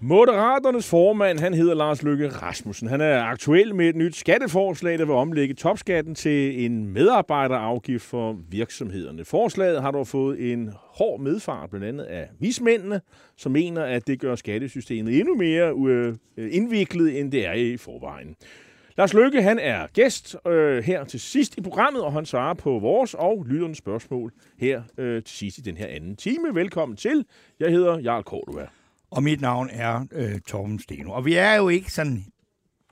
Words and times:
Moderaternes 0.00 0.90
formand, 0.90 1.38
han 1.38 1.54
hedder 1.54 1.74
Lars 1.74 2.02
Løkke 2.02 2.28
Rasmussen. 2.28 2.88
Han 2.88 3.00
er 3.00 3.22
aktuel 3.22 3.74
med 3.74 3.88
et 3.88 3.96
nyt 3.96 4.16
skatteforslag, 4.16 4.98
der 4.98 5.04
vil 5.04 5.14
omlægge 5.14 5.54
topskatten 5.54 6.14
til 6.14 6.64
en 6.64 6.88
medarbejderafgift 6.88 8.04
for 8.04 8.38
virksomhederne. 8.48 9.24
Forslaget 9.24 9.82
har 9.82 9.90
dog 9.90 10.06
fået 10.06 10.52
en 10.52 10.70
hård 10.74 11.20
medfart, 11.20 11.70
blandt 11.70 11.86
andet 11.86 12.04
af 12.04 12.28
vismændene, 12.40 13.00
som 13.36 13.52
mener, 13.52 13.82
at 13.84 14.06
det 14.06 14.20
gør 14.20 14.34
skattesystemet 14.34 15.18
endnu 15.18 15.34
mere 15.34 15.74
øh, 15.88 16.14
øh, 16.36 16.48
indviklet, 16.54 17.20
end 17.20 17.32
det 17.32 17.46
er 17.46 17.52
i 17.52 17.76
forvejen. 17.76 18.36
Lars 18.98 19.14
Løkke, 19.14 19.42
han 19.42 19.58
er 19.58 19.86
gæst 19.86 20.36
øh, 20.46 20.84
her 20.84 21.04
til 21.04 21.20
sidst 21.20 21.58
i 21.58 21.60
programmet, 21.60 22.02
og 22.02 22.12
han 22.12 22.26
svarer 22.26 22.54
på 22.54 22.78
vores 22.78 23.14
og 23.14 23.46
lytternes 23.48 23.78
spørgsmål 23.78 24.32
her 24.58 24.82
øh, 24.98 25.22
til 25.22 25.36
sidst 25.36 25.58
i 25.58 25.60
den 25.60 25.76
her 25.76 25.86
anden 25.86 26.16
time. 26.16 26.54
Velkommen 26.54 26.96
til. 26.96 27.24
Jeg 27.60 27.70
hedder 27.70 27.98
Jarl 27.98 28.22
Cordova. 28.22 28.66
Og 29.10 29.22
mit 29.22 29.40
navn 29.40 29.68
er 29.72 30.06
øh, 30.12 30.40
Torben 30.40 30.78
Steno. 30.78 31.12
Og 31.12 31.24
vi 31.24 31.34
er 31.34 31.54
jo 31.54 31.68
ikke 31.68 31.92
sådan 31.92 32.24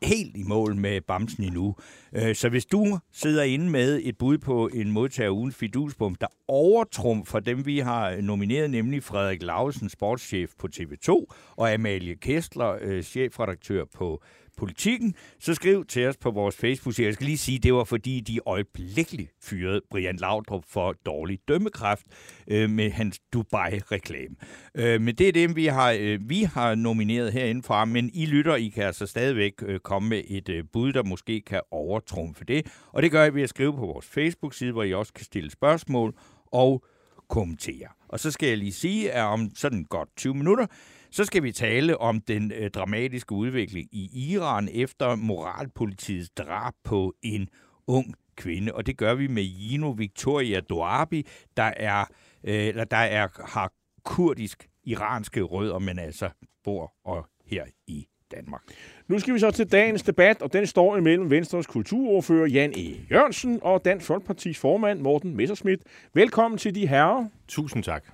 helt 0.02 0.37
i 0.37 0.43
mål 0.43 0.76
med 0.76 1.01
Bamsen 1.01 1.45
endnu. 1.45 1.76
Øh, 2.12 2.34
så 2.34 2.48
hvis 2.48 2.66
du 2.66 2.98
sidder 3.12 3.43
inde 3.43 3.71
med 3.71 4.01
et 4.04 4.18
bud 4.18 4.38
på 4.38 4.71
en 4.74 4.90
modtager 4.90 5.30
uden 5.30 5.52
fidusbom, 5.52 6.15
der 6.15 6.26
overtrumfer 6.48 7.40
dem, 7.40 7.66
vi 7.66 7.79
har 7.79 8.21
nomineret, 8.21 8.71
nemlig 8.71 9.02
Frederik 9.02 9.43
Lausen, 9.43 9.88
sportschef 9.88 10.51
på 10.59 10.68
TV2, 10.76 11.24
og 11.56 11.73
Amalie 11.73 12.15
Kestler, 12.16 12.78
øh, 12.80 13.02
chefredaktør 13.02 13.84
på 13.95 14.23
Politikken, 14.57 15.15
så 15.38 15.55
skriv 15.55 15.85
til 15.87 16.07
os 16.07 16.16
på 16.16 16.30
vores 16.30 16.57
Facebook-side. 16.57 17.07
Jeg 17.07 17.15
skal 17.15 17.27
lige 17.27 17.38
sige, 17.38 17.59
det 17.59 17.74
var 17.74 17.85
fordi, 17.85 18.21
de 18.21 18.41
øjeblikkeligt 18.47 19.30
fyrede 19.43 19.80
Brian 19.91 20.16
Laudrup 20.16 20.65
for 20.69 20.95
dårlig 21.07 21.38
dømmekraft 21.49 22.07
øh, 22.49 22.71
med 22.71 22.91
hans 22.91 23.21
Dubai-reklame. 23.33 24.35
Øh, 24.74 25.01
men 25.01 25.15
det 25.15 25.29
er 25.29 25.33
dem, 25.33 25.57
vi 25.57 25.66
har, 25.66 25.96
øh, 26.01 26.19
vi 26.29 26.43
har 26.43 26.74
nomineret 26.74 27.33
herindefra, 27.33 27.85
men 27.85 28.11
I 28.15 28.27
lytter, 28.27 28.57
I 28.57 28.69
kan 28.69 28.85
altså 28.85 29.07
stadigvæk 29.07 29.52
øh, 29.63 29.80
komme 29.80 30.09
med 30.09 30.23
et 30.27 30.49
øh, 30.49 30.65
bud, 30.73 30.93
der 30.93 31.02
måske 31.02 31.41
kan 31.41 31.61
overtrumfe 31.71 32.45
det. 32.45 32.66
Og 32.93 33.02
det 33.02 33.11
gør 33.11 33.24
I 33.24 33.35
ved 33.35 33.43
at 33.43 33.49
skrive 33.49 33.73
på 33.73 33.87
vores 33.87 34.07
Facebook-side, 34.07 34.73
hvor 34.73 34.83
I 34.83 34.95
også 34.95 35.13
kan 35.13 35.24
stille 35.24 35.51
spørgsmål 35.51 36.15
og 36.52 36.85
kommentere. 37.29 37.89
Og 38.09 38.21
så 38.21 38.30
skal 38.30 38.49
jeg 38.49 38.59
lige 38.59 38.73
sige, 38.73 39.13
at 39.13 39.23
om 39.23 39.51
sådan 39.55 39.85
godt 39.85 40.09
20 40.17 40.35
minutter, 40.35 40.67
så 41.11 41.25
skal 41.25 41.43
vi 41.43 41.53
tale 41.53 41.99
om 41.99 42.21
den 42.21 42.53
øh, 42.53 42.71
dramatiske 42.71 43.33
udvikling 43.33 43.89
i 43.93 44.30
Iran 44.33 44.69
efter 44.73 45.15
moralpolitiets 45.15 46.30
drab 46.30 46.73
på 46.85 47.15
en 47.23 47.49
ung 47.87 48.15
kvinde. 48.37 48.75
Og 48.75 48.87
det 48.87 48.97
gør 48.97 49.15
vi 49.15 49.27
med 49.27 49.43
Jino 49.43 49.91
Victoria 49.91 50.61
Doabi, 50.61 51.27
der 51.57 51.73
er, 51.77 52.05
øh, 52.45 52.65
eller 52.67 52.85
der 52.85 52.97
er, 52.97 53.29
har 53.45 53.73
kurdisk 54.05 54.69
iranske 54.85 55.43
rødder, 55.43 55.79
men 55.79 55.99
altså 55.99 56.30
bor 56.65 56.95
og 57.05 57.29
her 57.47 57.65
i 57.87 58.07
Danmark. 58.37 58.63
Nu 59.09 59.18
skal 59.18 59.35
vi 59.35 59.38
så 59.38 59.51
til 59.51 59.73
dagens 59.73 60.02
debat, 60.02 60.43
og 60.43 60.52
den 60.52 60.66
står 60.66 60.96
imellem 60.96 61.30
Venstres 61.30 61.66
kulturordfører 61.66 62.46
Jan 62.46 62.73
E. 62.77 62.96
Jørgensen 63.10 63.59
og 63.63 63.85
Dansk 63.85 64.06
Folkepartis 64.06 64.59
formand 64.59 65.00
Morten 65.00 65.37
Messerschmidt. 65.37 65.81
Velkommen 66.15 66.59
til 66.59 66.75
de 66.75 66.87
herrer. 66.89 67.27
Tusind 67.49 67.83
tak. 67.83 68.05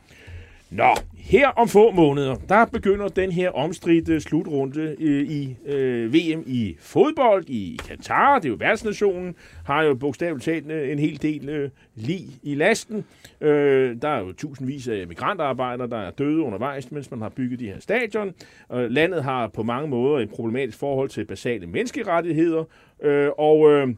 Nå, 0.70 0.94
her 1.16 1.48
om 1.48 1.68
få 1.68 1.90
måneder, 1.90 2.34
der 2.48 2.64
begynder 2.64 3.08
den 3.08 3.32
her 3.32 3.50
omstridte 3.50 4.20
slutrunde 4.20 4.96
øh, 5.00 5.30
i 5.30 5.56
øh, 5.66 6.14
VM 6.14 6.42
i 6.46 6.76
fodbold 6.80 7.44
i 7.48 7.80
Katar. 7.88 8.38
Det 8.38 8.44
er 8.44 8.48
jo 8.48 8.56
værtsnationen, 8.58 9.34
har 9.64 9.82
jo 9.82 9.94
bogstaveligt 9.94 10.44
talt 10.44 10.70
øh, 10.70 10.92
en 10.92 10.98
hel 10.98 11.22
del 11.22 11.48
øh, 11.48 11.70
lig 11.94 12.20
i 12.42 12.54
lasten. 12.54 13.04
Øh, 13.40 13.96
der 14.02 14.08
er 14.08 14.18
jo 14.20 14.32
tusindvis 14.32 14.88
af 14.88 15.06
migrantarbejdere, 15.06 15.88
der 15.88 15.98
er 15.98 16.10
døde 16.10 16.40
undervejs, 16.40 16.92
mens 16.92 17.10
man 17.10 17.22
har 17.22 17.28
bygget 17.28 17.60
de 17.60 17.66
her 17.66 17.80
stadion. 17.80 18.34
Øh, 18.72 18.90
landet 18.90 19.24
har 19.24 19.48
på 19.48 19.62
mange 19.62 19.88
måder 19.88 20.18
et 20.18 20.30
problematisk 20.30 20.78
forhold 20.78 21.08
til 21.08 21.24
basale 21.24 21.66
menneskerettigheder, 21.66 22.64
øh, 23.02 23.28
og... 23.38 23.70
Øh, 23.70 23.88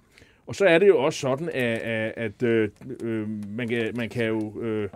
og 0.47 0.55
så 0.55 0.65
er 0.65 0.79
det 0.79 0.89
jo 0.89 0.99
også 0.99 1.19
sådan, 1.19 1.49
at, 1.49 1.79
at, 1.79 2.13
at 2.17 2.43
øh, 2.43 2.69
øh 3.03 3.29
man, 3.49 3.69
kan, 3.69 3.93
man 3.97 4.09
kan 4.09 4.27
jo... 4.27 4.63
Øh, 4.63 4.89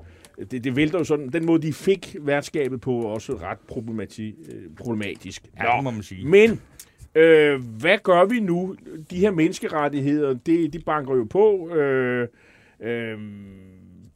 det, 0.50 0.64
det 0.64 0.76
vælter 0.76 0.98
jo 0.98 1.04
sådan, 1.04 1.28
den 1.28 1.46
måde, 1.46 1.62
de 1.62 1.72
fik 1.72 2.16
værtskabet 2.20 2.80
på, 2.80 3.00
også 3.00 3.32
ret 3.32 3.58
problemati, 3.68 4.34
øh, 4.52 4.62
problematisk. 4.76 5.42
Ja, 5.58 5.76
det 5.76 5.84
må 5.84 5.90
man 5.90 6.02
sige. 6.02 6.26
Men 6.26 6.60
øh, 7.14 7.60
hvad 7.80 7.98
gør 8.02 8.24
vi 8.24 8.40
nu? 8.40 8.76
De 9.10 9.18
her 9.18 9.30
menneskerettigheder, 9.30 10.34
det, 10.46 10.72
de 10.72 10.78
banker 10.78 11.14
jo 11.16 11.24
på. 11.24 11.70
Øh, 11.74 12.28
øh, 12.80 13.18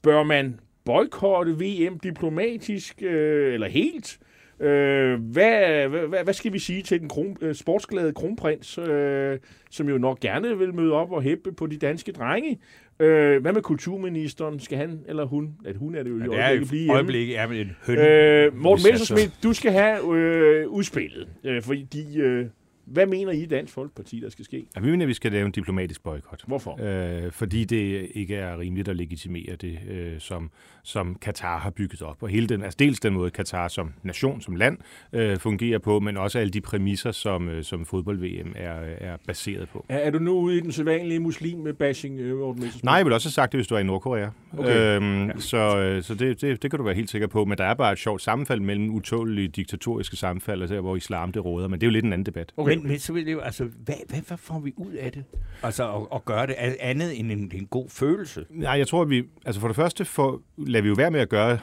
bør 0.03 0.23
man 0.23 0.61
boykotte 0.85 1.53
VM 1.53 1.99
diplomatisk, 1.99 3.03
øh, 3.03 3.55
eller 3.55 3.69
helt? 3.69 4.19
Øh, 4.61 5.21
hvad, 5.21 5.89
hvad, 5.89 6.25
hvad 6.25 6.35
skal 6.35 6.53
vi 6.53 6.59
sige 6.59 6.83
til 6.83 7.01
den 7.01 7.09
kron, 7.09 7.37
øh, 7.41 7.55
sportsglade 7.55 8.13
kronprins, 8.13 8.79
øh, 8.79 9.39
som 9.71 9.89
jo 9.89 9.99
nok 9.99 10.21
gerne 10.21 10.59
vil 10.59 10.75
møde 10.75 10.93
op 10.93 11.13
og 11.13 11.23
hæppe 11.23 11.53
på 11.53 11.67
de 11.67 11.77
danske 11.77 12.13
drenge? 12.13 12.59
Øh, 13.01 13.43
hvad 13.43 13.53
med 13.53 13.63
kulturministeren? 13.63 14.61
Skal 14.61 14.79
han 14.79 15.01
eller 15.09 15.25
hun? 15.25 15.51
At 15.67 15.77
hun 15.77 15.95
er 15.95 16.03
det 16.03 16.11
jo 16.11 16.17
i 16.17 16.21
Ja, 16.21 16.25
det 16.25 16.31
øjeblikket 16.31 16.63
er 16.63 16.69
blive 16.69 16.81
i 16.81 16.85
hjemme. 16.85 16.95
øjeblikket 16.95 17.39
er 17.39 17.47
en 17.47 17.77
høn. 17.87 17.99
Øh, 17.99 18.57
Morten 18.63 18.85
Messerschmidt, 18.91 19.33
du 19.43 19.53
skal 19.53 19.73
have 19.73 20.17
øh, 20.17 20.69
udspillet. 20.69 21.29
Øh, 21.45 21.63
fordi, 21.63 22.21
øh, 22.21 22.47
hvad 22.91 23.07
mener 23.07 23.33
I 23.33 23.47
Dansk 23.47 23.75
Folkeparti, 23.75 24.21
der 24.21 24.31
skal 24.31 24.45
ske? 24.45 24.67
Ja, 24.77 24.81
vi 24.81 24.91
mener, 24.91 25.05
at 25.05 25.09
vi 25.09 25.15
skal 25.15 25.33
lave 25.33 25.47
en 25.47 25.53
diplomatisk 25.53 26.03
boykot. 26.03 26.43
Hvorfor? 26.47 26.79
Øh, 26.83 27.33
fordi 27.33 27.65
det 27.65 28.09
ikke 28.15 28.37
er 28.37 28.59
rimeligt 28.59 28.89
at 28.89 28.97
legitimere 28.97 29.57
det, 29.57 29.79
øh, 29.91 30.13
som, 30.19 30.51
som 30.83 31.15
Katar 31.15 31.59
har 31.59 31.71
bygget 31.71 32.03
op. 32.03 32.23
Og 32.23 32.29
hele 32.29 32.47
den, 32.47 32.63
altså 32.63 32.77
dels 32.79 33.01
den 33.01 33.13
måde, 33.13 33.31
Katar 33.31 33.69
som 33.69 33.93
nation, 34.03 34.41
som 34.41 34.57
land, 34.57 34.79
øh, 35.13 35.37
fungerer 35.37 35.79
på, 35.79 36.01
men 36.01 36.17
også 36.17 36.39
alle 36.39 36.51
de 36.51 36.61
præmisser, 36.61 37.13
som, 37.13 37.49
øh, 37.49 37.65
som 37.65 37.87
fodbold-VM 37.87 38.53
er, 38.57 38.81
er 38.99 39.17
baseret 39.27 39.69
på. 39.69 39.87
Er, 39.89 39.99
er 39.99 40.11
du 40.11 40.19
nu 40.19 40.33
ude 40.33 40.57
i 40.57 40.61
den 40.61 40.73
sædvanlige 40.73 41.21
muslim-bashing, 41.21 42.21
øh? 42.21 42.41
Nej, 42.85 42.95
jeg 42.95 43.05
vil 43.05 43.13
også 43.13 43.29
have 43.29 43.33
sagt 43.33 43.53
det, 43.53 43.59
hvis 43.59 43.67
du 43.67 43.75
er 43.75 43.79
i 43.79 43.83
Nordkorea. 43.83 44.29
Okay. 44.59 44.97
Øhm, 44.97 45.27
ja. 45.27 45.33
Så, 45.39 45.79
øh, 45.79 46.03
så 46.03 46.15
det, 46.15 46.41
det, 46.41 46.63
det 46.63 46.71
kan 46.71 46.79
du 46.79 46.85
være 46.85 46.95
helt 46.95 47.11
sikker 47.11 47.27
på. 47.27 47.45
Men 47.45 47.59
der 47.59 47.65
er 47.65 47.75
bare 47.75 47.93
et 47.93 47.99
sjovt 47.99 48.23
sammenfald 48.23 48.61
mellem 48.61 48.91
utålige 48.91 49.49
diktatoriske 49.49 50.17
sammenfald, 50.17 50.63
og 50.63 50.69
der, 50.69 50.81
hvor 50.81 50.97
islam 50.97 51.33
det 51.33 51.45
råder. 51.45 51.69
Men 51.69 51.81
det 51.81 51.87
er 51.87 51.91
jo 51.91 51.93
lidt 51.93 52.05
en 52.05 52.13
anden 52.13 52.27
debat. 52.27 52.53
Okay. 52.57 52.77
Men, 52.77 52.80
men 52.83 52.99
så 52.99 53.13
vil 53.13 53.27
det 53.27 53.33
jo, 53.33 53.41
altså, 53.41 53.65
hvad, 53.65 53.95
hvad, 54.09 54.21
hvad 54.29 54.37
får 54.37 54.59
vi 54.59 54.73
ud 54.77 54.93
af 54.93 55.13
det? 55.13 55.25
Altså, 55.63 55.95
at, 55.97 56.07
at 56.15 56.25
gøre 56.25 56.47
det 56.47 56.55
andet 56.81 57.21
end 57.21 57.33
en, 57.33 57.53
en 57.55 57.67
god 57.67 57.89
følelse. 57.89 58.47
Nej, 58.51 58.73
jeg 58.73 58.89
tror, 58.89 59.03
at 59.03 59.11
vi... 59.11 59.25
Altså 59.45 59.61
for 59.61 59.69
det 59.69 59.77
første 59.77 60.05
får, 60.05 60.41
lader 60.57 60.83
vi 60.83 60.89
jo 60.89 60.95
være 60.95 61.11
med 61.11 61.21
at 61.21 61.29
gøre 61.29 61.59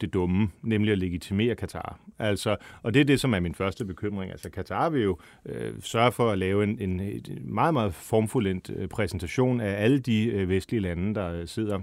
det 0.00 0.14
dumme, 0.14 0.48
nemlig 0.62 0.92
at 0.92 0.98
legitimere 0.98 1.54
Katar. 1.54 2.00
Altså, 2.18 2.56
og 2.82 2.94
det 2.94 3.00
er 3.00 3.04
det, 3.04 3.20
som 3.20 3.34
er 3.34 3.40
min 3.40 3.54
første 3.54 3.84
bekymring. 3.84 4.30
Altså, 4.30 4.50
Katar 4.50 4.90
vil 4.90 5.02
jo 5.02 5.18
øh, 5.46 5.72
sørge 5.80 6.12
for 6.12 6.30
at 6.30 6.38
lave 6.38 6.64
en, 6.64 6.78
en, 6.80 7.00
en 7.00 7.24
meget, 7.54 7.74
meget 7.74 7.94
formfuldendt 7.94 8.70
øh, 8.76 8.88
præsentation 8.88 9.60
af 9.60 9.82
alle 9.82 9.98
de 9.98 10.26
øh, 10.26 10.48
vestlige 10.48 10.80
lande, 10.80 11.14
der 11.14 11.32
øh, 11.32 11.48
sidder 11.48 11.80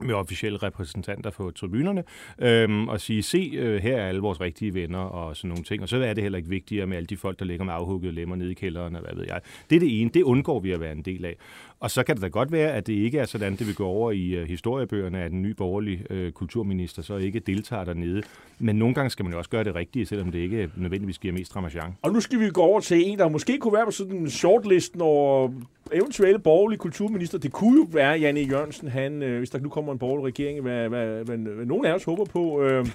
med 0.00 0.14
officielle 0.14 0.58
repræsentanter 0.58 1.30
på 1.30 1.50
tribunerne, 1.50 2.04
øhm, 2.38 2.88
og 2.88 3.00
sige, 3.00 3.22
se, 3.22 3.50
øh, 3.54 3.82
her 3.82 3.96
er 3.96 4.08
alle 4.08 4.20
vores 4.20 4.40
rigtige 4.40 4.74
venner 4.74 4.98
og 4.98 5.36
sådan 5.36 5.48
nogle 5.48 5.64
ting. 5.64 5.82
Og 5.82 5.88
så 5.88 5.96
er 5.96 6.14
det 6.14 6.22
heller 6.22 6.36
ikke 6.36 6.48
vigtigere 6.48 6.86
med 6.86 6.96
alle 6.96 7.06
de 7.06 7.16
folk, 7.16 7.38
der 7.38 7.44
ligger 7.44 7.64
med 7.64 7.74
afhuggede 7.74 8.12
lemmer 8.12 8.36
nede 8.36 8.50
i 8.50 8.54
kælderen, 8.54 8.96
og 8.96 9.02
hvad 9.02 9.14
ved 9.16 9.24
jeg. 9.28 9.40
Det 9.70 9.76
er 9.76 9.80
det 9.80 10.00
ene, 10.00 10.10
det 10.14 10.22
undgår 10.22 10.60
vi 10.60 10.72
at 10.72 10.80
være 10.80 10.92
en 10.92 11.02
del 11.02 11.24
af. 11.24 11.36
Og 11.84 11.90
så 11.90 12.02
kan 12.02 12.14
det 12.14 12.22
da 12.22 12.28
godt 12.28 12.52
være, 12.52 12.72
at 12.72 12.86
det 12.86 12.92
ikke 12.92 13.18
er 13.18 13.24
sådan, 13.24 13.56
det 13.56 13.66
vil 13.66 13.74
gå 13.74 13.86
over 13.86 14.12
i 14.12 14.42
uh, 14.42 14.48
historiebøgerne, 14.48 15.22
at 15.22 15.32
en 15.32 15.42
ny 15.42 15.50
borgerlig 15.50 16.00
uh, 16.10 16.30
kulturminister 16.30 17.02
så 17.02 17.16
ikke 17.16 17.38
deltager 17.38 17.84
dernede. 17.84 18.22
Men 18.58 18.76
nogle 18.76 18.94
gange 18.94 19.10
skal 19.10 19.24
man 19.24 19.32
jo 19.32 19.38
også 19.38 19.50
gøre 19.50 19.64
det 19.64 19.74
rigtige, 19.74 20.06
selvom 20.06 20.32
det 20.32 20.38
ikke 20.38 20.70
nødvendigvis 20.76 21.18
giver 21.18 21.34
mest 21.34 21.56
ramachan. 21.56 21.96
Og 22.02 22.12
nu 22.12 22.20
skal 22.20 22.40
vi 22.40 22.50
gå 22.50 22.60
over 22.60 22.80
til 22.80 23.08
en, 23.08 23.18
der 23.18 23.28
måske 23.28 23.58
kunne 23.58 23.72
være 23.72 23.84
på 23.84 23.90
sådan 23.90 24.16
en 24.16 24.30
shortlisten 24.30 25.00
over 25.00 25.50
eventuelle 25.92 26.38
borgerlige 26.38 26.78
kulturminister. 26.78 27.38
Det 27.38 27.52
kunne 27.52 27.80
jo 27.80 27.86
være 27.92 28.18
Janne 28.18 28.40
Jørgensen, 28.40 28.88
han, 28.88 29.22
øh, 29.22 29.38
hvis 29.38 29.50
der 29.50 29.58
nu 29.58 29.68
kommer 29.68 29.92
en 29.92 29.98
borgerlig 29.98 30.24
regering, 30.24 30.60
hvad, 30.60 30.88
hvad, 30.88 31.24
hvad, 31.24 31.36
hvad 31.36 31.66
nogen 31.66 31.84
af 31.84 31.92
os 31.92 32.04
håber 32.04 32.24
på. 32.24 32.62
Øh, 32.62 32.86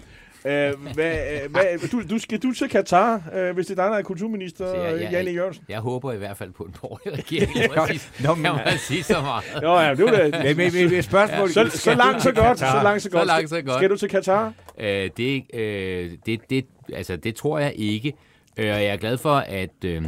Øh, 0.46 0.52
hvad, 0.94 1.44
øh, 1.44 1.52
hvad, 1.52 1.90
du, 1.92 2.02
du, 2.10 2.20
skal 2.20 2.40
du 2.40 2.54
til 2.54 2.70
Katar, 2.70 3.24
øh, 3.36 3.56
hvis 3.56 3.66
det 3.68 3.80
er 3.80 3.84
dig, 3.84 3.92
der 3.92 3.98
er 3.98 4.02
kulturminister, 4.02 4.68
Så 4.68 4.82
jeg- 4.82 5.02
jeg- 5.02 5.12
Janne 5.12 5.32
Jørgensen? 5.32 5.64
Jeg 5.70 5.80
håber 5.80 6.14
i 6.14 6.18
hvert 6.18 6.38
fald 6.38 6.52
på 6.52 6.64
en 6.64 6.76
borgerlig 6.82 7.20
regering. 7.20 7.54
Kan 7.74 7.82
man 7.88 7.88
sige- 8.00 8.24
Nå, 8.28 8.36
men, 8.36 8.44
man 8.44 8.78
sige 8.78 9.04
så 9.04 9.22
meget. 9.22 9.44
Nå 9.62 9.80
ja, 9.80 9.96
det 9.96 10.06
var 10.06 10.12
det. 10.12 10.58
men, 10.58 10.58
men, 10.74 10.92
men 10.92 11.04
spørgsmålet... 11.04 11.54
Så, 11.54 11.70
så 11.70 11.94
langt, 11.96 12.22
så 12.24 12.32
godt. 12.32 12.60
Så 12.60 12.66
langt, 12.84 13.02
så 13.04 13.10
Så 13.10 13.18
godt. 13.18 13.28
langt, 13.28 13.50
så 13.50 13.62
godt. 13.62 13.76
Skal 13.76 13.90
du 13.90 13.98
til 13.98 14.10
Katar? 14.10 14.54
Øh, 14.80 15.10
det, 15.18 15.44
øh, 15.54 16.12
det, 16.26 16.40
det, 16.50 16.66
altså, 16.94 17.16
det 17.16 17.36
tror 17.36 17.60
jeg 17.60 17.74
ikke. 17.76 18.14
Øh, 18.58 18.66
og 18.76 18.84
jeg 18.84 18.86
er 18.86 18.98
glad 18.98 19.18
for, 19.18 19.36
at, 19.36 19.84
øh, 19.86 20.04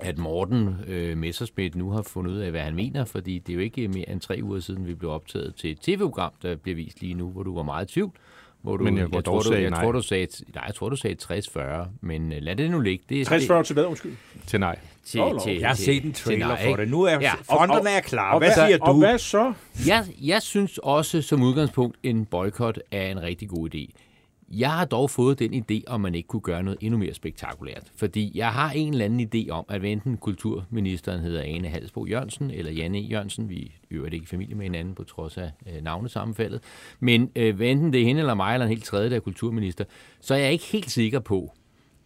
at 0.00 0.18
Morten 0.18 0.76
øh, 0.86 1.18
Messerschmidt 1.18 1.74
nu 1.76 1.90
har 1.90 2.02
fundet 2.02 2.32
ud 2.32 2.38
af, 2.38 2.50
hvad 2.50 2.60
han 2.60 2.74
mener, 2.74 3.04
fordi 3.04 3.38
det 3.38 3.52
er 3.52 3.54
jo 3.54 3.60
ikke 3.60 3.88
mere 3.88 4.08
end 4.08 4.20
tre 4.20 4.38
uger 4.42 4.60
siden, 4.60 4.86
vi 4.86 4.94
blev 4.94 5.10
optaget 5.10 5.54
til 5.54 5.70
et 5.70 5.80
tv-program, 5.80 6.32
der 6.42 6.56
bliver 6.56 6.76
vist 6.76 7.00
lige 7.00 7.14
nu, 7.14 7.30
hvor 7.30 7.42
du 7.42 7.54
var 7.54 7.62
meget 7.62 7.90
i 7.90 7.92
tvivl. 7.94 8.12
Hvor 8.64 8.76
du, 8.76 8.84
Men 8.84 8.98
jeg- 8.98 9.14
jeg, 9.14 9.24
tror, 9.24 9.38
du, 9.38 9.48
sagde 9.48 9.62
jeg, 9.62 9.70
nej. 9.70 9.82
tror, 9.82 9.92
du 9.92 10.02
sagde, 10.02 10.26
nej, 10.54 10.64
jeg 10.66 10.74
tror, 10.74 10.88
du 10.88 10.96
sagde 10.96 11.16
60-40, 11.22 11.88
men 12.00 12.32
øh, 12.32 12.38
lad 12.42 12.56
det 12.56 12.70
nu 12.70 12.80
ligge. 12.80 13.04
Det, 13.08 13.26
60 13.26 13.66
til 13.66 13.74
hvad, 13.74 13.84
undskyld? 13.84 14.12
Til 14.46 14.60
nej. 14.60 14.78
til, 15.04 15.20
nå. 15.20 15.40
til, 15.44 15.58
Jeg 15.58 15.68
har 15.68 15.74
set 15.74 16.04
en 16.04 16.12
trailer 16.12 16.46
nej, 16.46 16.64
for 16.70 16.76
det. 16.76 16.88
Nu 16.88 17.02
er 17.02 17.10
Ja. 17.20 17.32
fronterne 17.42 17.90
er 17.90 18.00
klar. 18.00 18.32
Og 18.32 18.38
Hvad 18.38 18.50
siger 18.54 18.78
Og 18.80 18.94
du? 18.94 18.98
hvad 18.98 19.18
så? 19.18 19.52
Jeg, 19.86 20.04
jeg 20.22 20.42
synes 20.42 20.78
også 20.82 21.22
som 21.22 21.42
udgangspunkt, 21.42 21.96
en 22.02 22.24
boykot 22.24 22.78
er 22.90 23.06
en 23.10 23.22
rigtig 23.22 23.48
god 23.48 23.74
idé. 23.74 23.86
Jeg 24.58 24.70
har 24.72 24.84
dog 24.84 25.10
fået 25.10 25.38
den 25.38 25.54
idé, 25.64 25.82
om 25.86 26.00
man 26.00 26.14
ikke 26.14 26.26
kunne 26.26 26.40
gøre 26.42 26.62
noget 26.62 26.78
endnu 26.80 26.98
mere 26.98 27.14
spektakulært. 27.14 27.92
Fordi 27.96 28.32
jeg 28.34 28.52
har 28.52 28.70
en 28.70 28.92
eller 28.92 29.04
anden 29.04 29.28
idé 29.34 29.50
om, 29.50 29.64
at 29.68 29.84
enten 29.84 30.16
kulturministeren 30.16 31.20
hedder 31.20 31.42
Ane 31.42 31.68
Halsbo 31.68 32.06
Jørgensen 32.06 32.50
eller 32.50 32.72
Janne 32.72 32.98
e. 32.98 33.02
Jørgensen, 33.02 33.48
vi 33.48 33.72
øver 33.90 34.04
det 34.04 34.12
ikke 34.14 34.24
i 34.24 34.26
familie 34.26 34.54
med 34.54 34.64
hinanden 34.64 34.94
på 34.94 35.04
trods 35.04 35.38
af 35.38 35.50
øh, 35.66 35.82
navnesammenfaldet, 35.82 36.60
men 37.00 37.30
øh, 37.36 37.60
enten 37.60 37.92
det 37.92 38.00
er 38.00 38.04
hende 38.04 38.20
eller 38.20 38.34
mig 38.34 38.54
eller 38.54 38.64
en 38.66 38.70
helt 38.72 38.84
tredje, 38.84 39.10
der 39.10 39.16
er 39.16 39.20
kulturminister, 39.20 39.84
så 40.20 40.34
er 40.34 40.38
jeg 40.38 40.52
ikke 40.52 40.64
helt 40.64 40.90
sikker 40.90 41.20
på, 41.20 41.52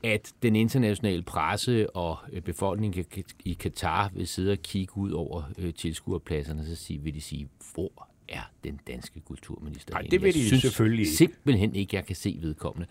at 0.05 0.33
den 0.43 0.57
internationale 0.57 1.23
presse 1.23 1.91
og 1.97 2.17
øh, 2.33 2.43
befolkningen 2.43 3.05
i- 3.17 3.51
i 3.51 3.53
Katar 3.53 4.11
vil 4.15 4.27
sidde 4.27 4.53
og 4.53 4.59
kigge 4.59 4.97
ud 4.97 5.11
over 5.11 5.43
øh, 5.59 5.75
tilskuerpladserne 5.75 6.61
og 6.61 6.67
så 6.67 6.77
sige, 6.77 7.01
vil 7.03 7.15
de 7.15 7.21
sige, 7.21 7.49
hvor 7.75 8.08
er 8.29 8.51
den 8.65 8.81
danske 8.87 9.21
kulturminister? 9.21 9.97
Henne?" 9.97 10.11
det 10.11 10.23
vil 10.23 10.27
Jeg 10.27 10.35
de 10.35 10.47
synes 10.47 10.63
selvfølgelig 10.63 11.03
ikke. 11.07 11.17
simpelthen 11.17 11.75
ikke, 11.75 11.97
jeg 11.97 12.07
kan 12.07 12.17
se 12.17 12.39
vedkommende, 12.41 12.87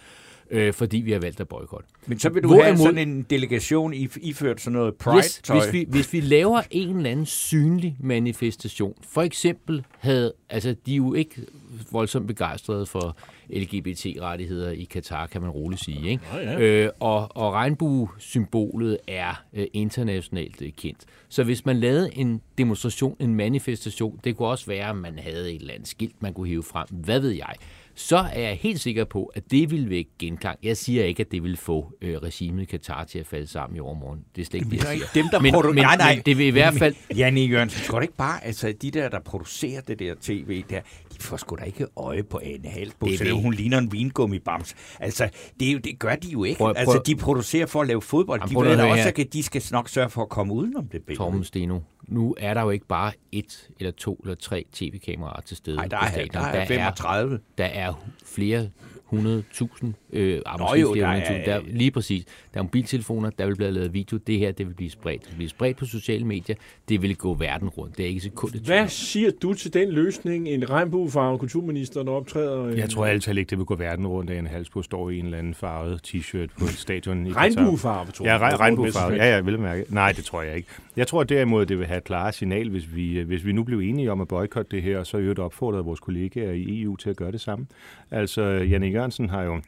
øh, 0.52 0.74
fordi 0.74 0.98
vi 0.98 1.12
har 1.12 1.20
valgt 1.20 1.40
at 1.40 1.48
boykotte. 1.48 1.90
Men 2.08 2.20
så 2.20 2.30
vil 2.30 2.44
du 2.44 2.48
Hvorimod- 2.50 2.64
have 2.64 2.78
sådan 2.78 3.10
en 3.10 3.22
delegation 3.30 3.94
i, 3.94 4.08
iført 4.22 4.62
sådan 4.62 4.74
noget 4.80 4.94
Yes, 4.94 5.04
pride-tøj. 5.04 5.60
hvis, 5.60 5.74
vi, 5.74 5.86
hvis 5.90 6.14
vi 6.14 6.20
laver 6.20 6.62
en 6.72 6.98
eller 6.98 7.10
anden 7.10 7.26
synlig 7.26 7.96
manifestation, 8.00 8.94
for 9.10 9.22
eksempel 9.22 9.84
havde, 10.00 10.34
altså 10.50 10.76
de 10.86 10.92
er 10.94 10.96
jo 10.98 11.14
ikke 11.14 11.42
voldsomt 11.92 12.28
begejstrede 12.28 12.86
for 12.86 13.18
LGBT-rettigheder 13.50 14.72
i 14.72 14.84
Katar, 14.84 15.28
kan 15.28 15.42
man 15.42 15.50
roligt 15.50 15.84
sige. 15.84 16.10
Ikke? 16.10 16.24
Nå 16.34 16.40
ja. 16.40 16.60
Øh, 16.60 16.90
og, 17.00 17.38
og 17.38 17.54
regnbue-symbolet 17.54 18.98
er 19.08 19.44
øh, 19.54 19.66
internationalt 19.74 20.62
øh, 20.62 20.72
kendt. 20.78 21.00
Så 21.30 21.44
hvis 21.44 21.66
man 21.66 21.78
lavede 21.78 22.10
en 22.18 22.42
demonstration, 22.58 23.16
en 23.20 23.36
manifestation, 23.36 24.20
det 24.24 24.38
kunne 24.38 24.48
også 24.48 24.66
være, 24.66 24.90
at 24.90 24.96
man 24.96 25.20
havde 25.20 25.52
et 25.54 25.62
eller 25.62 25.74
andet 25.74 25.88
skilt, 25.88 26.22
man 26.22 26.34
kunne 26.34 26.48
hive 26.48 26.64
frem, 26.64 26.88
hvad 26.90 27.20
ved 27.20 27.30
jeg, 27.32 27.54
så 28.00 28.18
er 28.18 28.40
jeg 28.40 28.56
helt 28.62 28.80
sikker 28.82 29.06
på, 29.06 29.26
at 29.36 29.52
det 29.52 29.72
vil 29.72 29.90
vække 29.90 30.12
genklang. 30.20 30.60
Jeg 30.64 30.78
siger 30.78 31.04
ikke, 31.04 31.22
at 31.22 31.32
det 31.32 31.44
vil 31.44 31.58
få 31.58 31.92
øh, 32.02 32.16
regimet 32.18 32.62
i 32.62 32.66
Katar 32.66 33.04
til 33.04 33.20
at 33.20 33.28
falde 33.28 33.48
sammen 33.48 33.78
i 33.78 33.80
overmorgen. 33.80 34.20
Det 34.36 34.42
er 34.42 34.46
slet 34.46 34.60
ikke 34.60 34.70
det, 34.70 34.84
jeg 34.84 34.94
siger. 34.98 35.06
Dem, 35.14 35.26
der 35.32 35.40
Men- 35.40 35.56
produ- 35.56 35.68
men- 35.68 35.76
nej, 35.76 35.98
nej. 35.98 36.16
men 36.16 36.24
det 36.26 36.38
vil 36.38 36.46
i 36.46 36.50
hvert 36.50 36.74
fald- 36.74 36.96
Janne 37.16 37.42
Jørgensen, 37.42 37.84
tror 37.86 38.00
du 38.00 38.02
ikke 38.02 38.16
bare, 38.18 38.46
altså 38.46 38.74
de 38.82 38.92
der, 38.92 39.10
der 39.10 39.20
producerer 39.20 39.82
det 39.82 40.00
der 40.00 40.16
tv 40.22 40.64
der, 40.70 40.82
de 41.07 41.07
får 41.24 41.38
sgu 41.38 41.56
da 41.56 41.64
ikke 41.64 41.86
øje 41.98 42.24
på 42.24 42.40
Ane 42.44 42.70
Halsbo, 42.70 43.06
Det 43.06 43.14
er 43.14 43.18
selvom 43.18 43.40
hun 43.40 43.54
ligner 43.54 43.78
en 43.78 43.92
vingummibams. 43.92 44.76
Altså, 45.00 45.30
det, 45.60 45.68
er 45.68 45.72
jo, 45.72 45.78
det 45.80 46.00
gør 46.00 46.16
de 46.16 46.28
jo 46.30 46.44
ikke. 46.44 46.58
Prøv- 46.58 46.74
prøv- 46.74 46.80
altså, 46.80 47.02
de 47.06 47.16
producerer 47.16 47.66
for 47.66 47.82
at 47.82 47.88
lave 47.88 48.02
fodbold. 48.02 48.42
Jamen, 48.42 48.56
De 48.66 48.70
ved 48.70 48.78
da 48.78 48.84
også, 48.92 49.04
her. 49.04 49.12
at 49.26 49.34
de 49.34 49.44
skal 49.44 49.64
nok 49.72 49.90
sørge 49.90 50.10
for 50.10 50.22
at 50.22 50.30
komme 50.30 50.54
udenom 50.54 50.88
det 50.88 51.04
billede. 51.04 51.24
Torben 51.24 51.44
Steno, 51.44 51.80
nu 52.08 52.36
er 52.38 52.54
der 52.54 52.62
jo 52.62 52.70
ikke 52.70 52.88
bare 52.88 53.12
et 53.32 53.70
eller 53.80 53.92
to 53.92 54.16
eller 54.24 54.36
tre 54.36 54.66
tv-kameraer 54.74 55.42
til 55.42 55.58
stede 55.58 55.76
Nej, 55.76 55.88
der 55.88 55.98
er, 55.98 56.10
stadion. 56.12 56.30
der 56.34 56.40
er 56.50 56.66
35. 56.68 57.40
der 57.58 57.66
er 57.66 57.94
flere 58.26 58.70
hundredtusind, 59.10 59.94
øh, 60.14 60.42
ah, 60.46 60.60
Nå 60.60 60.64
måske 60.66 60.80
jo, 60.80 60.96
der 60.96 61.08
er- 61.08 61.62
lige 61.68 61.92
præcis. 61.92 62.26
Der 62.54 62.60
er 62.60 62.64
mobiltelefoner, 62.64 63.30
der 63.30 63.46
vil 63.46 63.56
blive 63.56 63.72
lavet 63.72 63.94
video. 63.94 64.18
Det 64.18 64.40
her, 64.40 64.52
det 64.52 64.68
vil 64.68 64.74
blive 64.74 64.90
spredt. 64.90 65.22
Det 65.22 65.30
vil 65.32 65.36
blive 65.36 65.50
spredt 65.50 65.78
på 65.78 65.86
sociale 65.86 66.26
medier. 66.26 66.56
Det 66.90 67.02
vil 67.02 67.16
gå 67.18 67.34
verden 67.34 67.70
rundt. 67.70 67.98
Det 67.98 68.04
er 68.06 68.10
ikke 68.10 68.20
sekund 68.22 68.56
i 68.56 68.58
tvivl 68.60 68.66
Hvad 68.66 68.88
siger 68.88 69.32
du 69.42 69.54
til 69.54 69.74
den 69.74 69.90
løsning, 69.92 70.48
en 70.48 70.70
regnbuefarvet 70.70 71.40
kulturminister, 71.40 72.04
der 72.04 72.12
optræder? 72.12 72.64
øh, 72.66 72.78
Jeg 72.78 72.90
tror 72.90 73.06
altid 73.06 73.38
ikke, 73.38 73.50
det 73.50 73.58
vil 73.58 73.66
gå 73.66 73.76
verden 73.76 74.08
rundt, 74.08 74.30
at 74.32 74.40
en 74.40 74.48
halsbro 74.48 74.82
står 74.82 75.10
i 75.10 75.20
en 75.20 75.26
eller 75.26 75.38
anden 75.38 75.54
farvet 75.54 76.02
t-shirt 76.08 76.48
på 76.60 76.66
et 76.66 76.70
stadion. 76.72 77.36
Regnbuefarve, 77.36 78.12
tror 78.12 78.26
Ja, 78.26 78.38
jeg. 78.38 78.54
re- 78.54 78.58
regnbuefarve. 78.60 79.16
Ja, 79.16 79.36
ja, 79.36 79.42
vil 79.42 79.60
mærke. 79.60 79.86
Nej, 79.90 80.12
det 80.12 80.26
tror 80.26 80.42
jeg 80.42 80.56
ikke. 80.56 80.68
Jeg 80.96 81.08
tror 81.08 81.24
derimod, 81.24 81.66
det 81.66 81.78
vil 81.80 81.86
have 81.88 81.98
et 81.98 82.04
klare 82.04 82.32
signal, 82.34 82.70
hvis 82.70 82.96
vi, 82.96 83.20
hvis 83.20 83.46
vi 83.46 83.52
nu 83.52 83.64
blev 83.64 83.80
enige 83.80 84.12
om 84.12 84.22
at 84.22 84.28
boykotte 84.28 84.76
det 84.76 84.84
her, 84.84 84.98
og 85.00 85.08
så 85.08 85.18
i 85.18 85.22
øvrigt 85.22 85.40
opfordret 85.40 85.86
vores 85.86 86.00
kollegaer 86.00 86.52
i 86.52 86.82
EU 86.82 86.96
til 86.96 87.10
at 87.10 87.16
gøre 87.16 87.32
det 87.32 87.42
samme. 87.42 87.66
Altså, 88.12 88.42
Janne 88.44 88.88
Jørgensen 88.98 89.30
har 89.30 89.42
jo 89.42 89.62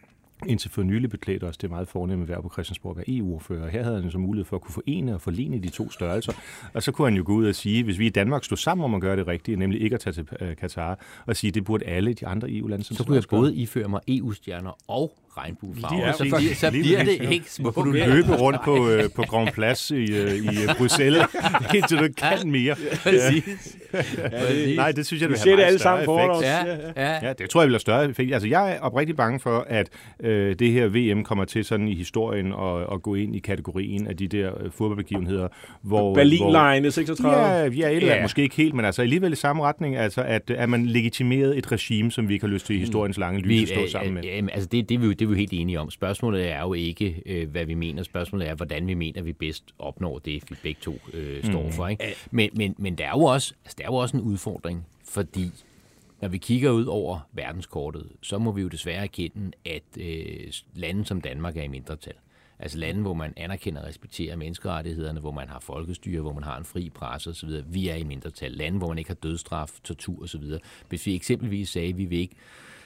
indtil 0.45 0.71
for 0.71 0.83
nylig 0.83 1.09
beklædt 1.09 1.43
os 1.43 1.57
det 1.57 1.69
meget 1.69 1.87
fornemme 1.87 2.27
værd 2.27 2.41
på 2.41 2.49
Christiansborg 2.49 2.91
at 2.91 2.97
være 2.97 3.17
EU-ordfører. 3.17 3.69
Her 3.69 3.83
havde 3.83 4.01
han 4.01 4.11
så 4.11 4.17
mulighed 4.17 4.45
for 4.45 4.55
at 4.55 4.61
kunne 4.61 4.73
forene 4.73 5.13
og 5.13 5.21
forline 5.21 5.59
de 5.59 5.69
to 5.69 5.91
størrelser. 5.91 6.33
Og 6.73 6.83
så 6.83 6.91
kunne 6.91 7.07
han 7.07 7.17
jo 7.17 7.23
gå 7.25 7.33
ud 7.33 7.47
og 7.47 7.55
sige, 7.55 7.83
hvis 7.83 7.99
vi 7.99 8.05
i 8.05 8.09
Danmark 8.09 8.43
stod 8.43 8.57
sammen 8.57 8.85
om 8.85 8.95
at 8.95 9.01
gøre 9.01 9.15
det 9.15 9.27
rigtige, 9.27 9.57
nemlig 9.57 9.81
ikke 9.81 9.93
at 9.93 9.99
tage 9.99 10.13
til 10.13 10.27
øh, 10.39 10.55
Katar, 10.55 10.99
og 11.25 11.35
sige, 11.35 11.51
det 11.51 11.65
burde 11.65 11.85
alle 11.85 12.13
de 12.13 12.27
andre 12.27 12.51
EU-lande, 12.51 12.85
som 12.85 12.95
Så 12.95 13.03
kunne 13.03 13.15
jeg 13.15 13.23
både 13.29 13.55
iføre 13.55 13.87
mig 13.87 13.99
EU-stjerner 14.07 14.77
og 14.87 15.13
regnbuefarver. 15.37 16.05
Lige 16.05 16.13
så, 16.13 16.17
præcis. 16.17 16.33
bliver, 16.37 16.55
så 16.55 16.69
Lige 16.69 16.83
bliver 16.83 16.99
præcis. 16.99 17.19
det 17.19 17.31
ikke 17.31 17.51
smukt. 17.51 17.75
du 17.75 17.83
løbe 17.83 18.35
rundt 18.35 18.59
på, 18.65 18.89
øh, 18.89 19.03
på 19.15 19.21
Grand 19.21 19.47
Place 19.53 20.03
i, 20.03 20.15
øh, 20.17 20.35
i 20.35 20.47
øh, 20.47 20.75
Bruxelles, 20.77 21.23
indtil 21.75 21.97
du 21.97 22.03
ikke 22.03 22.15
kan 22.15 22.51
mere. 22.51 22.75
Præcis. 23.03 23.43
Præcis. 23.91 24.75
Nej, 24.77 24.91
det 24.91 25.05
synes 25.05 25.21
jeg, 25.21 25.29
det 25.29 25.39
ser 25.39 25.45
vil 25.49 25.57
det 25.57 25.65
have 25.65 25.67
alle 25.67 25.71
meget 25.71 25.81
sammen 25.81 26.05
for 26.05 26.19
os. 26.19 26.43
Ja, 26.43 26.65
ja. 26.97 27.27
Ja, 27.27 27.33
det 27.33 27.49
tror 27.49 27.61
jeg 27.61 27.67
vil 27.67 27.73
have 27.73 27.79
større 27.79 28.09
effekt. 28.09 28.33
Altså, 28.33 28.47
jeg 28.47 28.71
er 28.75 28.79
oprigtig 28.79 29.15
bange 29.15 29.39
for, 29.39 29.65
at 29.69 29.89
øh, 30.19 30.55
det 30.59 30.71
her 30.71 30.87
VM 30.87 31.23
kommer 31.23 31.45
til 31.45 31.65
sådan 31.65 31.87
i 31.87 31.95
historien 31.95 32.53
og, 32.53 32.73
og 32.73 33.01
gå 33.03 33.15
ind 33.15 33.35
i 33.35 33.39
kategorien 33.39 34.07
af 34.07 34.17
de 34.17 34.27
der 34.27 34.63
øh, 34.63 34.71
fodboldbegivenheder, 34.71 35.47
hvor... 35.81 36.15
Berlinlejene 36.15 36.91
36. 36.91 37.35
hvor, 37.37 37.47
ja, 37.47 37.65
ja, 37.89 37.89
eller 37.89 38.15
Ja. 38.15 38.21
måske 38.21 38.41
ikke 38.41 38.55
helt, 38.55 38.73
men 38.73 38.85
altså 38.85 39.01
alligevel 39.01 39.33
i 39.33 39.35
samme 39.35 39.63
retning, 39.63 39.95
altså 39.95 40.21
at, 40.21 40.49
at 40.49 40.69
man 40.69 40.85
legitimeret 40.85 41.57
et 41.57 41.71
regime, 41.71 42.11
som 42.11 42.27
vi 42.29 42.33
ikke 42.33 42.45
har 42.45 42.53
lyst 42.53 42.65
til 42.65 42.75
i 42.75 42.79
historiens 42.79 43.17
lange 43.17 43.39
lys 43.41 43.61
at 43.61 43.67
stå 43.67 43.81
øh, 43.83 43.89
sammen 43.89 44.13
med. 44.13 44.23
jamen, 44.23 44.49
altså 44.53 44.69
det, 44.71 44.89
det, 44.89 44.95
er 44.95 44.99
vi 44.99 45.05
jo, 45.05 45.13
det 45.19 45.25
er 45.25 45.29
vi 45.29 45.33
jo 45.33 45.37
helt 45.37 45.53
enige 45.53 45.79
om. 45.79 45.89
Spørgsmålet 45.91 46.47
er 46.51 46.61
jo 46.61 46.73
ikke, 46.73 47.23
øh, 47.25 47.49
hvad 47.49 47.65
vi 47.65 47.73
mener. 47.73 48.03
Spørgsmålet 48.03 48.47
er, 48.47 48.55
hvordan 48.55 48.87
vi 48.87 48.93
mener, 48.93 49.21
vi 49.21 49.33
bedst 49.33 49.63
opnår 49.79 50.19
det, 50.19 50.43
vi 50.49 50.55
begge 50.63 50.79
to 50.81 50.99
øh, 51.13 51.43
står 51.43 51.63
Mm. 51.63 51.71
for. 51.71 51.87
Ikke? 51.87 52.15
Men, 52.31 52.49
men, 52.53 52.75
men 52.77 52.95
der, 52.97 53.05
er 53.05 53.09
jo 53.11 53.23
også, 53.23 53.53
altså, 53.65 53.75
der 53.77 53.83
er 53.83 53.87
jo 53.87 53.95
også 53.95 54.17
en 54.17 54.23
udfordring, 54.23 54.85
fordi 55.05 55.51
når 56.21 56.27
vi 56.29 56.37
kigger 56.37 56.71
ud 56.71 56.85
over 56.85 57.19
verdenskortet, 57.33 58.07
så 58.21 58.37
må 58.37 58.51
vi 58.51 58.61
jo 58.61 58.67
desværre 58.67 59.03
erkende, 59.03 59.51
at 59.65 59.83
øh, 59.97 60.51
lande 60.75 61.05
som 61.05 61.21
Danmark 61.21 61.57
er 61.57 61.63
i 61.63 61.67
mindretal. 61.67 62.13
Altså 62.61 62.77
lande, 62.77 63.01
hvor 63.01 63.13
man 63.13 63.33
anerkender 63.37 63.81
og 63.81 63.87
respekterer 63.87 64.35
menneskerettighederne, 64.35 65.19
hvor 65.19 65.31
man 65.31 65.47
har 65.47 65.59
folkestyre, 65.59 66.21
hvor 66.21 66.33
man 66.33 66.43
har 66.43 66.57
en 66.57 66.65
fri 66.65 66.89
presse 66.89 67.29
osv. 67.29 67.49
Vi 67.67 67.87
er 67.89 67.95
i 67.95 68.03
mindretal. 68.03 68.51
Lande, 68.51 68.77
hvor 68.77 68.87
man 68.87 68.97
ikke 68.97 69.09
har 69.09 69.15
dødstraf, 69.15 69.71
tortur 69.83 70.23
osv. 70.23 70.43
Hvis 70.89 71.05
vi 71.05 71.15
eksempelvis 71.15 71.69
sagde, 71.69 71.89
at 71.89 71.97
vi 71.97 72.05
vil 72.05 72.19
ikke 72.19 72.35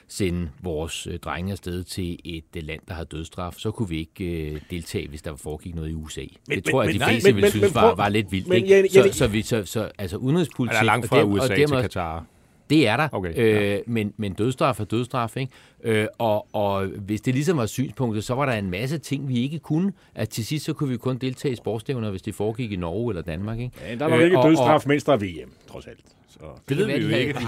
sende 0.08 0.50
vores 0.62 1.06
øh, 1.06 1.18
drenge 1.18 1.52
afsted 1.52 1.84
til 1.84 2.18
et 2.24 2.44
øh, 2.56 2.62
land, 2.62 2.80
der 2.88 2.94
har 2.94 3.04
dødstraf, 3.04 3.54
så 3.58 3.70
kunne 3.70 3.88
vi 3.88 3.98
ikke 3.98 4.24
øh, 4.52 4.60
deltage, 4.70 5.08
hvis 5.08 5.22
der 5.22 5.36
foregik 5.36 5.74
noget 5.74 5.90
i 5.90 5.94
USA. 5.94 6.20
Men, 6.20 6.28
det 6.30 6.48
men- 6.48 6.62
tror 6.62 6.82
jeg, 6.82 6.86
men 6.88 6.94
de 6.94 6.98
nej, 6.98 7.10
fleste 7.12 7.34
ville 7.34 7.50
synes 7.50 7.62
men 7.64 7.74
var, 7.74 7.94
var 7.94 8.08
lidt 8.08 8.32
vildt. 8.32 8.48
men 8.48 8.64
ikke? 8.64 8.88
Så, 8.92 9.08
så, 9.12 9.26
vi, 9.26 9.42
så, 9.42 9.64
så 9.64 9.90
altså 9.98 10.16
udenrigspolitik... 10.16 10.74
Er 10.74 10.78
der 10.78 10.84
langt 10.84 11.04
og 11.04 11.08
fra 11.08 11.18
og 11.20 11.28
USA 11.30 11.56
dem 11.56 11.68
til 11.68 11.76
er- 11.76 11.80
Katar? 11.82 12.24
Det 12.70 12.88
er 12.88 12.96
der, 12.96 13.08
Okay, 13.12 13.32
øh, 13.36 13.78
men, 13.86 14.12
men 14.16 14.32
dødsstraf 14.32 14.80
er 14.80 14.84
dødsstraf, 14.84 15.36
ikke? 15.36 15.52
Øh, 15.84 16.06
og, 16.18 16.46
og 16.54 16.86
hvis 16.86 17.20
det 17.20 17.34
ligesom 17.34 17.56
var 17.56 17.66
synspunktet, 17.66 18.24
så 18.24 18.34
var 18.34 18.46
der 18.46 18.52
en 18.52 18.70
masse 18.70 18.98
ting, 18.98 19.28
vi 19.28 19.38
ikke 19.38 19.58
kunne. 19.58 19.92
At 20.14 20.28
til 20.28 20.46
sidst, 20.46 20.64
så 20.64 20.72
kunne 20.72 20.88
vi 20.90 20.96
kun 20.96 21.18
deltage 21.18 21.52
i 21.52 21.56
sportsstævner, 21.56 22.10
hvis 22.10 22.22
det 22.22 22.34
foregik 22.34 22.72
i 22.72 22.76
Norge 22.76 23.10
eller 23.10 23.22
Danmark, 23.22 23.58
ikke? 23.58 23.72
Ja, 23.88 23.94
der 23.94 24.04
er 24.04 24.08
nok 24.08 24.20
ikke 24.22 24.38
og- 24.38 24.48
dødsstraf, 24.48 24.86
mens 24.86 25.04
der 25.04 25.12
er 25.12 25.16
VM, 25.16 25.50
trods 25.68 25.86
alt. 25.86 26.00
Så. 26.28 26.40
Det 26.68 26.76
ved 26.76 26.86
vi 26.86 26.92
jo 26.92 27.08
ikke. 27.16 27.32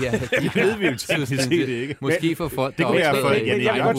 det 0.43 0.55
ved 0.57 0.77
vi 0.79 0.87
jo 0.87 0.97
teknisk 0.97 1.43
set 1.43 1.69
ikke. 1.69 1.97
Måske 2.01 2.37
for 2.37 2.49
folk, 2.49 2.79
Det 2.79 2.87
kunne 2.87 2.97
optræder 3.09 3.23
for- 3.23 3.35
ja, 3.35 3.47
jeg, 3.57 3.65
jeg, 3.65 3.81
godt, 3.85 3.97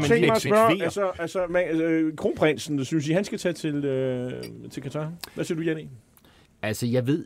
jeg 0.00 0.08
tænke 0.10 0.26
mig 0.26 0.36
at 0.36 0.42
spørge, 0.42 0.82
altså, 0.84 1.10
altså 1.18 1.38
man, 1.50 1.68
øh, 1.80 2.16
kronprinsen, 2.16 2.84
synes 2.84 3.08
I, 3.08 3.12
han 3.12 3.24
skal 3.24 3.38
tage 3.38 3.52
til, 3.52 3.84
øh, 3.84 4.32
til 4.70 4.82
Katar? 4.82 5.12
Hvad 5.34 5.44
siger 5.44 5.56
du, 5.58 5.62
Janne? 5.62 5.82
Altså, 6.62 6.86
jeg 6.86 7.06
ved 7.06 7.24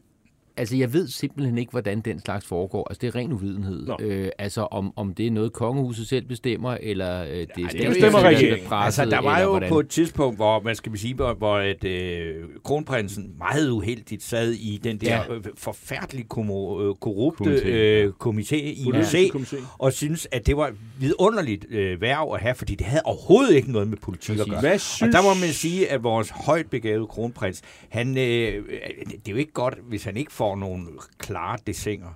altså, 0.56 0.76
jeg 0.76 0.92
ved 0.92 1.08
simpelthen 1.08 1.58
ikke, 1.58 1.70
hvordan 1.70 2.00
den 2.00 2.20
slags 2.20 2.46
foregår. 2.46 2.86
Altså, 2.90 3.00
det 3.00 3.08
er 3.08 3.14
ren 3.16 3.32
uvidenhed. 3.32 3.86
Nå. 3.86 3.96
Øh, 4.00 4.28
altså, 4.38 4.60
om, 4.60 4.92
om 4.96 5.14
det 5.14 5.26
er 5.26 5.30
noget, 5.30 5.52
kongehuset 5.52 6.08
selv 6.08 6.24
bestemmer, 6.26 6.76
eller 6.80 7.22
øh, 7.22 7.28
det 7.30 7.40
er 7.40 7.44
bestemmer 7.46 7.68
statsministeren, 7.70 8.24
regeringen. 8.24 8.68
presset, 8.68 9.02
Altså, 9.02 9.16
der 9.16 9.22
var 9.22 9.40
jo 9.40 9.48
hvordan. 9.50 9.68
på 9.68 9.80
et 9.80 9.88
tidspunkt, 9.88 10.38
hvor 10.38 10.60
man 10.62 10.74
skal 10.74 10.98
sige, 10.98 11.14
hvor, 11.14 11.58
et, 11.58 11.84
øh, 11.84 12.44
kronprinsen 12.64 13.34
meget 13.38 13.70
uheldigt 13.70 14.22
sad 14.22 14.50
i 14.52 14.80
den 14.84 14.98
der 14.98 15.06
Ja. 15.14 15.32
ja. 15.34 15.38
forfærdelige 15.56 16.26
komo, 16.28 16.88
øh, 16.88 16.94
korrupte 16.94 17.44
Komité. 17.44 17.66
øh, 17.66 18.12
komité 18.26 18.56
i 18.56 18.92
USA, 18.94 19.22
komité. 19.24 19.56
og 19.78 19.92
synes, 19.92 20.28
at 20.32 20.46
det 20.46 20.56
var 20.56 20.72
vidunderligt 21.00 21.66
øh, 21.70 22.00
værv 22.00 22.30
at 22.34 22.40
have, 22.40 22.54
fordi 22.54 22.74
det 22.74 22.86
havde 22.86 23.02
overhovedet 23.04 23.54
ikke 23.54 23.72
noget 23.72 23.88
med 23.88 23.96
politik 23.96 24.38
at 24.38 24.46
gøre. 24.50 24.60
Hvad 24.60 24.74
Og 24.74 24.80
synes... 24.80 25.14
der 25.14 25.22
må 25.22 25.28
man 25.34 25.48
sige, 25.52 25.90
at 25.90 26.02
vores 26.02 26.30
højt 26.30 26.70
begavede 26.70 27.06
kronprins, 27.06 27.62
han, 27.88 28.08
øh, 28.18 28.22
det 28.22 29.28
er 29.28 29.30
jo 29.30 29.36
ikke 29.36 29.52
godt, 29.52 29.74
hvis 29.88 30.04
han 30.04 30.16
ikke 30.16 30.32
får 30.32 30.43
nogle 30.54 30.98
klare 31.18 31.58
desinger. 31.66 32.14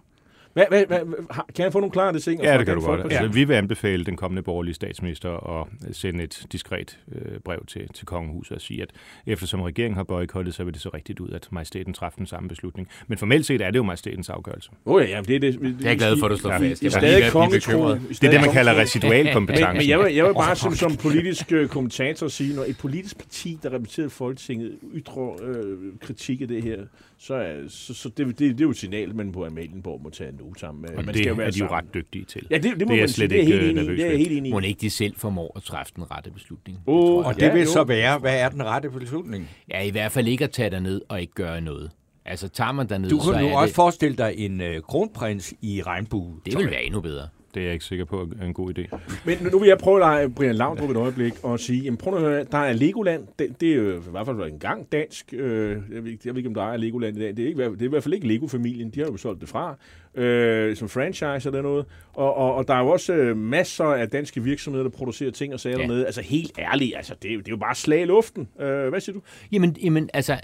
Hvad, 0.59 0.67
hvad, 0.87 0.87
hvad, 0.87 1.17
kan 1.55 1.65
jeg 1.65 1.73
få 1.73 1.81
nogle 1.81 1.93
klare 1.93 2.19
ting? 2.19 2.43
Ja, 2.43 2.59
det 2.59 2.67
kan 2.67 2.75
du 2.75 2.81
godt. 2.81 3.01
Altså, 3.01 3.29
vi 3.29 3.45
vil 3.45 3.55
anbefale 3.55 4.05
den 4.05 4.17
kommende 4.17 4.43
borgerlige 4.43 4.75
statsminister 4.75 5.61
at 5.61 5.67
sende 5.97 6.25
et 6.25 6.47
diskret 6.53 6.99
øh, 7.13 7.39
brev 7.45 7.65
til, 7.67 7.89
til 7.95 8.07
kongehuset 8.07 8.55
og 8.55 8.61
sige, 8.61 8.83
at 8.83 8.91
eftersom 9.27 9.61
regeringen 9.61 9.97
har 9.97 10.05
boykottet, 10.05 10.55
så 10.55 10.65
vil 10.65 10.75
det 10.75 10.83
så 10.83 10.89
rigtigt 10.95 11.21
ud, 11.21 11.31
at 11.31 11.49
majestæten 11.51 11.93
træffer 11.93 12.17
den 12.17 12.27
samme 12.27 12.49
beslutning. 12.49 12.89
Men 13.09 13.19
formelt 13.19 13.47
set 13.47 13.61
er 13.61 13.71
det 13.71 13.79
jo 13.79 13.83
majestætens 13.83 14.29
afgørelse. 14.29 14.71
Oh, 14.85 15.03
ja, 15.03 15.09
jamen, 15.09 15.25
det 15.29 15.37
er 15.37 15.41
det. 15.41 15.61
Det 15.61 15.85
er 15.85 15.89
jeg 15.89 15.99
glad 15.99 16.17
for, 16.19 16.27
at 16.27 16.31
du 16.33 16.37
slår 16.37 16.51
Ja, 16.53 16.59
fast. 16.59 16.83
I 16.83 16.87
er 16.87 16.87
ved 16.87 16.91
stadig 16.91 17.15
at 17.17 17.21
blive 17.21 17.31
kongetro. 17.31 17.71
bekymret. 17.73 18.01
I 18.11 18.13
er 18.13 18.15
Det 18.21 18.25
er 18.27 18.31
det, 18.31 18.41
man 18.41 18.53
kalder 18.53 18.73
kongetro. 18.73 18.83
residualkompetencen. 18.83 19.69
Men, 19.69 19.77
men 19.77 19.89
jeg, 19.89 19.99
vil, 19.99 20.15
jeg 20.15 20.25
vil 20.27 20.35
bare 20.35 20.57
som, 20.57 20.75
som 20.75 20.97
politisk 20.97 21.53
øh, 21.53 21.69
kommentator 21.69 22.29
sige, 22.29 22.57
når 22.57 22.65
et 22.69 22.79
politisk 22.79 23.19
parti, 23.19 23.59
der 23.63 23.73
repræsenterer 23.73 24.09
Folketinget, 24.09 24.79
ytrer 24.95 25.43
øh, 25.43 25.79
kritik 26.01 26.41
af 26.41 26.49
det 26.49 26.63
her, 26.63 26.79
så 27.19 27.35
er, 27.35 27.55
så, 27.69 27.95
så 27.95 28.09
det, 28.09 28.27
det, 28.27 28.39
det 28.39 28.51
er 28.51 28.55
jo 28.61 28.71
et 28.71 28.77
signal, 28.77 29.15
man 29.15 29.33
på 29.33 29.47
Amalienborg 29.47 30.01
må 30.03 30.11
tage 30.11 30.31
en 30.31 30.39
note 30.49 30.61
sammen 30.61 30.83
med. 30.83 30.91
Og 30.91 31.05
man 31.05 31.15
det 31.15 31.27
jo 31.27 31.33
er 31.33 31.37
være 31.37 31.51
de 31.51 31.59
jo 31.59 31.67
ret 31.67 31.95
dygtige 31.95 32.25
til. 32.25 32.47
Ja, 32.51 32.57
det, 32.57 32.63
det 32.65 32.73
må 32.73 32.79
det 32.79 32.99
er 32.99 33.03
man 33.03 33.09
slet 33.09 33.09
sige. 33.09 33.29
Det 33.29 33.37
er 33.37 33.41
ikke, 33.41 33.53
helt 33.53 33.79
øh, 33.79 33.85
enig 33.85 33.99
Det 33.99 34.13
er 34.13 34.17
helt 34.17 34.33
enig. 34.33 34.53
Må 34.53 34.61
ikke 34.61 34.81
de 34.81 34.91
selv 34.91 35.15
formår 35.17 35.53
at 35.57 35.63
træffe 35.63 35.93
den 35.97 36.11
rette 36.11 36.31
beslutning? 36.31 36.79
Åh, 36.87 37.19
Det. 37.19 37.27
Og 37.27 37.35
det 37.35 37.43
Ja, 37.43 37.53
vil 37.53 37.63
jo. 37.63 37.69
så 37.69 37.85
være, 37.85 38.19
hvad 38.19 38.41
er 38.41 38.49
den 38.49 38.65
rette 38.65 38.91
beslutning? 38.91 39.49
Ja, 39.71 39.83
i 39.83 39.91
hvert 39.91 40.13
fald 40.13 40.29
ikke 40.29 40.45
at 40.45 40.51
tage 40.51 40.71
derned 40.71 41.01
og 41.09 41.21
ikke 41.21 41.33
gøre 41.35 41.61
noget. 41.61 41.91
Altså, 42.25 42.49
tager 42.49 42.73
man 42.73 42.89
derned, 42.89 43.11
Du 43.11 43.19
så 43.21 43.25
kunne 43.31 43.41
nu 43.43 43.49
er 43.49 43.57
også 43.57 43.67
det, 43.67 43.75
forestille 43.75 44.17
dig 44.17 44.35
en 44.37 44.61
øh, 44.61 44.81
kronprins 44.83 45.55
i 45.63 45.83
regnbue. 45.83 46.41
det 46.47 46.59
vil 46.59 46.71
være 46.71 46.85
endnu 46.85 47.01
bedre. 47.01 47.29
Det 47.59 47.65
er 47.65 47.69
jeg 47.69 47.73
ikke 47.73 47.85
sikker 47.85 48.05
på 48.05 48.29
er 48.41 48.45
en 48.45 48.55
god 48.55 48.79
idé. 48.79 48.97
Men 49.25 49.39
nu 49.53 49.59
vil 49.59 49.69
jeg 49.69 49.79
prøve 49.79 49.97
at 49.97 50.01
lege 50.01 50.31
Brian 50.31 50.55
Laudrup 50.55 50.91
et 50.91 50.97
øjeblik 50.97 51.33
og 51.43 51.61
sige, 51.61 51.83
jamen 51.83 51.97
prøv 51.97 52.15
at 52.15 52.21
høre, 52.21 52.45
der 52.53 52.59
er 52.59 52.73
Legoland, 52.73 53.27
det, 53.39 53.61
det 53.61 53.71
er 53.73 53.75
jo 53.77 53.91
i 53.99 54.03
hvert 54.11 54.27
fald 54.27 54.41
en 54.53 54.59
gang 54.59 54.93
dansk, 54.93 55.33
øh, 55.33 55.71
jeg, 55.95 56.05
ved, 56.05 56.11
ikke- 56.13 56.23
jeg 56.25 56.35
ved 56.35 56.39
ikke, 56.39 56.49
om 56.49 56.55
der 56.55 56.73
er 56.73 56.77
Legoland 56.77 57.17
i 57.17 57.21
dag, 57.21 57.29
det 57.37 57.39
er, 57.45 57.47
ikke, 57.49 57.65
det 57.65 57.83
er 57.83 57.85
i 57.87 57.89
hvert 57.89 58.03
fald 58.03 58.15
ikke 58.15 58.29
Lego-familien, 58.29 58.91
de 58.91 59.01
har 59.01 59.07
jo 59.07 59.17
solgt 59.17 59.41
det 59.41 59.49
fra, 59.49 59.77
øh, 60.15 60.77
som 60.77 60.89
franchise 60.89 61.49
eller 61.49 61.63
noget, 61.63 61.87
og, 62.15 62.35
og, 62.37 62.55
og 62.55 62.69
der 62.69 62.75
er 62.75 62.81
jo 62.81 62.89
også 62.89 63.13
øh, 63.15 63.37
masser 63.37 63.85
af 63.85 64.09
danske 64.09 64.43
virksomheder, 64.43 64.83
der 64.85 64.91
producerer 64.91 65.31
ting 65.31 65.55
og 65.55 65.61
sager 65.61 65.77
Ja. 65.77 65.83
dernede, 65.83 66.07
altså 66.07 66.23
helt 66.23 66.59
ærligt, 66.59 66.97
altså 66.97 67.15
det, 67.23 67.31
er 67.31 67.35
jo- 67.35 67.41
det 67.41 67.49
er 67.49 67.53
jo 67.53 67.57
bare 67.57 67.75
slag 67.75 68.03
i 68.03 68.05
luften, 68.05 68.49
øh, 68.61 68.89
hvad 68.89 69.01
siger 69.01 69.15
du? 69.15 69.23
Jamen, 69.53 69.77
jamen, 69.85 70.11
altså, 70.15 70.37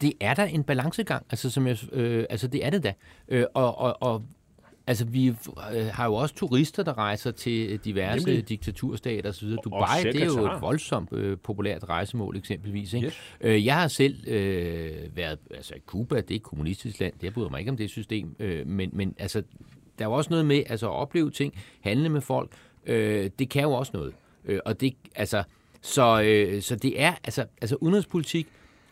det 0.00 0.12
er 0.20 0.34
der 0.34 0.44
en 0.44 0.62
balancegang, 0.64 1.26
altså, 1.30 1.50
som 1.50 1.66
jeg, 1.66 1.76
øh, 1.92 2.24
altså 2.30 2.46
det 2.48 2.66
er 2.66 2.70
det 2.70 2.84
da. 2.84 2.92
Øh, 3.28 3.44
og, 3.54 3.78
og, 3.78 4.02
og 4.02 4.22
altså, 4.86 5.04
vi 5.04 5.26
øh, 5.26 5.86
har 5.92 6.04
jo 6.04 6.14
også 6.14 6.34
turister, 6.34 6.82
der 6.82 6.98
rejser 6.98 7.30
til 7.30 7.78
diverse 7.84 8.26
Nemlig. 8.26 8.48
Diktaturstater 8.48 9.28
osv. 9.28 9.48
Dubai, 9.64 10.02
det 10.02 10.22
er 10.22 10.26
jo 10.26 10.46
et 10.46 10.60
voldsomt 10.60 11.12
øh, 11.12 11.38
populært 11.38 11.88
rejsemål 11.88 12.36
eksempelvis. 12.36 12.92
Ikke? 12.94 13.06
Yes. 13.06 13.20
Øh, 13.40 13.66
jeg 13.66 13.74
har 13.74 13.88
selv 13.88 14.28
øh, 14.28 15.16
været, 15.16 15.38
altså 15.50 15.74
Cuba, 15.86 16.16
det 16.16 16.30
er 16.30 16.34
et 16.34 16.42
kommunistisk 16.42 17.00
land, 17.00 17.12
jeg 17.22 17.32
bryder 17.32 17.48
mig 17.48 17.58
ikke 17.58 17.70
om 17.70 17.76
det 17.76 17.90
system, 17.90 18.36
øh, 18.38 18.66
men, 18.66 18.90
men 18.92 19.14
altså, 19.18 19.42
der 19.98 20.04
er 20.04 20.08
jo 20.08 20.14
også 20.14 20.30
noget 20.30 20.46
med 20.46 20.62
altså, 20.66 20.86
at 20.86 20.92
opleve 20.92 21.30
ting, 21.30 21.54
handle 21.80 22.08
med 22.08 22.20
folk, 22.20 22.50
øh, 22.86 23.30
det 23.38 23.48
kan 23.48 23.62
jo 23.62 23.72
også 23.72 23.92
noget. 23.94 24.12
Øh, 24.44 24.60
og 24.64 24.80
det, 24.80 24.94
altså, 25.14 25.42
så, 25.80 26.22
øh, 26.22 26.62
så 26.62 26.76
det 26.76 27.02
er, 27.02 27.14
altså, 27.24 27.44
altså 27.60 27.76
udenrigspolitik 27.80 28.48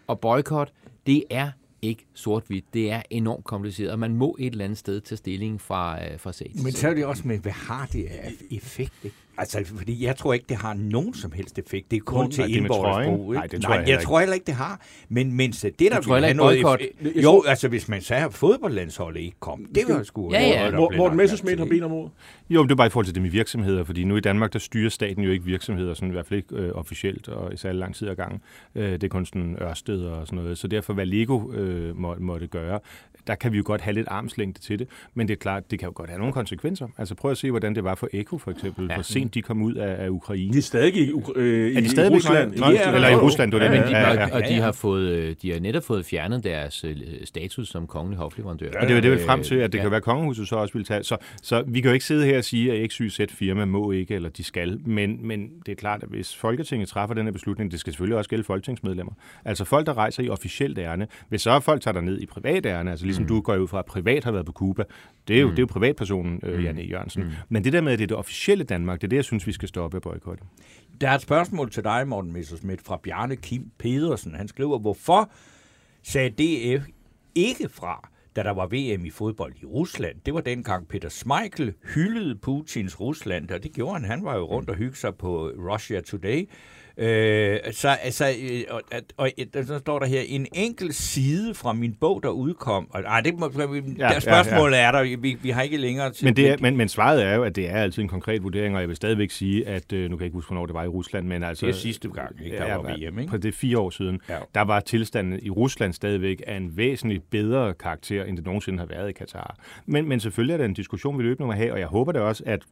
og 0.07 0.21
boykot, 0.21 0.73
det 1.07 1.25
er 1.31 1.51
ikke 1.85 2.07
sort-hvidt. 2.15 2.65
Det 2.75 2.91
er 2.91 3.03
enormt 3.11 3.45
kompliceret, 3.45 3.91
og 3.93 3.99
man 3.99 4.17
må 4.17 4.37
et 4.41 4.53
eller 4.53 4.65
andet 4.65 4.79
sted 4.79 5.01
tage 5.01 5.17
stilling 5.17 5.61
fra, 5.61 6.05
øh, 6.05 6.21
fra 6.21 6.33
sag 6.33 6.51
til 6.55 6.65
Men 6.65 6.73
så 6.73 6.89
er 6.89 6.95
det 6.95 7.05
også 7.05 7.29
med, 7.29 7.39
hvad 7.39 7.53
har 7.53 7.87
det 7.93 8.07
af 8.07 8.33
effekt? 8.51 8.93
Ikke? 9.05 9.17
Altså, 9.39 9.63
fordi 9.77 10.05
jeg 10.05 10.17
tror 10.17 10.33
ikke, 10.33 10.47
det 10.49 10.57
har 10.57 10.75
nogen 10.75 11.15
som 11.15 11.33
helst 11.33 11.59
effekt. 11.59 11.91
Det 11.91 11.97
er 11.97 12.01
kun 12.01 12.19
Kun- 12.25 12.31
til 12.31 12.57
indborgers 12.57 13.07
brug. 13.07 13.33
Ikke? 13.33 13.35
Nej, 13.39 13.47
det 13.47 13.63
tror 13.63 13.69
Nej, 13.71 13.79
jeg 13.79 13.89
jeg, 13.89 13.95
ikke. 13.95 14.05
tror 14.05 14.19
heller 14.21 14.35
ikke, 14.35 14.47
det 14.47 14.55
har. 14.55 14.81
Men 15.09 15.33
mens 15.33 15.61
det, 15.61 15.79
der 15.79 16.01
tror 16.01 16.15
vil 16.15 16.25
ikke, 16.25 16.27
have 16.27 16.35
noget 16.37 16.65
boykot- 16.65 16.85
effekt- 17.01 17.23
Jo, 17.23 17.43
altså 17.47 17.69
hvis 17.69 17.89
man 17.89 18.01
sagde, 18.01 18.25
at 18.25 18.35
fodboldlandsholdet 18.35 19.21
ikke 19.21 19.37
kom, 19.41 19.65
det 19.75 19.83
var 19.89 20.03
sgu... 20.03 20.31
Ja, 20.33 20.41
ja. 20.49 20.71
Morten 20.71 20.99
lagt 21.01 21.17
Messerschmidt 21.17 21.59
har 21.59 21.67
bedt 21.67 21.85
om 21.85 21.93
ordet. 21.93 22.11
Jo, 22.51 22.61
men 22.63 22.69
det 22.69 22.73
er 22.73 22.77
bare 22.77 22.87
i 22.87 22.91
forhold 22.91 23.07
til 23.07 23.15
det 23.15 23.23
med 23.23 23.31
virksomheder, 23.31 23.85
fordi 23.85 24.05
nu 24.05 24.17
i 24.17 24.21
Danmark, 24.21 24.53
der 24.53 24.59
styrer 24.59 24.91
staten 24.91 25.23
jo 25.25 25.31
ikke 25.31 25.45
virksomheder, 25.45 25.95
sådan 25.95 26.09
i 26.09 26.13
hvert 26.13 26.27
fald 26.27 26.37
ikke 26.39 26.55
øh, 26.63 26.73
officielt 26.75 27.29
og 27.29 27.55
i 27.55 27.57
særlig 27.57 27.79
lang 27.81 27.95
tid 27.95 28.09
ad 28.09 28.15
gangen. 28.17 28.41
Øh, 28.75 28.93
det 28.93 29.05
er 29.05 29.09
kun 29.09 29.27
sådan 29.27 29.57
Ørsted 29.63 30.01
og 30.05 30.27
sådan 30.27 30.37
noget. 30.43 30.59
Så 30.59 30.69
derfor, 30.69 30.93
hvad 30.93 31.07
Lego 31.07 31.53
øh, 31.53 31.97
må, 31.99 32.15
måtte 32.19 32.47
gøre, 32.47 32.81
der 33.27 33.35
kan 33.35 33.53
vi 33.53 33.57
jo 33.57 33.63
godt 33.67 33.81
have 33.81 33.95
lidt 33.95 34.09
armslængde 34.11 34.61
til 34.61 34.79
det, 34.79 34.89
men 35.15 35.29
det 35.29 35.35
er 35.35 35.39
klart, 35.39 35.71
det 35.71 35.79
kan 35.79 35.87
jo 35.87 35.93
godt 35.95 36.11
have 36.11 36.19
nogle 36.19 36.33
konsekvenser. 36.33 36.89
Altså 36.99 37.15
prøv 37.15 37.31
at 37.31 37.39
se, 37.39 37.51
hvordan 37.51 37.75
det 37.75 37.85
var 37.85 37.95
for 37.95 38.09
Eko 38.13 38.39
for 38.39 38.51
eksempel, 38.51 38.87
ja. 38.89 38.95
hvor 38.95 39.03
sent 39.03 39.35
de 39.35 39.43
kom 39.43 39.63
ud 39.63 39.75
af, 39.75 40.05
af 40.05 40.09
Ukraine. 40.09 40.53
De 40.53 40.59
er 40.59 40.63
stadig 40.63 40.97
i, 40.97 41.13
øh, 41.37 41.77
Er 41.77 41.81
de 41.81 41.87
i 41.87 41.89
stadigvæk 41.89 42.17
Rusland. 42.17 42.57
Nå, 42.57 42.67
eller 42.67 43.09
i 43.09 43.15
Rusland, 43.15 43.53
det 43.53 43.61
var 43.61 43.65
Ja, 43.65 43.83
det, 43.83 43.91
ja, 43.91 44.11
og, 44.11 44.17
ja. 44.17 44.37
og 44.37 44.49
de 44.49 44.55
har 44.61 44.73
fået, 44.73 45.09
øh, 45.09 45.37
de 45.43 45.53
har 45.53 45.61
netop 45.61 45.85
fået 45.85 46.07
fjernet 46.07 46.45
deres 46.45 46.85
øh, 46.85 46.97
status 47.25 47.69
som 47.69 47.87
kongelig 47.87 48.19
hofleverandør. 48.19 48.71
Og 48.81 48.87
det 48.87 48.95
var 48.95 49.01
det, 49.01 49.13
vi 49.13 49.19
frem 49.27 49.43
til, 49.43 49.55
at 49.55 49.73
det 49.73 49.79
ja. 49.79 49.83
kan 49.83 49.91
være, 49.91 49.97
at 49.97 50.03
kongehuset 50.03 50.49
så 50.49 50.57
også 50.57 50.75
vil 50.75 50.85
tage. 50.85 51.03
Så, 51.03 51.17
så 51.43 51.65
vi 51.67 51.81
kan 51.81 51.89
jo 51.89 51.93
ikke 51.93 52.05
sidde 52.05 52.27
her 52.27 52.39
og 52.39 52.45
sige, 52.45 52.73
at 52.73 52.91
XYZ 52.91 53.21
firma 53.31 53.65
må 53.65 53.93
ikke, 53.93 54.15
eller 54.15 54.29
de 54.29 54.45
skal. 54.45 54.81
Men, 54.87 55.27
men 55.27 55.49
det 55.67 55.73
er 55.73 55.77
klart, 55.77 56.03
at 56.03 56.09
hvis 56.09 56.37
Folketinget 56.37 56.89
træffer 56.89 57.15
den 57.15 57.25
her 57.25 57.33
beslutning, 57.33 57.71
det 57.71 57.81
skal 57.81 57.93
selvfølgelig 57.93 58.19
også 58.19 58.31
gælde 58.31 58.45
folketingsmedlemmer. 58.45 59.13
Altså 59.45 59.65
folk, 59.65 59.87
der 59.87 59.97
rejser 59.97 60.23
i 60.23 60.29
officielt 60.29 60.79
ærne. 60.79 61.07
Hvis 61.29 61.43
så 61.43 61.61
folk 61.61 61.83
tager 61.83 62.01
ned 62.01 62.21
i 62.21 62.27
privat 62.27 62.67
ærne, 62.67 62.91
altså 62.91 63.07
ligesom 63.19 63.23
mm. 63.23 63.29
du 63.29 63.41
går 63.41 63.57
ud 63.57 63.69
fra, 63.69 63.79
at 63.79 63.85
privat 63.85 64.25
har 64.25 64.33
været 64.33 64.47
på 64.47 64.53
Cuba, 64.53 64.85
det 65.29 65.37
er 65.37 65.41
jo, 65.41 65.47
mm. 65.47 65.53
det 65.53 65.59
er 65.59 65.63
jo 65.63 65.67
privatpersonen, 65.67 66.41
øh, 66.43 66.65
Janne 66.65 66.83
Jørgensen. 66.83 67.23
Mm. 67.23 67.31
Men 67.49 67.65
det 67.65 67.73
der 67.73 67.81
med, 67.81 67.93
at 67.93 67.99
det 67.99 68.05
er 68.05 68.09
det 68.09 68.17
officielle 68.17 68.65
Danmark, 68.65 69.01
det 69.01 69.07
er 69.07 69.09
det, 69.09 69.17
jeg 69.17 69.25
synes, 69.25 69.47
vi 69.47 69.53
skal 69.53 69.69
stoppe 69.69 69.97
at 69.97 70.03
boykotte. 70.03 70.45
Der 71.01 71.11
er 71.11 71.15
et 71.15 71.23
spørgsmål 71.23 71.71
til 71.71 71.85
dig, 71.85 72.09
Morten 72.09 72.33
Messerschmidt, 72.33 72.83
fra 72.83 73.01
Bjarne 73.03 73.37
Kim 73.37 73.71
Pedersen. 73.79 74.35
Han 74.35 74.49
skriver, 74.49 74.79
hvorfor 74.79 75.31
sagde 76.03 76.31
DF 76.31 76.87
ikke 77.35 77.69
fra, 77.69 78.09
da 78.37 78.43
der 78.43 78.51
var 78.51 78.67
VM 78.67 79.05
i 79.05 79.11
fodbold 79.11 79.55
i 79.63 79.65
Rusland? 79.65 80.17
Det 80.27 80.35
var 80.35 80.41
dengang 80.41 80.89
Peter 80.89 81.09
Schmeichel 81.09 81.75
hyldede 81.95 82.35
Putins 82.35 83.01
Rusland, 83.01 83.51
og 83.51 83.63
det 83.63 83.73
gjorde 83.73 84.01
han. 84.01 84.05
Han 84.11 84.25
var 84.25 84.37
jo 84.37 84.45
rundt 84.45 84.71
og 84.71 84.77
hygge 84.77 84.97
sig 84.97 85.15
på 85.15 85.49
Russia 85.49 86.01
Today. 86.01 86.49
Øh, 86.97 87.59
så 87.73 87.89
altså, 87.89 88.35
øh, 88.43 88.61
og, 88.71 88.83
og, 89.17 89.31
og, 89.55 89.65
så 89.65 89.79
står 89.79 89.99
der 89.99 90.07
her, 90.07 90.21
en 90.27 90.47
enkelt 90.55 90.95
side 90.95 91.55
fra 91.55 91.73
min 91.73 91.95
bog, 91.95 92.23
der 92.23 92.29
udkom. 92.29 92.87
Og, 92.91 93.01
ej, 93.01 93.21
det 93.21 93.39
må, 93.39 93.51
Ja, 93.99 94.09
der 94.09 94.21
spørgsmålet 94.21 94.81
er 94.81 94.93
der, 94.93 95.17
vi, 95.17 95.37
vi 95.43 95.51
har 95.51 95.63
ikke 95.63 95.77
længere 95.77 96.13
til. 96.13 96.25
Men, 96.25 96.37
det 96.37 96.49
er, 96.49 96.57
men, 96.61 96.77
men 96.77 96.89
svaret 96.89 97.25
er 97.25 97.35
jo, 97.35 97.43
at 97.43 97.57
det 97.57 97.71
er 97.71 97.77
altid 97.77 98.03
en 98.03 98.09
konkret 98.09 98.43
vurdering, 98.43 98.75
og 98.75 98.81
jeg 98.81 98.89
vil 98.89 98.97
stadigvæk 98.97 99.31
sige, 99.31 99.69
at 99.69 99.93
øh, 99.93 100.11
nu 100.11 100.17
kan 100.17 100.23
jeg 100.23 100.27
ikke 100.27 100.35
huske, 100.35 100.49
hvornår 100.49 100.67
det 100.67 100.75
var 100.75 100.85
i 100.85 100.89
Rusland, 100.89 101.27
men 101.27 101.43
altså... 101.43 101.67
Det 101.67 101.75
er 101.75 101.79
sidste 101.79 102.09
gang, 102.09 102.45
ikke? 102.45 102.57
Der 102.57 102.75
var 102.75 102.97
VM, 102.97 103.19
ikke? 103.19 103.31
På 103.31 103.37
det 103.37 103.49
er 103.49 103.53
fire 103.53 103.79
år 103.79 103.91
siden. 103.91 104.21
Ja. 104.29 104.39
Der 104.55 104.61
var 104.61 104.81
tilstanden 104.81 105.41
i 105.43 105.51
Rusland 105.51 105.93
stadigvæk 105.93 106.43
af 106.47 106.57
en 106.57 106.77
væsentligt 106.77 107.31
bedre 107.31 107.75
karakter, 107.75 108.25
end 108.25 108.37
det 108.37 108.47
nogensinde 108.47 108.79
har 108.79 108.87
været 108.87 109.09
i 109.09 109.13
Katar. 109.13 109.57
Men, 109.87 110.09
men 110.09 110.21
selvfølgelig 110.21 110.55
er 110.55 110.59
det 110.59 110.65
en 110.65 110.75
diskussion, 110.75 111.19
vi 111.19 111.23
løbende 111.23 111.47
må 111.47 111.53
have, 111.53 111.73
og 111.73 111.79
jeg 111.79 111.87
håber 111.87 112.13
det 112.13 112.21
også, 112.21 112.43
at 112.47 112.63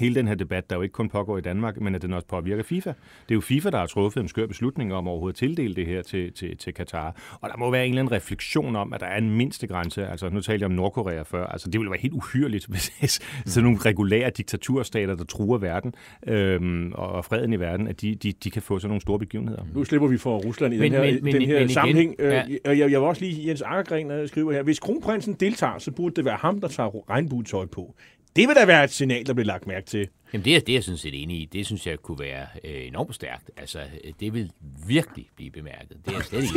hele 0.00 0.14
den 0.14 0.28
her 0.28 0.34
debat, 0.34 0.70
der 0.70 0.76
jo 0.76 0.82
ikke 0.82 0.92
kun 0.92 1.08
pågår 1.08 1.38
i 1.38 1.40
Danmark, 1.40 1.80
men 1.80 1.94
at 1.94 2.02
den 2.02 2.12
også 2.12 2.26
påvirker 2.26 2.62
FIFA. 2.62 2.90
Det 2.90 3.30
er 3.30 3.34
jo 3.34 3.40
FIFA, 3.40 3.70
der 3.70 3.78
har 3.78 3.86
truffet 3.86 4.20
en 4.20 4.28
skør 4.28 4.46
beslutning 4.46 4.94
om 4.94 5.08
overhovedet 5.08 5.34
at 5.34 5.38
tildele 5.38 5.74
det 5.74 5.86
her 5.86 6.02
til, 6.02 6.32
til, 6.32 6.56
til 6.56 6.74
Katar. 6.74 7.38
Og 7.40 7.48
der 7.50 7.56
må 7.56 7.70
være 7.70 7.86
en 7.86 7.92
eller 7.92 8.02
anden 8.02 8.12
refleksion 8.16 8.76
om, 8.76 8.92
at 8.92 9.00
der 9.00 9.06
er 9.06 9.18
en 9.18 9.30
mindste 9.36 9.66
grænse. 9.66 10.06
Altså, 10.06 10.28
nu 10.28 10.40
talte 10.40 10.62
jeg 10.62 10.66
om 10.70 10.72
Nordkorea 10.76 11.22
før. 11.22 11.46
Altså, 11.46 11.70
det 11.70 11.80
ville 11.80 11.90
være 11.90 12.00
helt 12.00 12.14
uhyrligt, 12.14 12.66
hvis 13.00 13.20
sådan 13.46 13.62
nogle 13.64 13.78
regulære 13.78 14.30
diktaturstater, 14.30 15.14
der 15.14 15.24
truer 15.24 15.58
verden 15.58 15.94
øhm, 16.26 16.92
og 16.94 17.24
freden 17.24 17.52
i 17.52 17.60
verden, 17.60 17.88
at 17.88 18.00
de, 18.00 18.14
de, 18.14 18.32
de 18.32 18.50
kan 18.50 18.62
få 18.62 18.78
sådan 18.78 18.88
nogle 18.90 19.00
store 19.00 19.18
begivenheder. 19.18 19.62
Nu 19.74 19.84
slipper 19.84 20.08
vi 20.08 20.18
for 20.18 20.38
Rusland 20.38 20.74
i 20.74 20.78
Men- 20.78 20.92
den 20.92 21.02
her, 21.04 21.12
men- 21.12 21.24
men- 21.24 21.32
den 21.34 21.42
her 21.42 21.58
men 21.60 21.68
sammenhæng. 21.68 22.14
Øh, 22.18 22.32
ja. 22.32 22.42
og 22.64 22.78
jeg, 22.78 22.90
jeg 22.90 23.00
vil 23.00 23.08
også 23.08 23.22
lige, 23.24 23.48
Jens 23.48 23.62
Akkergren 23.62 24.10
øh, 24.10 24.28
skriver 24.28 24.52
her, 24.52 24.62
hvis 24.62 24.78
kronprinsen 24.80 25.34
deltager, 25.34 25.78
så 25.78 25.90
burde 25.90 26.14
det 26.16 26.24
være 26.24 26.36
ham, 26.40 26.60
der 26.60 26.68
tager 26.68 27.10
regnbuetøj 27.10 27.66
på. 27.66 27.94
Det 28.36 28.48
vil 28.48 28.56
da 28.56 28.64
være 28.66 28.84
et 28.84 28.90
signal, 28.90 29.26
der 29.26 29.32
bliver 29.34 29.46
lagt 29.46 29.66
mærke 29.66 29.86
til. 29.86 30.08
Jamen 30.32 30.44
det 30.44 30.56
er, 30.56 30.60
det 30.60 30.68
er 30.68 30.74
jeg 30.76 30.84
sådan 30.84 30.98
set 30.98 31.22
enig 31.22 31.36
i. 31.36 31.44
Det 31.52 31.66
synes 31.66 31.86
jeg 31.86 31.98
kunne 31.98 32.18
være 32.20 32.46
øh, 32.64 32.86
enormt 32.86 33.14
stærkt. 33.14 33.50
Altså, 33.56 33.78
det 34.20 34.34
vil 34.34 34.50
virkelig 34.86 35.26
blive 35.36 35.50
bemærket. 35.50 35.96
Det 36.06 36.12
er 36.12 36.16
jeg 36.16 36.24
slet 36.24 36.42
ikke. 36.42 36.54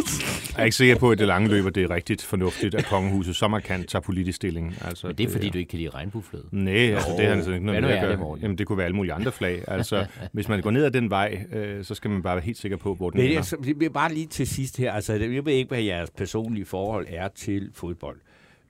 Jeg 0.56 0.62
er 0.62 0.66
ikke 0.66 0.76
sikker 0.76 0.96
på, 0.96 1.12
at 1.12 1.18
det 1.20 1.28
lange 1.28 1.50
løb, 1.50 1.66
at 1.66 1.76
det 1.76 1.84
er 1.84 1.90
rigtigt 1.90 2.22
fornuftigt, 2.22 2.76
at 2.76 2.86
kongehuset 2.86 3.36
så 3.36 3.48
markant 3.48 3.90
tager 3.90 4.02
politisk 4.02 4.36
stilling. 4.36 4.76
Altså, 4.86 5.08
Men 5.08 5.16
det 5.16 5.26
er 5.28 5.32
fordi, 5.32 5.50
du 5.50 5.58
ikke 5.58 5.70
kan 5.70 5.80
lide 5.80 5.90
regnbueflade. 5.90 6.46
Nej, 6.52 6.74
altså, 6.74 7.10
det 7.18 7.26
har 7.26 7.36
altså 7.36 7.52
ikke 7.52 7.66
noget 7.66 7.82
med 7.82 7.90
at 7.90 7.96
er 7.98 8.02
det, 8.02 8.10
gøre. 8.10 8.18
Morten? 8.18 8.42
Jamen, 8.42 8.58
det 8.58 8.68
kunne 8.68 8.78
være 8.78 8.86
alle 8.86 8.96
mulige 8.96 9.14
andre 9.14 9.32
flag. 9.32 9.64
Altså, 9.68 10.06
hvis 10.34 10.48
man 10.48 10.62
går 10.62 10.72
ned 10.72 10.84
ad 10.86 10.92
den 10.92 11.10
vej, 11.10 11.46
øh, 11.54 11.84
så 11.86 11.96
skal 11.96 12.12
man 12.12 12.22
bare 12.22 12.36
være 12.36 12.46
helt 12.46 12.58
sikker 12.58 12.78
på, 12.78 12.96
hvor 12.96 13.10
den 13.10 13.18
Men 13.18 13.26
ender. 13.26 13.38
jeg, 13.38 13.46
så- 13.46 13.58
det 13.64 13.78
bliver 13.78 13.94
bare 13.94 14.14
lige 14.14 14.28
til 14.28 14.48
sidst 14.48 14.78
her. 14.78 14.92
Altså, 14.92 15.14
jeg 15.14 15.46
ved 15.46 15.54
ikke, 15.54 15.68
hvad 15.68 15.82
jeres 15.82 16.10
personlige 16.10 16.66
forhold 16.66 17.06
er 17.10 17.28
til 17.28 17.70
fodbold. 17.74 18.18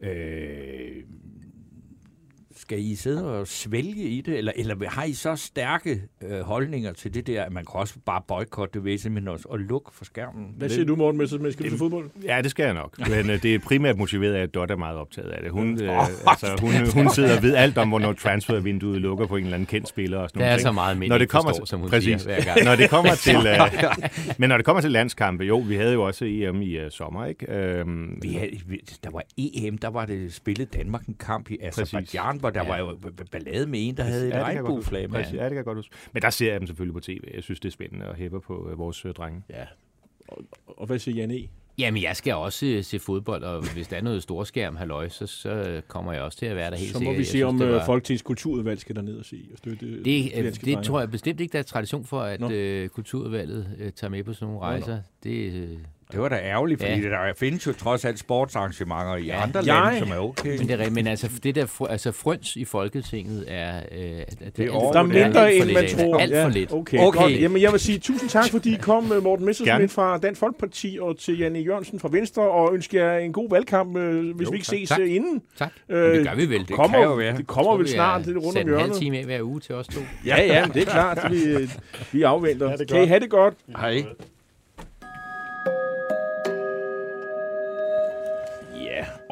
Øh, 0.01 0.11
skal 2.69 2.79
I 2.85 2.95
sidde 2.95 3.39
og 3.39 3.47
svælge 3.47 4.03
i 4.03 4.21
det, 4.21 4.37
eller, 4.37 4.51
eller 4.55 4.89
har 4.89 5.03
I 5.03 5.13
så 5.13 5.35
stærke 5.35 6.01
øh, 6.23 6.41
holdninger 6.41 6.93
til 6.93 7.13
det 7.13 7.27
der, 7.27 7.43
at 7.43 7.51
man 7.51 7.65
kan 7.65 7.79
også 7.79 7.93
bare 8.05 8.21
boykotte 8.27 8.73
det 8.73 8.85
ved 8.85 8.97
simpelthen 8.97 9.27
også 9.27 9.45
og 9.49 9.59
lukke 9.59 9.91
for 9.93 10.05
skærmen? 10.05 10.47
Hvad 10.57 10.69
siger 10.69 10.85
du, 10.85 10.95
Morten 10.95 11.17
Messersmith? 11.17 11.53
Skal 11.53 11.65
du 11.65 11.69
til 11.69 11.77
fodbold? 11.77 12.09
Ja, 12.23 12.41
det 12.41 12.51
skal 12.51 12.63
jeg 12.63 12.73
nok. 12.73 12.99
Men 13.09 13.29
øh, 13.29 13.43
det 13.43 13.55
er 13.55 13.59
primært 13.59 13.97
motiveret 13.97 14.33
af, 14.33 14.41
at 14.41 14.53
Dot 14.53 14.71
er 14.71 14.75
meget 14.75 14.97
optaget 14.97 15.29
af 15.29 15.41
det. 15.43 15.51
Hun, 15.51 15.81
øh, 15.81 16.07
altså, 16.27 16.57
hun, 16.61 17.03
hun 17.03 17.09
sidder 17.09 17.37
og 17.37 17.43
ved 17.43 17.55
alt 17.55 17.77
om, 17.77 17.89
hvornår 17.89 18.13
transfervinduet 18.13 19.01
lukker 19.01 19.25
på 19.25 19.35
en 19.35 19.43
eller 19.43 19.55
anden 19.55 19.67
kendt 19.67 19.87
spiller. 19.87 20.17
Og 20.17 20.29
sådan 20.29 20.41
Der 20.41 20.47
er 20.47 20.55
ting. 20.57 20.61
så 20.61 20.71
meget 20.71 20.97
mænd, 20.97 21.09
når 21.09 21.17
det 21.17 21.29
kommer 21.29 21.49
forstår, 21.49 21.65
til, 21.65 21.69
som 21.69 21.79
hun 21.79 21.89
præcis, 21.89 22.21
siger 22.21 22.35
hver 22.35 22.43
gang. 22.43 22.65
Når 22.65 22.75
det 22.75 22.89
kommer 22.89 23.15
til, 23.27 23.35
øh, 23.35 23.95
men 24.37 24.49
når 24.49 24.57
det 24.57 24.65
kommer 24.65 24.81
til 24.81 24.91
landskampe, 24.91 25.43
jo, 25.43 25.57
vi 25.57 25.75
havde 25.75 25.93
jo 25.93 26.03
også 26.03 26.25
EM 26.25 26.61
i 26.61 26.77
uh, 26.85 26.89
sommer, 26.89 27.25
ikke? 27.25 27.51
Øhm, 27.51 28.19
Vi 28.21 28.33
havde, 28.33 28.51
der 29.03 29.09
var 29.11 29.23
EM, 29.37 29.77
der 29.77 29.87
var 29.89 30.05
det 30.05 30.33
spillet 30.33 30.73
Danmark 30.73 31.05
en 31.05 31.15
kamp 31.19 31.51
i 31.51 31.57
Azerbaijan, 31.61 32.39
hvor 32.39 32.49
der 32.49 32.58
Ja. 32.63 32.69
var 32.69 32.77
jo 32.77 32.97
ballade 33.31 33.67
med 33.67 33.87
en, 33.87 33.97
der 33.97 34.03
havde 34.03 34.27
et 34.27 34.31
Ja, 34.33 34.37
det 34.37 34.45
regnbueflag. 34.45 35.09
Præcis, 35.09 35.33
Ja, 35.33 35.43
det 35.43 35.49
kan 35.49 35.57
jeg 35.57 35.65
godt 35.65 35.77
huske. 35.77 35.95
Men 36.13 36.21
der 36.21 36.29
ser 36.29 36.51
jeg 36.51 36.59
dem 36.59 36.67
selvfølgelig 36.67 36.93
på 36.93 36.99
tv. 36.99 37.19
Jeg 37.33 37.43
synes, 37.43 37.59
det 37.59 37.67
er 37.69 37.73
spændende 37.73 38.05
at 38.05 38.15
hæppe 38.15 38.41
på 38.41 38.69
øh, 38.71 38.77
vores 38.79 39.05
øh, 39.05 39.13
drenge. 39.13 39.41
Ja. 39.49 39.63
Og, 40.27 40.37
og 40.67 40.87
hvad 40.87 40.99
siger 40.99 41.15
Jan 41.15 41.31
E? 41.31 41.47
Jamen, 41.77 42.03
jeg 42.03 42.15
skal 42.15 42.33
også 42.35 42.65
øh, 42.65 42.83
se 42.83 42.99
fodbold, 42.99 43.43
og 43.43 43.73
hvis 43.73 43.87
der 43.87 43.97
er 43.97 44.01
noget 44.01 44.23
storskærm, 44.23 44.75
halløj, 44.75 45.09
så, 45.09 45.27
så 45.27 45.81
kommer 45.87 46.13
jeg 46.13 46.21
også 46.21 46.37
til 46.37 46.45
at 46.45 46.55
være 46.55 46.71
der 46.71 46.77
helt 46.77 46.91
Så 46.91 46.97
må 46.97 46.99
sikkert. 46.99 47.17
vi 47.17 47.23
se, 47.23 47.29
synes, 47.29 47.43
om 47.43 47.57
det 47.57 47.65
øh, 47.65 47.71
var- 47.73 47.85
Folketingets 47.85 48.21
kulturudvalg 48.23 48.79
skal 48.79 48.95
derned 48.95 49.17
og 49.17 49.25
se 49.25 49.41
og 49.51 49.57
støtte 49.57 49.85
Det, 50.03 50.05
det 50.05 50.61
drenge. 50.65 50.83
tror 50.83 50.99
jeg 50.99 51.11
bestemt 51.11 51.39
ikke, 51.39 51.53
der 51.53 51.59
er 51.59 51.63
tradition 51.63 52.05
for, 52.05 52.21
at 52.21 52.39
Nå. 52.39 52.49
øh, 52.51 52.89
kulturudvalget 52.89 53.75
øh, 53.79 53.91
tager 53.91 54.11
med 54.11 54.23
på 54.23 54.33
sådan 54.33 54.45
nogle 54.45 54.59
nå. 54.59 54.65
rejser. 54.65 55.01
Det, 55.23 55.53
øh, 55.53 55.77
Det 56.11 56.19
var 56.21 56.29
da 56.29 56.35
ærgerligt, 56.35 56.79
fordi 56.81 56.93
Ja. 56.93 57.21
ja. 57.21 57.27
der 57.27 57.33
findes 57.37 57.67
jo 57.67 57.73
trods 57.73 58.05
alt 58.05 58.19
sportsarrangementer 58.19 59.15
i 59.15 59.23
Ja. 59.25 59.43
andre 59.43 59.59
Jeg- 59.65 59.65
lande, 59.91 59.99
som 59.99 60.11
er 60.11 60.17
okay. 60.29 60.57
men, 60.57 60.67
det 60.67 60.81
er, 60.81 60.89
men 60.89 61.07
altså, 61.07 61.29
det 61.43 61.55
der 61.55 61.65
fr- 61.65 61.91
altså, 61.91 62.11
frøns 62.11 62.55
i 62.55 62.65
Folketinget 62.65 63.45
er... 63.47 63.75
Øh, 63.91 63.99
det, 64.01 64.25
Det 64.57 64.65
er 64.65 64.85
alt- 64.85 64.93
Der 64.93 64.99
er 64.99 65.03
mindre, 65.03 65.31
for 65.33 65.45
end 65.45 65.63
lidt 65.63 65.73
man 65.73 65.87
tror. 66.11 66.17
Alt 66.19 66.35
for 66.43 66.49
lidt. 66.49 66.71
Okay, 66.73 66.97
Okay. 66.97 67.07
okay. 67.07 67.19
Godt. 67.21 67.41
Jamen, 67.41 67.61
jeg 67.61 67.71
vil 67.71 67.79
sige 67.79 67.99
tusind 67.99 68.29
tak, 68.29 68.45
fordi 68.51 68.73
I 68.73 68.77
kom, 68.91 69.11
øh, 69.11 69.23
Morten 69.23 69.45
Messersmith 69.45 69.71
Gerne. 69.75 69.89
fra 69.89 70.17
Dansk 70.17 70.39
Folkeparti, 70.39 70.97
og 71.01 71.17
til 71.19 71.39
Janne 71.39 71.59
Jørgensen 71.59 71.99
fra 71.99 72.09
Venstre, 72.11 72.41
og 72.51 72.73
ønsker 72.73 73.05
jer 73.05 73.17
en 73.17 73.33
god 73.33 73.49
valgkamp, 73.49 73.97
øh, 73.97 74.35
hvis 74.35 74.45
Jo, 74.45 74.51
vi 74.51 74.55
ikke 74.57 74.65
tak. 74.67 74.75
ses 74.77 74.89
Tak. 74.89 74.99
øh, 74.99 75.15
inden. 75.15 75.41
Tak. 75.57 75.71
Øh, 75.89 76.17
det 76.17 76.27
gør 76.27 76.35
vi 76.35 76.49
vel. 76.49 76.59
Det 76.59 76.67
Det 76.67 76.75
kommer, 76.75 76.97
kan 76.97 77.07
jo 77.07 77.13
være. 77.13 77.37
det 77.37 77.47
kommer 77.47 77.77
vel 77.77 77.87
snart 77.89 78.25
det 78.25 78.31
er 78.31 78.35
rundt 78.35 78.45
om 78.47 78.53
sætte 78.53 78.71
en 78.71 78.77
halv 78.77 78.87
hjørnet. 78.87 79.01
time 79.01 79.17
af 79.17 79.25
hver 79.25 79.41
uge 79.41 79.59
til 79.59 79.75
os 79.75 79.87
to. 79.87 79.99
Ja, 80.25 80.43
ja, 80.43 80.65
men 80.65 80.73
det 80.73 80.81
er 80.81 80.91
klart. 80.91 81.31
Vi, 81.31 81.37
vi 82.17 82.23
afventer. 82.23 82.75
det 82.75 82.87
kan 82.87 83.03
I 83.03 83.05
have 83.05 83.19
det 83.19 83.29
godt? 83.29 83.53
Hej. 83.77 84.03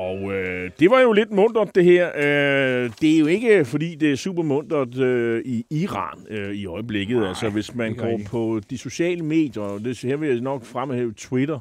Og 0.08 0.34
øh, 0.34 0.72
det 0.80 0.90
var 0.92 1.02
jo 1.02 1.12
lidt 1.12 1.32
muntert, 1.32 1.76
det 1.76 1.84
her. 1.84 2.08
Øh, 2.16 2.92
det 3.02 3.16
er 3.16 3.20
jo 3.20 3.26
ikke, 3.26 3.66
fordi 3.66 3.96
det 3.96 4.12
er 4.12 4.16
super 4.16 4.44
muntert 4.44 4.98
øh, 4.98 5.42
i 5.46 5.66
Iran 5.70 6.26
øh, 6.30 6.54
i 6.54 6.66
øjeblikket. 6.66 7.18
Nej, 7.18 7.28
altså, 7.28 7.50
hvis 7.50 7.76
man 7.76 7.88
ikke 7.90 8.02
går 8.02 8.10
rigtigt. 8.10 8.30
på 8.30 8.62
de 8.70 8.78
sociale 8.78 9.26
medier, 9.26 9.64
og 9.64 9.80
det, 9.80 10.02
her 10.02 10.16
vil 10.18 10.30
jeg 10.30 10.42
nok 10.42 10.66
fremhæve 10.66 11.14
Twitter, 11.18 11.60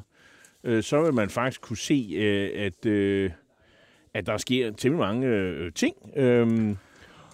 øh, 0.63 0.83
så 0.83 1.01
vil 1.01 1.13
man 1.13 1.29
faktisk 1.29 1.61
kunne 1.61 1.77
se, 1.77 2.13
øh, 2.17 2.49
at, 2.65 2.85
øh, 2.85 3.31
at 4.13 4.25
der 4.25 4.37
sker 4.37 4.71
temmelig 4.71 5.07
mange 5.07 5.27
øh, 5.27 5.71
ting. 5.73 5.95
Øh, 6.15 6.75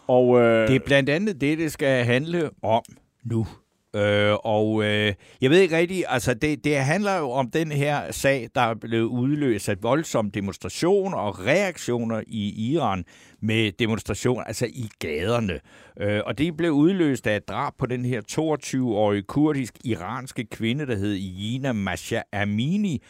og, 0.08 0.40
øh, 0.40 0.68
Det 0.68 0.76
er 0.76 0.80
blandt 0.86 1.10
andet 1.10 1.42
det, 1.42 1.58
det 1.58 1.72
skal 1.72 2.06
handle 2.06 2.50
om 2.62 2.84
nu. 3.24 3.48
Øh, 3.96 4.34
og 4.44 4.84
øh, 4.84 5.14
jeg 5.42 5.50
ved 5.50 5.60
ikke 5.60 5.78
rigtigt, 5.78 6.06
altså 6.10 6.34
det, 6.34 6.64
det 6.64 6.78
handler 6.78 7.18
jo 7.18 7.32
om 7.32 7.50
den 7.50 7.72
her 7.72 8.12
sag, 8.12 8.50
der 8.56 8.62
er 8.62 8.74
blevet 8.74 9.06
udløst 9.06 9.70
af 9.70 9.84
voldsomme 9.84 10.32
demonstrationer 10.34 11.18
og 11.18 11.46
reaktioner 11.46 12.22
i 12.28 12.72
Iran 12.72 13.06
med 13.44 13.72
demonstrationer, 13.72 14.44
altså 14.44 14.66
i 14.66 14.90
gaderne. 15.00 15.60
Øh, 16.00 16.22
og 16.26 16.38
det 16.38 16.58
blev 16.58 16.72
udløst 16.72 17.28
af 17.28 17.36
et 17.36 17.48
drab 17.48 17.74
på 17.78 17.86
den 17.86 18.06
her 18.06 18.22
22-årige 18.32 19.24
kurdisk-iranske 19.24 20.46
kvinde, 20.46 20.88
der 20.88 20.96
hed 20.96 21.14
Jina 21.14 21.74
Masha 21.74 22.22
Amini. 22.34 23.04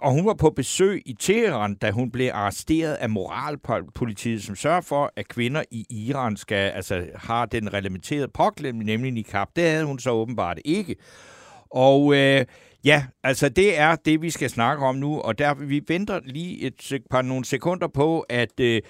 Og 0.00 0.12
hun 0.12 0.26
var 0.26 0.34
på 0.34 0.50
besøg 0.50 1.02
i 1.06 1.12
Teheran, 1.20 1.74
da 1.74 1.90
hun 1.90 2.10
blev 2.10 2.30
arresteret 2.32 2.94
af 2.94 3.10
moralpolitiet, 3.10 4.42
som 4.42 4.56
sørger 4.56 4.80
for, 4.80 5.12
at 5.16 5.28
kvinder 5.28 5.62
i 5.70 5.86
Iran 5.90 6.36
skal, 6.36 6.70
altså, 6.70 7.06
har 7.14 7.46
den 7.46 7.72
reglementerede 7.72 8.28
påklædning, 8.28 8.84
nemlig 8.84 9.12
niqab. 9.12 9.48
Det 9.56 9.64
havde 9.64 9.84
hun 9.84 9.98
så 9.98 10.10
åbenbart 10.10 10.58
ikke. 10.64 10.96
Og 11.70 12.14
øh, 12.14 12.44
ja, 12.84 13.06
altså 13.24 13.48
det 13.48 13.78
er 13.78 13.96
det, 13.96 14.22
vi 14.22 14.30
skal 14.30 14.50
snakke 14.50 14.84
om 14.84 14.94
nu, 14.94 15.20
og 15.20 15.38
der, 15.38 15.54
vi 15.54 15.82
venter 15.88 16.20
lige 16.24 16.60
et 16.60 17.02
par 17.10 17.22
nogle 17.22 17.44
sekunder 17.44 17.88
på, 17.88 18.20
at 18.20 18.60
øh, 18.60 18.82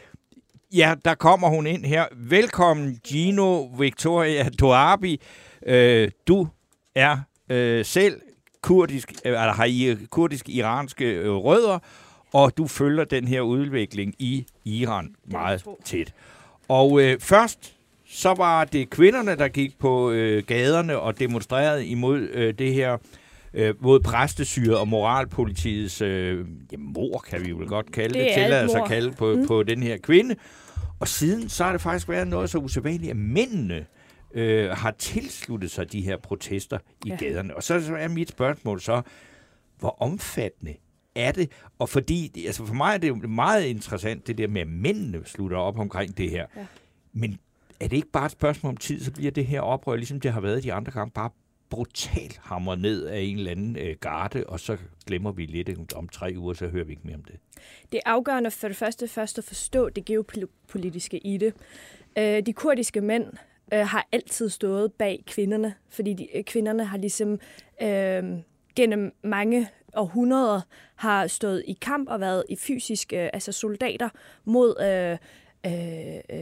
ja, 0.73 0.95
der 1.05 1.15
kommer 1.15 1.49
hun 1.49 1.67
ind 1.67 1.85
her. 1.85 2.05
Velkommen, 2.17 2.99
Gino 3.09 3.63
Victoria 3.63 4.49
Toabi. 4.49 5.21
Øh, 5.67 6.11
du 6.29 6.49
er 6.95 7.17
øh, 7.51 7.85
selv 7.85 8.21
kurdisk, 8.63 9.13
øh, 9.25 9.33
eller 9.33 9.53
har 9.53 9.65
I 9.65 9.97
kurdisk-iranske 10.11 11.05
øh, 11.05 11.35
rødder, 11.35 11.79
og 12.33 12.57
du 12.57 12.67
følger 12.67 13.05
den 13.05 13.29
her 13.29 13.41
udvikling 13.41 14.15
i 14.19 14.47
Iran 14.65 15.15
meget 15.31 15.65
tæt. 15.85 16.15
Og 16.69 17.03
øh, 17.03 17.21
først 17.21 17.75
så 18.07 18.35
var 18.35 18.65
det 18.65 18.91
kvinderne, 18.91 19.37
der 19.37 19.49
gik 19.49 19.79
på 19.79 20.11
øh, 20.11 20.43
gaderne 20.47 20.99
og 20.99 21.21
demonstrerede 21.21 21.87
imod 21.87 22.19
øh, 22.19 22.55
det 22.59 22.75
her, 22.75 22.97
øh, 23.55 23.75
mod 23.81 24.01
præstesyret 24.01 24.79
og 24.79 24.89
moralpolitiets 24.89 26.03
øh, 26.03 26.47
ja, 26.73 26.77
mor, 26.79 27.25
kan 27.31 27.47
vi 27.47 27.53
vel 27.53 27.67
godt 27.67 27.93
kalde 27.93 28.15
det, 28.15 28.15
Det 28.15 28.23
det 28.25 28.39
er 28.39 28.41
et 28.41 28.45
tillader 28.45 28.69
sig 28.69 28.83
at 28.83 28.89
kalde 28.89 29.13
på, 29.13 29.35
mm. 29.37 29.47
på 29.47 29.63
den 29.63 29.83
her 29.83 29.97
kvinde. 29.97 30.37
Og 31.01 31.09
siden 31.09 31.49
så 31.49 31.65
har 31.65 31.73
det 31.73 31.81
faktisk 31.81 32.09
været 32.09 32.29
noget 32.29 32.51
så 32.51 32.59
usædvanligt, 32.59 33.11
at 33.11 33.17
mændene 33.17 33.87
øh, 34.35 34.71
har 34.71 34.91
tilsluttet 34.91 35.71
sig 35.71 35.93
de 35.93 36.03
her 36.03 36.17
protester 36.17 36.79
i 37.05 37.09
ja. 37.09 37.17
Gaderne. 37.17 37.57
Og 37.57 37.63
så 37.63 37.81
så 37.81 37.97
er 37.97 38.09
mit 38.09 38.29
spørgsmål 38.29 38.81
så, 38.81 39.03
hvor 39.79 39.97
omfattende 40.03 40.75
er 41.15 41.33
det? 41.33 41.51
Og 41.79 41.89
fordi, 41.89 42.47
altså 42.47 42.67
for 42.67 42.75
mig 42.75 42.95
er 42.95 42.99
det 42.99 43.09
jo 43.09 43.15
meget 43.15 43.65
interessant, 43.65 44.27
det 44.27 44.39
der 44.39 44.49
med, 44.49 44.61
at 44.61 44.69
mændene 44.69 45.23
slutter 45.25 45.57
op 45.57 45.79
omkring 45.79 46.17
det 46.17 46.31
her. 46.31 46.47
Ja. 46.57 46.67
Men 47.13 47.39
er 47.81 47.89
det 47.89 47.97
ikke 47.97 48.11
bare 48.11 48.27
et 48.27 48.33
spørgsmål 48.33 48.71
om 48.71 48.77
tid, 48.77 49.05
så 49.05 49.13
bliver 49.13 49.31
det 49.31 49.47
her 49.47 49.61
oprør, 49.61 49.97
ligesom 49.97 50.21
det 50.21 50.33
har 50.33 50.41
været 50.41 50.63
de 50.63 50.73
andre 50.73 50.93
gange, 50.93 51.11
bare 51.11 51.31
brutalt 51.71 52.41
hammer 52.43 52.75
ned 52.75 53.05
af 53.05 53.21
en 53.21 53.39
eller 53.39 53.51
anden 53.51 53.77
øh, 53.77 53.97
garde, 54.01 54.45
og 54.47 54.61
så 54.61 54.77
glemmer 55.07 55.33
vi 55.33 55.47
lidt 55.47 55.95
om 55.95 56.09
tre 56.09 56.35
uger, 56.37 56.55
så 56.55 56.69
hører 56.69 56.85
vi 56.85 56.93
ikke 56.93 57.03
mere 57.05 57.17
om 57.17 57.25
det. 57.25 57.37
Det 57.93 58.01
er 58.07 58.11
afgørende 58.11 58.51
for 58.51 58.69
det 58.69 58.77
første 58.77 59.09
først 59.09 59.39
at 59.39 59.45
forstå 59.45 59.89
det 59.89 60.05
geopolitiske 60.05 61.19
i 61.19 61.37
det. 61.37 61.55
Øh, 62.19 62.47
de 62.47 62.53
kurdiske 62.53 63.01
mænd 63.01 63.25
øh, 63.73 63.87
har 63.87 64.09
altid 64.13 64.49
stået 64.49 64.93
bag 64.93 65.25
kvinderne, 65.27 65.75
fordi 65.89 66.13
de, 66.13 66.37
øh, 66.37 66.45
kvinderne 66.45 66.85
har 66.85 66.99
ligesom 66.99 67.39
øh, 67.83 68.25
gennem 68.77 69.15
mange 69.25 69.69
århundreder 69.95 70.61
har 70.97 71.27
stået 71.27 71.63
i 71.67 71.73
kamp 71.73 72.09
og 72.09 72.21
været 72.21 72.45
i 72.49 72.57
fysisk, 72.57 73.13
øh, 73.13 73.29
altså 73.33 73.53
soldater 73.53 74.09
mod 74.45 74.75
øh, 74.81 75.19
øh, 75.67 75.73
øh, 76.39 76.41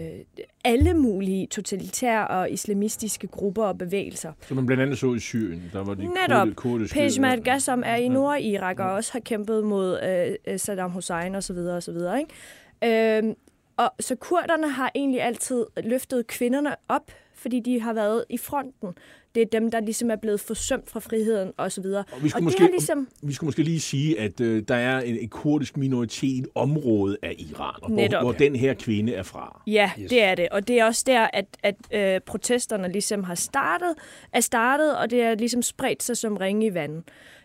alle 0.64 0.94
mulige 0.94 1.46
totalitære 1.46 2.28
og 2.28 2.50
islamistiske 2.50 3.26
grupper 3.26 3.64
og 3.64 3.78
bevægelser. 3.78 4.32
Som 4.48 4.56
man 4.56 4.66
blandt 4.66 4.82
andet 4.82 4.98
så 4.98 5.14
i 5.14 5.18
Syrien. 5.18 5.62
Der 5.72 5.84
var 5.84 5.94
de 5.94 6.06
Netop. 6.06 6.48
kurdi- 6.48 6.54
kurdiske... 6.54 6.94
Peshmerga, 6.94 7.58
som 7.58 7.82
er 7.86 7.96
i 7.96 8.02
Ja. 8.02 8.08
Nordirak 8.08 8.78
og 8.80 8.92
også 8.92 9.12
har 9.12 9.20
kæmpet 9.20 9.64
mod 9.64 9.98
øh, 10.02 10.52
øh, 10.52 10.58
Saddam 10.58 10.90
Hussein 10.90 11.34
og 11.34 11.42
så 11.42 11.52
videre 11.52 11.76
og 11.76 11.82
så 11.82 11.92
videre. 11.92 12.18
Ikke? 12.20 13.18
Øhm, 13.18 13.34
og 13.76 13.92
så 14.00 14.14
kurderne 14.16 14.68
har 14.70 14.92
egentlig 14.94 15.22
altid 15.22 15.64
løftet 15.84 16.26
kvinderne 16.26 16.74
op, 16.88 17.10
fordi 17.36 17.60
de 17.60 17.80
har 17.80 17.92
været 17.92 18.24
i 18.30 18.38
fronten. 18.38 18.88
Det 19.34 19.42
er 19.42 19.46
dem, 19.46 19.70
der 19.70 19.80
ligesom 19.80 20.10
er 20.10 20.16
blevet 20.16 20.40
forsømt 20.40 20.90
fra 20.90 21.00
friheden 21.00 21.52
og 21.56 21.72
så 21.72 21.80
videre. 21.80 22.04
Og 22.12 22.22
vi 22.22 22.28
skulle 22.28 22.40
og 22.40 22.44
måske- 22.44 22.58
det 22.58 22.66
er 22.66 22.70
ligesom... 22.70 23.08
Vi 23.22 23.32
skulle 23.32 23.48
måske 23.48 23.62
lige 23.62 23.80
sige, 23.80 24.20
at 24.20 24.40
øh, 24.40 24.62
der 24.68 24.74
er 24.74 25.00
en, 25.00 25.18
en 25.18 25.28
kurdisk 25.28 25.76
minoritet 25.76 26.48
område 26.54 27.16
af 27.22 27.34
Iran, 27.38 27.74
og 27.82 27.90
hvor, 27.90 28.20
hvor 28.20 28.32
den 28.32 28.56
her 28.56 28.74
kvinde 28.74 29.14
er 29.14 29.22
fra. 29.22 29.62
Ja, 29.66 29.90
yes. 30.00 30.10
det 30.10 30.22
er 30.22 30.34
det. 30.34 30.48
Og 30.48 30.68
det 30.68 30.80
er 30.80 30.84
også 30.84 31.02
der, 31.06 31.28
at, 31.32 31.46
at 31.62 31.76
øh, 31.92 32.20
protesterne 32.20 32.92
ligesom 32.92 33.24
har 33.24 33.34
startet, 33.34 33.94
er 34.32 34.40
startet, 34.40 34.96
og 34.96 35.10
det 35.10 35.22
er 35.22 35.34
ligesom 35.34 35.62
spredt 35.62 36.02
sig 36.02 36.16
som 36.16 36.36
ringe 36.36 36.66
i 36.66 36.74
vandet. 36.74 37.02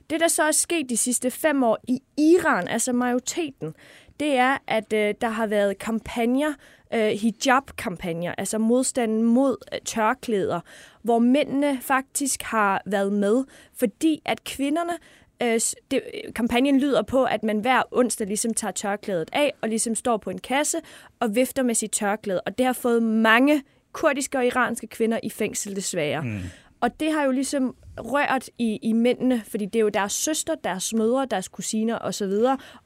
Det, 0.10 0.20
der 0.20 0.28
så 0.28 0.44
er 0.44 0.52
sket 0.52 0.90
de 0.90 0.98
sidste 0.98 1.32
fem 1.32 1.64
år 1.64 1.78
i 1.88 2.00
Iran, 2.18 2.68
altså 2.68 2.94
majoriteten, 2.94 3.74
det 4.20 4.36
er, 4.38 4.58
at 4.68 4.94
øh, 4.94 5.14
der 5.22 5.30
har 5.30 5.48
været 5.48 5.78
kampagner, 5.78 6.54
øh, 6.94 7.08
hijab-kampagner, 7.08 8.36
altså 8.38 8.58
modstanden 8.58 9.24
mod 9.24 9.58
øh, 9.74 9.80
tørklæder, 9.86 10.60
hvor 11.02 11.20
mændene 11.20 11.80
faktisk 11.82 12.42
har 12.42 12.82
været 12.86 13.14
med, 13.14 13.44
fordi 13.76 14.22
at 14.26 14.44
kvinderne 14.44 14.94
Øh, 15.44 15.60
det, 15.92 16.02
øh, 16.14 16.34
kampagnen 16.34 16.80
lyder 16.80 17.02
på, 17.02 17.24
at 17.24 17.44
man 17.44 17.60
hver 17.60 17.82
onsdag 17.92 18.28
ligesom 18.28 18.54
tager 18.54 18.72
tørklædet 18.72 19.30
af 19.34 19.54
og 19.62 19.70
ligesom 19.70 19.96
står 19.96 20.18
på 20.18 20.30
en 20.30 20.38
kasse 20.38 20.78
og 21.20 21.36
vifter 21.36 21.64
med 21.64 21.76
sit 21.76 21.92
tørklæde. 21.92 22.42
Og 22.42 22.58
det 22.58 22.66
har 22.66 22.74
fået 22.74 23.04
mange 23.04 23.64
kurdiske 23.92 24.38
og 24.38 24.46
iranske 24.46 24.88
kvinder 24.88 25.20
i 25.24 25.30
fængsel 25.30 25.76
desværre. 25.76 26.22
Mm. 26.22 26.40
Og 26.82 27.00
det 27.00 27.12
har 27.14 27.24
jo 27.24 27.32
ligesom 27.32 27.76
rørt 28.00 28.50
i, 28.58 28.80
i 28.84 28.94
mændene, 28.94 29.42
fordi 29.48 29.66
det 29.66 29.76
er 29.76 29.80
jo 29.84 29.90
deres 29.90 30.12
søster, 30.14 30.56
deres 30.64 30.94
mødre, 30.94 31.28
deres 31.32 31.48
kusiner 31.48 31.98
osv. 32.02 32.32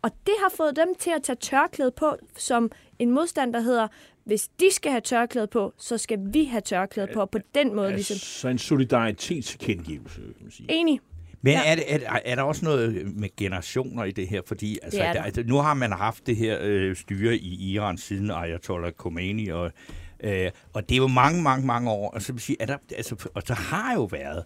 Og 0.01 0.11
det 0.25 0.33
har 0.43 0.51
fået 0.57 0.75
dem 0.75 0.87
til 0.99 1.11
at 1.15 1.23
tage 1.23 1.35
tørklæde 1.41 1.91
på 1.91 2.15
som 2.37 2.71
en 2.99 3.11
modstand, 3.11 3.53
der 3.53 3.59
hedder, 3.59 3.87
hvis 4.25 4.47
de 4.59 4.65
skal 4.71 4.91
have 4.91 5.01
tørklæde 5.01 5.47
på, 5.47 5.73
så 5.77 5.97
skal 5.97 6.19
vi 6.33 6.43
have 6.43 6.61
tørklæde 6.61 7.07
på. 7.13 7.21
Og 7.21 7.29
på 7.29 7.39
den 7.55 7.75
måde 7.75 7.91
ligesom... 7.91 8.17
Så 8.17 8.47
en 8.47 8.57
solidaritetstilkendegivelse, 8.57 10.21
kan 10.21 10.33
man 10.41 10.51
sige. 10.51 10.67
Enig. 10.71 10.99
Men 11.41 11.53
Ja. 11.53 11.61
er, 11.71 11.75
det, 11.75 11.83
er, 11.93 11.97
der- 11.97 12.19
er 12.25 12.35
der 12.35 12.43
også 12.43 12.65
noget 12.65 13.05
med 13.15 13.29
generationer 13.37 14.03
i 14.03 14.11
det 14.11 14.27
her? 14.27 14.41
Fordi 14.47 14.77
altså, 14.83 14.99
Det 14.99 15.07
er 15.07 15.13
der, 15.13 15.19
der. 15.19 15.25
altså, 15.25 15.43
nu 15.47 15.55
har 15.57 15.73
man 15.73 15.91
haft 15.91 16.27
det 16.27 16.35
her 16.35 16.57
øh, 16.61 16.95
styre 16.95 17.35
i 17.35 17.71
Iran 17.73 17.97
siden 17.97 18.31
Ayatollah 18.31 18.91
Khomeini, 18.91 19.47
og, 19.47 19.71
øh, 20.25 20.51
og 20.73 20.89
det 20.89 20.95
er 20.95 20.99
jo 20.99 21.07
mange, 21.07 21.41
mange, 21.41 21.65
mange 21.67 21.91
år. 21.91 22.09
Og 22.11 22.21
så, 22.21 22.33
vil 22.33 22.41
sige, 22.41 22.57
er 22.59 22.65
der, 22.65 22.77
altså, 22.95 23.29
og 23.33 23.47
der 23.47 23.53
har 23.55 23.93
jo 23.93 24.03
været 24.03 24.43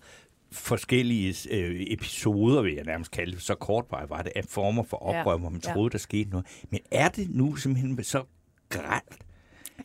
forskellige 0.52 1.36
øh, 1.52 1.82
episoder, 1.88 2.62
vil 2.62 2.74
jeg 2.74 2.84
nærmest 2.86 3.12
kalde 3.12 3.32
det, 3.32 3.42
så 3.42 3.56
kort 3.56 3.86
var 3.92 4.06
var 4.10 4.22
det, 4.22 4.32
af 4.36 4.44
former 4.50 4.84
for 4.84 5.12
Ja. 5.14 5.20
oprør, 5.20 5.38
hvor 5.38 5.50
man 5.50 5.62
Ja. 5.68 5.74
troede, 5.74 5.90
der 5.90 5.98
skete 5.98 6.30
noget. 6.30 6.46
Men 6.70 6.80
er 6.92 7.10
det 7.10 7.28
nu 7.30 7.56
simpelthen 7.56 8.04
så 8.04 8.24
gralt, 8.70 9.18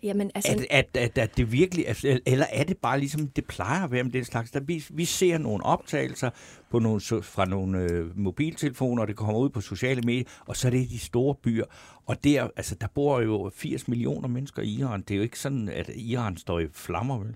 Jamen, 0.03 0.31
altså, 0.35 0.53
at, 0.71 0.87
at, 0.95 0.97
at, 1.03 1.19
at 1.19 1.37
det 1.37 1.53
virkelig, 1.53 1.87
eller 2.27 2.47
er 2.53 2.65
det 2.65 2.79
bare 2.79 2.99
ligesom, 2.99 3.29
det 3.29 3.45
plejer 3.45 3.85
at 3.85 3.91
være 3.91 4.05
med 4.05 4.13
den 4.13 4.25
slags, 4.25 4.51
der 4.51 4.61
vi, 4.61 4.85
vi 4.91 5.05
ser 5.05 5.39
nogle 5.39 5.65
optagelser 5.65 6.31
på 6.71 6.79
nogle, 6.79 7.01
fra 7.23 7.45
nogle 7.45 7.79
øh, 7.83 8.19
mobiltelefoner, 8.19 9.03
og 9.03 9.09
det 9.09 9.17
kommer 9.17 9.39
ud 9.39 9.49
på 9.49 9.61
sociale 9.61 10.03
medier, 10.03 10.25
og 10.47 10.57
så 10.57 10.69
er 10.69 10.71
det 10.71 10.79
i 10.79 10.85
de 10.85 10.99
store 10.99 11.35
byer, 11.35 11.65
og 12.07 12.25
der, 12.25 12.49
altså, 12.57 12.75
der 12.75 12.87
bor 12.95 13.21
jo 13.21 13.51
80 13.55 13.89
millioner 13.89 14.29
mennesker 14.29 14.63
i 14.63 14.69
Iran, 14.69 15.01
det 15.01 15.11
er 15.11 15.17
jo 15.17 15.23
ikke 15.23 15.39
sådan, 15.41 15.69
at 15.69 15.91
Iran 15.97 16.37
står 16.37 16.61
i 16.61 16.67
flammer, 16.73 17.19
vel? 17.19 17.35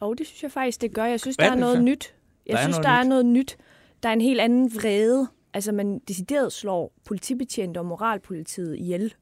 Og 0.00 0.18
det 0.18 0.26
synes 0.26 0.42
jeg 0.42 0.52
faktisk, 0.52 0.80
det 0.80 0.94
gør. 0.94 1.04
Jeg 1.04 1.20
synes, 1.20 1.36
Hvad 1.36 1.46
der 1.46 1.52
er 1.52 1.56
er 1.56 1.60
noget 1.60 1.76
så? 1.76 1.82
nyt. 1.82 2.14
Jeg 2.46 2.52
Der 2.52 2.58
er 2.58 2.62
synes, 2.62 2.76
noget 2.76 2.84
der 2.84 2.90
er 2.90 3.02
nyt. 3.02 3.08
noget 3.08 3.26
nyt. 3.26 3.56
Der 4.02 4.08
er 4.08 4.12
en 4.12 4.20
helt 4.20 4.40
anden 4.40 4.74
vrede. 4.74 5.28
Altså, 5.54 5.72
man 5.72 5.98
decideret 6.08 6.52
slår 6.52 6.92
politibetjente 7.04 7.78
og 7.78 7.86
moralpolitiet 7.86 8.76
ihjel. 8.78 9.14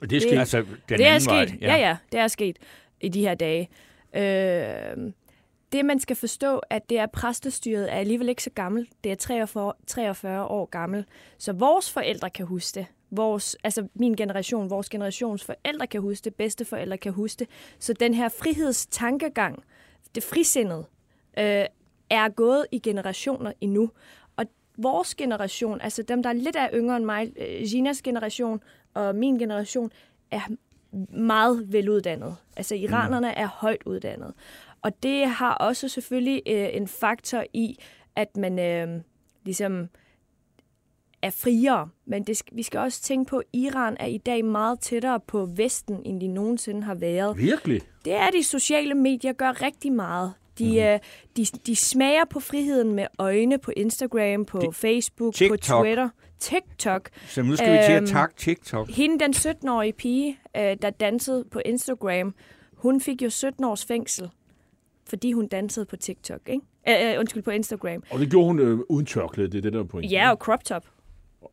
Og 0.00 0.10
det 0.10 0.16
er 0.16 0.20
Det- 0.20 0.28
sket. 0.28 0.38
Altså, 0.38 0.58
den 0.88 0.98
det 0.98 1.06
er 1.06 1.18
sket. 1.18 1.30
vej, 1.32 1.58
ja. 1.60 1.66
ja, 1.76 1.88
ja, 1.88 1.96
det 2.12 2.20
er 2.20 2.28
sket 2.28 2.58
i 3.00 3.08
de 3.08 3.20
her 3.20 3.34
dage. 3.34 3.68
Øh, 4.16 5.12
det, 5.72 5.84
man 5.84 6.00
skal 6.00 6.16
forstå, 6.16 6.58
at 6.70 6.90
det 6.90 6.98
er 6.98 7.06
præstestyret, 7.06 7.92
er 7.92 7.96
alligevel 7.96 8.28
ikke 8.28 8.42
så 8.42 8.50
gammel. 8.50 8.88
Det 9.04 9.12
er 9.12 9.16
43, 9.16 9.72
43 9.86 10.44
år 10.44 10.64
gammel. 10.66 11.04
Så 11.38 11.52
vores 11.52 11.90
forældre 11.92 12.30
kan 12.30 12.46
huske 12.46 12.74
det. 12.80 12.86
Vores, 13.10 13.56
altså 13.64 13.88
min 13.94 14.16
generation, 14.16 14.70
vores 14.70 14.88
generations 14.88 15.44
forældre 15.44 15.86
kan 15.86 16.00
huske 16.00 16.24
det, 16.24 16.34
bedsteforældre 16.34 16.98
kan 16.98 17.12
huske 17.12 17.38
det. 17.38 17.48
Så 17.78 17.92
den 17.92 18.14
her 18.14 18.28
frihedstankegang, 18.28 19.62
det 20.14 20.22
frisindede, 20.22 20.84
øh, 21.38 21.64
er 22.10 22.28
gået 22.28 22.66
i 22.72 22.78
generationer 22.78 23.52
endnu. 23.60 23.90
Og 24.36 24.44
vores 24.78 25.14
generation, 25.14 25.80
altså 25.80 26.02
dem, 26.02 26.22
der 26.22 26.30
er 26.30 26.34
lidt 26.34 26.56
af 26.56 26.70
yngre 26.74 26.96
end 26.96 27.04
mig, 27.04 27.32
øh, 27.36 27.62
Ginas 27.70 28.02
generation 28.02 28.60
og 29.06 29.14
min 29.14 29.38
generation, 29.38 29.90
er 30.30 30.40
meget 31.18 31.72
veluddannet. 31.72 32.36
Altså 32.56 32.74
iranerne 32.74 33.34
er 33.34 33.46
højt 33.46 33.82
uddannet. 33.86 34.34
Og 34.82 35.02
det 35.02 35.26
har 35.26 35.54
også 35.54 35.88
selvfølgelig 35.88 36.42
øh, 36.46 36.68
en 36.72 36.88
faktor 36.88 37.44
i, 37.52 37.76
at 38.16 38.36
man 38.36 38.58
øh, 38.58 39.00
ligesom 39.44 39.88
er 41.22 41.30
friere. 41.30 41.88
Men 42.06 42.22
det, 42.24 42.42
vi 42.52 42.62
skal 42.62 42.80
også 42.80 43.02
tænke 43.02 43.28
på, 43.30 43.38
at 43.38 43.44
Iran 43.52 43.96
er 44.00 44.06
i 44.06 44.18
dag 44.18 44.44
meget 44.44 44.80
tættere 44.80 45.20
på 45.20 45.48
Vesten, 45.56 46.02
end 46.04 46.20
de 46.20 46.26
nogensinde 46.28 46.82
har 46.82 46.94
været. 46.94 47.36
Virkelig? 47.38 47.80
Det 48.04 48.14
er 48.14 48.30
de 48.30 48.42
sociale 48.44 48.94
medier 48.94 49.32
gør 49.32 49.62
rigtig 49.62 49.92
meget. 49.92 50.32
De, 50.58 50.70
mm. 50.70 50.76
øh, 50.78 50.98
de, 51.36 51.44
de 51.66 51.76
smager 51.76 52.24
på 52.24 52.40
friheden 52.40 52.92
med 52.94 53.06
øjne 53.18 53.58
på 53.58 53.72
Instagram, 53.76 54.44
på 54.44 54.58
Det- 54.60 54.74
Facebook, 54.74 55.32
på 55.34 55.36
TikTok. 55.38 55.84
Twitter, 55.84 56.08
TikTok. 56.40 57.10
Så 57.26 57.42
nu 57.42 57.56
skal 57.56 57.72
vi 57.72 57.78
til 57.86 57.92
at 57.92 58.02
Øhm, 58.02 58.06
takke 58.06 58.34
TikTok. 58.36 58.88
Hende, 58.90 59.18
den 59.24 59.32
17-årige 59.34 59.92
pige, 59.92 60.38
øh, 60.56 60.76
der 60.82 60.90
dansede 60.90 61.44
på 61.50 61.60
Instagram, 61.64 62.34
hun 62.74 63.00
fik 63.00 63.22
jo 63.22 63.30
17 63.30 63.64
års 63.64 63.84
fængsel, 63.84 64.30
fordi 65.08 65.32
hun 65.32 65.46
dansede 65.48 65.86
på 65.86 65.96
TikTok, 65.96 66.40
ikke? 66.46 66.62
Øh, 66.88 67.12
øh, 67.14 67.18
undskyld, 67.20 67.42
på 67.42 67.50
Instagram. 67.50 68.02
Og 68.10 68.18
det 68.18 68.30
gjorde 68.30 68.46
hun 68.46 68.58
øh, 68.58 68.78
uden 68.88 69.06
tørklæde, 69.06 69.48
det 69.50 69.58
er 69.58 69.62
det, 69.62 69.72
der 69.72 69.80
er 69.80 69.84
pointen. 69.84 70.10
Ja, 70.10 70.30
og 70.30 70.36
crop 70.36 70.64
top. 70.64 70.86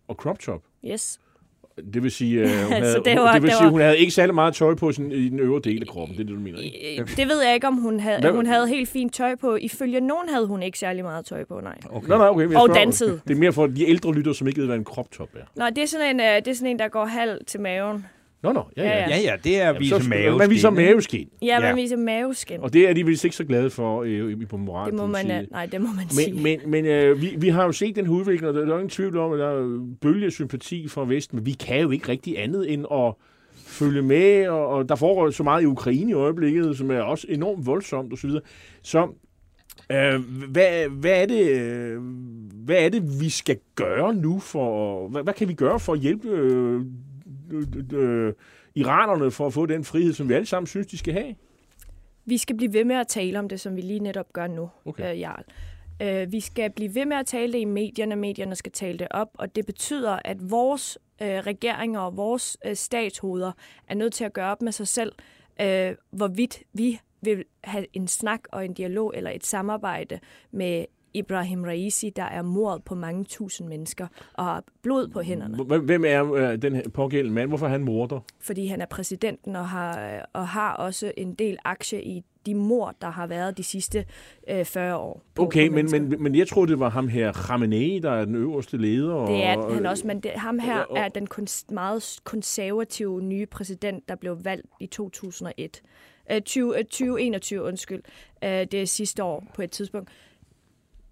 Og 0.08 0.16
crop 0.16 0.40
top. 0.40 0.62
Yes. 0.86 1.20
Det 1.94 2.04
vil 2.04 2.12
sige, 2.12 2.40
øh, 2.40 2.48
hun, 2.48 2.54
Altså, 2.74 2.92
havde, 2.92 3.02
det 3.06 3.20
var- 3.22 3.34
det 3.34 3.42
vil 3.42 3.50
det 3.50 3.58
sige 3.58 3.66
var- 3.66 3.72
hun 3.72 3.82
havde 3.82 3.98
ikke 3.98 4.12
særlig 4.12 4.36
meget 4.36 4.54
tøj 4.54 4.76
på 4.76 4.92
sådan, 4.92 5.12
i 5.12 5.30
den 5.30 5.40
øvre 5.40 5.62
del 5.64 5.82
af 5.82 5.88
kroppen. 5.88 6.18
Det 6.18 6.24
er 6.24 6.28
det, 6.28 6.36
du 6.36 6.40
mener, 6.42 6.60
ikke? 6.60 7.02
Øh, 7.02 7.08
Det 7.18 7.28
ved 7.28 7.44
jeg 7.44 7.54
ikke, 7.54 7.68
om 7.68 7.74
hun 7.74 8.00
havde. 8.00 8.20
Hvad- 8.22 8.32
Hun 8.32 8.46
havde 8.46 8.68
helt 8.68 8.90
fint 8.90 9.14
tøj 9.14 9.36
på. 9.36 9.56
Ifølge 9.56 10.00
nogen 10.00 10.30
havde 10.30 10.48
hun 10.48 10.64
ikke 10.64 10.80
særlig 10.80 11.04
meget 11.04 11.26
tøj 11.26 11.44
på, 11.46 11.60
nej. 11.64 11.76
Okay. 11.90 12.08
Nå, 12.08 12.18
nej, 12.18 12.28
okay. 12.28 12.56
Og 12.56 12.70
dansede. 12.76 13.20
Det 13.28 13.34
er 13.36 13.40
mere 13.40 13.54
for 13.54 13.68
de 13.68 13.90
ældre 13.90 14.14
lyttere, 14.14 14.36
som 14.36 14.48
ikke 14.48 14.60
ved, 14.60 14.68
hvad 14.68 14.76
en 14.78 14.84
crop 14.84 15.12
top 15.12 15.30
er. 15.36 15.40
Nå, 15.56 15.66
det 15.70 15.78
er 15.78 15.86
sådan 15.88 16.16
en, 16.16 16.20
øh, 16.20 16.36
det 16.36 16.48
er 16.48 16.54
sådan 16.54 16.70
en 16.72 16.80
der 16.80 16.88
går 16.88 17.06
halv 17.06 17.46
til 17.48 17.60
maven. 17.62 18.06
Nå, 18.46 18.52
nå. 18.54 18.64
Ja, 18.78 18.84
ja. 18.84 19.10
Ja, 19.10 19.18
ja. 19.24 19.36
Det 19.44 19.62
er 19.62 19.70
at 19.70 19.80
vise 19.80 20.02
så, 20.04 20.10
mave. 20.10 20.38
Man 20.38 20.50
viser 20.50 20.70
maveskin. 20.70 21.28
Ja, 21.42 21.60
man 21.60 21.76
viser 21.76 21.98
maveskin. 21.98 22.60
Og 22.60 22.74
det 22.74 22.90
er 22.90 22.94
de 22.94 23.06
vist 23.06 23.24
ikke 23.24 23.36
så 23.36 23.44
glade 23.44 23.70
for 23.70 24.02
øh, 24.04 24.32
i- 24.32 24.46
på 24.46 24.58
moral. 24.58 24.92
Det 24.92 25.00
må 25.00 25.08
man, 25.08 25.32
øh, 25.32 25.44
nej, 25.52 25.66
det 25.66 25.82
må 25.82 25.88
man 25.96 26.10
sige. 26.10 26.34
Men, 26.34 26.44
men, 26.44 26.60
men 26.72 26.86
øh, 26.86 27.22
vi, 27.22 27.36
vi 27.38 27.50
har 27.50 27.64
jo 27.66 27.72
set 27.72 27.96
den 27.96 28.06
her 28.06 28.14
udvikling, 28.14 28.48
og 28.48 28.54
der 28.54 28.62
er 28.62 28.68
jo 28.68 28.74
ingen 28.74 28.90
tvivl 28.90 29.18
om, 29.18 29.34
at 29.34 29.40
der 29.40 29.48
er 29.48 29.86
bølge 30.02 30.32
sympati 30.32 30.88
fra 30.88 31.06
Vesten, 31.06 31.36
men 31.38 31.46
vi 31.46 31.52
kan 31.52 31.82
jo 31.82 31.92
ikke 31.92 32.10
rigtig 32.10 32.40
andet 32.44 32.74
end 32.74 32.86
at 32.92 33.14
følge 33.68 34.02
med, 34.02 34.48
og, 34.48 34.68
og 34.68 34.90
der 34.90 34.96
foregår 34.96 35.30
så 35.30 35.44
meget 35.44 35.64
i 35.64 35.66
Ukraine 35.66 36.12
i 36.12 36.14
øjeblikket, 36.14 36.78
som 36.78 36.92
er 36.92 37.02
også 37.02 37.28
enormt 37.30 37.66
voldsomt 37.66 38.14
osv. 38.14 38.30
Så, 38.30 38.40
så 38.82 39.08
øh, 39.92 40.22
hvad, 40.52 40.90
hvad, 40.90 41.22
er 41.22 41.26
det, 41.26 41.50
øh, 41.50 42.02
hvad 42.66 42.76
er 42.86 42.90
det, 42.90 43.22
vi 43.22 43.30
skal 43.30 43.58
gøre 43.76 44.14
nu 44.16 44.40
for, 44.40 45.08
hvad, 45.08 45.24
hvad 45.24 45.34
kan 45.34 45.48
vi 45.48 45.54
gøre 45.54 45.80
for 45.80 45.94
at 45.94 46.00
hjælpe 46.00 46.28
øh, 46.30 46.82
øh, 47.52 48.28
øh, 48.28 48.34
iranerne 48.76 49.32
for 49.32 49.48
at 49.48 49.54
få 49.54 49.66
den 49.66 49.84
frihed, 49.84 50.14
som 50.14 50.30
vi 50.30 50.34
alle 50.34 50.46
sammen 50.46 50.68
synes, 50.68 50.88
de 50.88 50.98
skal 50.98 51.14
have? 51.14 51.36
Vi 52.26 52.38
skal 52.38 52.58
blive 52.58 52.74
ved 52.74 52.86
med 52.86 52.96
at 52.96 53.08
tale 53.08 53.40
om 53.40 53.50
det, 53.50 53.60
som 53.60 53.76
vi 53.76 53.82
lige 53.82 54.00
netop 54.00 54.34
gør 54.34 54.48
nu, 54.48 54.70
Okay. 54.86 55.04
okay. 55.04 55.14
øh, 55.14 55.20
Jarl. 55.20 55.44
Øh, 56.02 56.32
vi 56.32 56.40
skal 56.40 56.72
blive 56.72 56.96
ved 56.96 57.06
med 57.06 57.18
at 57.18 57.26
tale 57.26 57.54
det 57.54 57.60
i 57.60 57.66
medierne, 57.66 58.16
medierne 58.16 58.56
skal 58.56 58.72
tale 58.72 59.00
det 59.00 59.08
op, 59.12 59.30
og 59.34 59.56
det 59.56 59.66
betyder, 59.66 60.20
at 60.26 60.52
vores 60.52 60.98
øh, 61.22 61.28
regeringer 61.28 62.00
og 62.00 62.18
vores 62.18 62.58
øh, 62.66 62.76
statshoveder 62.76 63.52
er 63.88 63.96
nødt 63.96 64.14
til 64.14 64.24
at 64.24 64.34
gøre 64.34 64.52
op 64.52 64.62
med 64.62 64.72
sig 64.72 64.88
selv, 64.88 65.12
øh, 65.62 65.96
hvorvidt 66.12 66.64
vi 66.74 67.00
vil 67.22 67.46
have 67.64 67.86
en 67.94 68.08
snak 68.08 68.40
og 68.52 68.66
en 68.66 68.74
dialog 68.74 69.14
eller 69.16 69.32
et 69.32 69.46
samarbejde 69.46 70.20
med 70.52 70.86
Ibrahim 71.16 71.64
Raisi, 71.64 72.10
der 72.16 72.24
er 72.24 72.42
mordet 72.42 72.84
på 72.84 72.96
mange 72.96 73.24
tusind 73.24 73.68
mennesker 73.68 74.08
og 74.34 74.46
har 74.46 74.64
blod 74.82 75.08
på 75.08 75.22
hænderne, 75.22 75.64
Hvem- 75.80 76.06
er 76.06 76.34
øh, 76.34 76.62
den 76.62 76.92
pågældende 76.92 77.36
mand? 77.36 77.50
Hvorfor 77.50 77.66
er 77.66 77.70
han 77.72 77.84
morder? 77.84 78.20
fordi 78.42 78.68
han 78.68 78.82
er 78.82 78.86
præsidenten 78.86 79.56
og 79.56 79.70
har, 79.70 80.14
øh, 80.16 80.20
og 80.34 80.48
har 80.48 80.74
også 80.74 81.12
en 81.18 81.34
del 81.34 81.58
aktie 81.66 82.04
i 82.04 82.24
de 82.46 82.56
mord, 82.56 82.96
der 83.02 83.10
har 83.10 83.28
været 83.28 83.58
de 83.58 83.64
sidste 83.64 84.06
øh, 84.50 84.66
40 84.66 84.98
år. 84.98 85.22
Okay, 85.40 85.68
men, 85.68 85.92
men, 85.92 86.16
men 86.24 86.36
jeg 86.36 86.48
troede, 86.48 86.72
det 86.72 86.80
var 86.80 86.90
ham 86.90 87.08
her 87.08 87.32
Khamenei, 87.32 88.00
der 88.00 88.12
er 88.12 88.26
den 88.26 88.36
øverste 88.36 88.78
leder. 88.78 89.14
Og, 89.14 89.28
Det 89.28 89.44
er 89.44 89.74
han 89.74 89.86
også, 89.86 90.08
men 90.08 90.20
det, 90.20 90.32
ham 90.32 90.60
her 90.60 90.80
og- 90.80 90.98
er 90.98 91.08
den 91.08 91.28
kons- 91.34 91.66
meget 91.74 92.20
konservative 92.24 93.22
nye 93.22 93.46
præsident, 93.46 94.10
der 94.10 94.16
blev 94.16 94.38
valgt 94.46 94.66
i 94.80 94.86
2001. 94.88 95.82
Øh, 96.32 96.42
20, 96.42 96.78
øh, 96.78 96.84
2021, 96.86 97.64
undskyld. 97.64 98.02
Øh, 98.44 98.50
det 98.50 98.74
er 98.74 98.86
sidste 98.86 99.24
år 99.24 99.44
på 99.56 99.62
et 99.62 99.72
tidspunkt. 99.72 100.10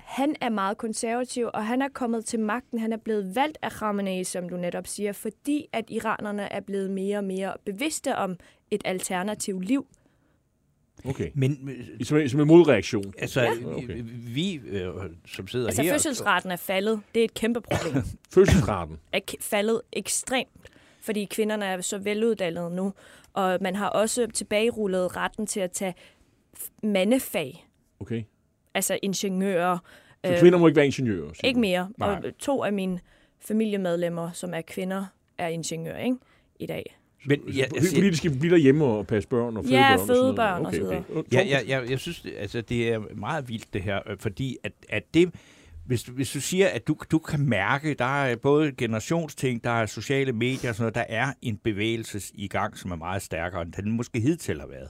Han 0.03 0.35
er 0.41 0.49
meget 0.49 0.77
konservativ, 0.77 1.49
og 1.53 1.65
han 1.67 1.81
er 1.81 1.89
kommet 1.93 2.25
til 2.25 2.39
magten. 2.39 2.79
Han 2.79 2.93
er 2.93 2.97
blevet 2.97 3.35
valgt 3.35 3.57
af 3.61 3.71
Khamenei, 3.71 4.23
som 4.23 4.49
du 4.49 4.57
netop 4.57 4.87
siger, 4.87 5.11
fordi 5.11 5.65
at 5.73 5.85
iranerne 5.89 6.53
er 6.53 6.59
blevet 6.59 6.89
mere 6.91 7.17
og 7.17 7.23
mere 7.23 7.53
bevidste 7.65 8.15
om 8.15 8.35
et 8.71 8.81
alternativt 8.85 9.65
liv. 9.65 9.87
Okay. 11.05 11.31
Men 11.33 11.69
Som, 12.03 12.17
en- 12.17 12.29
som 12.29 12.39
en 12.39 12.47
modreaktion. 12.47 13.13
altså, 13.17 13.41
Ja. 13.41 13.51
Okay. 13.65 14.03
vi, 14.33 14.55
øh, 14.55 14.89
som 15.27 15.47
sidder 15.47 15.67
Altså 15.67 15.81
her... 15.83 15.91
fødselsraten 15.93 16.51
er 16.51 16.55
faldet. 16.55 17.01
Det 17.15 17.19
er 17.19 17.23
et 17.25 17.33
kæmpe 17.33 17.61
problem. 17.61 18.03
Fødselsraten. 18.33 18.99
er 19.13 19.19
faldet 19.39 19.81
ekstremt, 19.93 20.69
fordi 21.01 21.25
kvinderne 21.25 21.65
er 21.65 21.81
så 21.81 21.97
veluddannede 21.97 22.75
nu. 22.75 22.93
Og 23.33 23.57
man 23.61 23.75
har 23.75 23.89
også 23.89 24.27
tilbagerullet 24.33 25.15
retten 25.15 25.47
til 25.47 25.59
at 25.59 25.71
tage 25.71 25.93
mandefag, 26.83 27.67
Okay. 27.99 28.23
Altså 28.73 28.99
ingeniører. 29.01 29.77
Så 30.25 30.35
kvinder 30.39 30.59
må 30.59 30.67
ikke 30.67 30.75
være 30.75 30.85
ingeniører. 30.85 31.33
siger 31.33 31.47
Ikke 31.47 31.59
mere. 31.59 31.89
Nej. 31.97 32.09
Og 32.09 32.23
to 32.39 32.63
af 32.63 32.73
mine 32.73 32.99
familiemedlemmer, 33.47 34.31
som 34.31 34.53
er 34.53 34.61
kvinder, 34.61 35.05
er 35.37 35.47
ingeniører 35.47 35.97
ikke? 36.03 36.17
i 36.59 36.65
dag. 36.65 36.97
Men, 37.25 37.39
Ja, 37.49 37.63
altså, 37.75 37.95
fordi 37.95 38.09
de 38.09 38.17
skal 38.17 38.39
blive 38.39 38.51
derhjemme 38.53 38.85
og 38.85 39.07
passe 39.07 39.29
børn 39.29 39.57
og 39.57 39.63
føde 39.65 39.75
Ja, 39.75 39.81
børn. 39.89 39.93
og 39.93 39.99
sådan 39.99 40.07
føde 40.15 40.21
noget. 40.21 40.35
børn 40.35 40.61
og 40.61 40.67
okay, 40.67 40.77
så 40.77 40.83
videre. 40.83 41.03
okay. 41.15 41.33
Ja, 41.33 41.41
ja, 41.43 41.59
ja, 41.67 41.89
jeg 41.89 41.99
synes, 41.99 42.25
altså, 42.37 42.61
det 42.61 42.89
er 42.93 42.99
meget 43.15 43.49
vildt 43.49 43.73
det 43.73 43.81
her, 43.81 43.99
øh, 44.09 44.17
fordi 44.19 44.57
at, 44.63 44.71
at 44.89 45.03
det, 45.13 45.31
hvis, 45.85 46.03
du- 46.03 46.11
hvis 46.11 46.31
du 46.31 46.41
siger, 46.41 46.67
at 46.67 46.87
du, 46.87 46.95
du 47.11 47.19
kan 47.19 47.39
mærke, 47.49 47.93
der 47.93 48.23
er 48.23 48.35
både 48.35 48.71
generationsting, 48.71 49.63
der 49.63 49.69
er 49.69 49.85
sociale 49.85 50.31
medier 50.33 50.69
og 50.69 50.75
sådan 50.75 50.83
noget, 50.83 50.95
der 50.95 51.05
er 51.15 51.33
en 51.41 51.57
bevægelse 51.57 52.21
i 52.33 52.47
gang, 52.47 52.77
som 52.77 52.91
er 52.91 52.95
meget 52.95 53.21
stærkere, 53.21 53.61
end 53.61 53.71
den 53.73 53.91
måske 53.91 54.19
hidtil 54.19 54.59
har 54.59 54.67
været. 54.67 54.89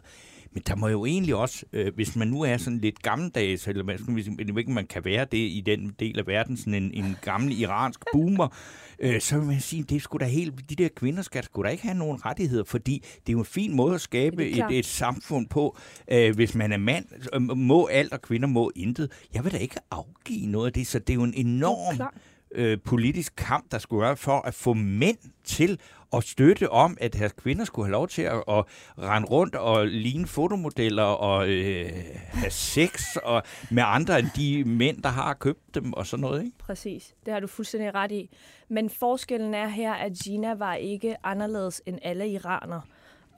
Men 0.54 0.64
der 0.68 0.76
må 0.76 0.88
jo 0.88 1.06
egentlig 1.06 1.36
også, 1.36 1.66
øh, 1.74 1.96
hvis 1.96 2.16
man 2.16 2.28
nu 2.28 2.42
er 2.42 2.58
sådan 2.58 2.80
lidt 2.80 3.02
gammeldags, 3.02 3.68
eller 3.68 3.84
man, 3.84 4.00
ved 4.08 4.58
ikke, 4.58 4.68
om 4.68 4.74
man 4.74 4.88
kan 4.88 5.06
være 5.06 5.26
det 5.32 5.38
i 5.38 5.64
den 5.66 5.96
del 6.00 6.20
af 6.20 6.28
verden, 6.28 6.58
sådan 6.58 6.74
en, 6.74 6.92
en 6.94 7.18
gammel 7.22 7.60
iransk 7.60 8.00
boomer, 8.12 8.48
øh, 9.00 9.22
så 9.22 9.38
vil 9.38 9.48
man 9.48 9.60
sige, 9.60 9.84
det 9.84 10.02
sgu 10.02 10.18
da 10.18 10.26
helt, 10.26 10.70
de 10.70 10.76
der 10.76 10.90
kvinder 10.96 11.22
skal 11.22 11.44
sgu 11.44 11.64
da 11.64 11.68
ikke 11.68 11.84
have 11.84 11.98
nogen 11.98 12.26
rettigheder, 12.26 12.64
fordi 12.64 13.00
det 13.00 13.30
er 13.30 13.34
jo 13.34 13.40
en 13.40 13.46
fin 13.46 13.76
måde 13.76 13.96
at 13.96 14.02
skabe 14.02 14.44
Det 14.44 14.58
et, 14.58 14.80
et 14.80 14.86
samfund 14.86 15.48
på. 15.48 15.78
Øh, 16.12 16.36
hvis 16.36 16.56
man 16.56 16.72
er 16.72 16.78
mand, 16.78 17.06
øh, 17.34 17.42
må 17.58 17.86
alt, 17.86 18.14
og 18.14 18.22
kvinder 18.22 18.48
må 18.48 18.72
intet. 18.76 19.12
Jeg 19.34 19.44
vil 19.44 19.52
da 19.52 19.58
ikke 19.58 19.76
afgive 19.92 20.48
noget 20.48 20.66
af 20.66 20.74
det, 20.74 20.88
så 20.88 21.00
det 21.00 21.10
er 21.10 21.14
jo 21.16 21.24
en 21.24 21.34
enorm 21.34 21.96
klart 21.96 22.14
øh, 22.56 22.78
politisk 22.86 23.34
kamp, 23.36 23.72
der 23.72 23.78
skulle 23.78 24.02
være 24.02 24.18
for 24.18 24.40
at 24.40 24.54
få 24.54 24.74
mænd 24.74 25.18
til 25.44 25.80
at 26.14 26.24
støtte 26.24 26.70
om, 26.70 26.98
at 27.02 27.14
deres 27.14 27.32
kvinder 27.32 27.66
skulle 27.66 27.86
have 27.86 27.92
lov 27.92 28.08
til 28.08 28.22
at, 28.22 28.44
at 28.48 28.66
rende 28.98 29.28
rundt 29.28 29.56
og 29.56 29.88
ligne 29.88 30.28
fotomodeller 30.28 31.04
og 31.04 31.50
øh, 31.50 31.90
have 32.32 32.52
sex 32.52 33.16
og 33.24 33.44
med 33.72 33.84
andre 33.86 34.20
end 34.20 34.28
de 34.36 34.64
mænd, 34.64 35.04
der 35.04 35.10
har 35.10 35.34
købt 35.34 35.76
dem 35.76 35.94
og 35.94 36.06
sådan 36.08 36.22
noget. 36.22 36.44
Ikke? 36.46 36.58
Præcis, 36.58 37.16
det 37.26 37.34
har 37.34 37.40
du 37.40 37.48
fuldstændig 37.48 37.96
ret 37.96 38.12
i. 38.12 38.30
Men 38.70 38.90
forskellen 38.90 39.54
er 39.54 39.68
her, 39.68 39.94
at 39.94 40.12
Gina 40.24 40.54
var 40.54 40.76
ikke 40.76 41.16
anderledes 41.24 41.82
end 41.86 42.00
alle 42.02 42.30
iranere. 42.30 42.82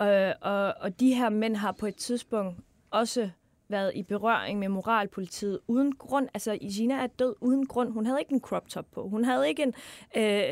Øh, 0.02 0.34
og, 0.42 0.74
og 0.82 1.00
de 1.00 1.14
her 1.14 1.30
mænd 1.30 1.56
har 1.56 1.72
på 1.72 1.86
et 1.86 1.96
tidspunkt 1.96 2.60
også 2.92 3.30
været 3.68 3.92
i 3.96 4.04
berøring 4.04 4.60
med 4.60 4.70
moralpolitiet 4.70 5.60
uden 5.68 5.96
grund. 5.96 6.28
Altså, 6.34 6.58
Gina 6.58 6.94
er 6.94 7.08
død 7.08 7.36
uden 7.42 7.66
grund. 7.66 7.92
Hun 7.92 8.06
havde 8.06 8.20
ikke 8.20 8.34
en 8.34 8.42
crop 8.42 8.70
top 8.70 8.86
på. 8.92 9.08
Hun 9.08 9.24
havde 9.24 9.48
ikke 9.48 9.64
en, 9.64 9.74
øh, 10.16 10.44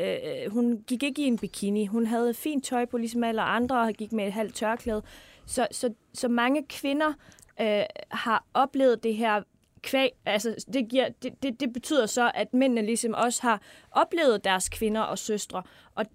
øh, 0.44 0.52
hun 0.52 0.84
gik 0.86 1.02
ikke 1.02 1.22
i 1.22 1.26
en 1.26 1.38
bikini. 1.38 1.86
Hun 1.86 2.06
havde 2.06 2.34
fint 2.34 2.64
tøj 2.64 2.84
på, 2.84 2.96
ligesom 2.96 3.24
alle 3.24 3.42
andre, 3.42 3.80
og 3.80 3.92
gik 3.92 4.12
med 4.12 4.26
et 4.26 4.32
halvt 4.32 4.54
tørklæde. 4.54 5.02
Så, 5.46 5.66
så, 5.70 5.94
så 6.12 6.28
mange 6.28 6.66
kvinder 6.68 7.12
øh, 7.60 7.82
har 8.10 8.44
oplevet 8.54 9.02
det 9.02 9.16
her 9.16 9.42
kvæg, 9.84 10.10
altså 10.26 10.64
det, 10.72 10.88
giver, 10.88 11.08
det, 11.08 11.42
det, 11.42 11.60
det 11.60 11.72
betyder 11.72 12.06
så, 12.06 12.32
at 12.34 12.54
mændene 12.54 12.82
ligesom 12.82 13.14
også 13.14 13.42
har 13.42 13.62
oplevet 13.90 14.44
deres 14.44 14.68
kvinder 14.68 15.00
og 15.00 15.18
søstre. 15.18 15.62
Og 15.94 16.06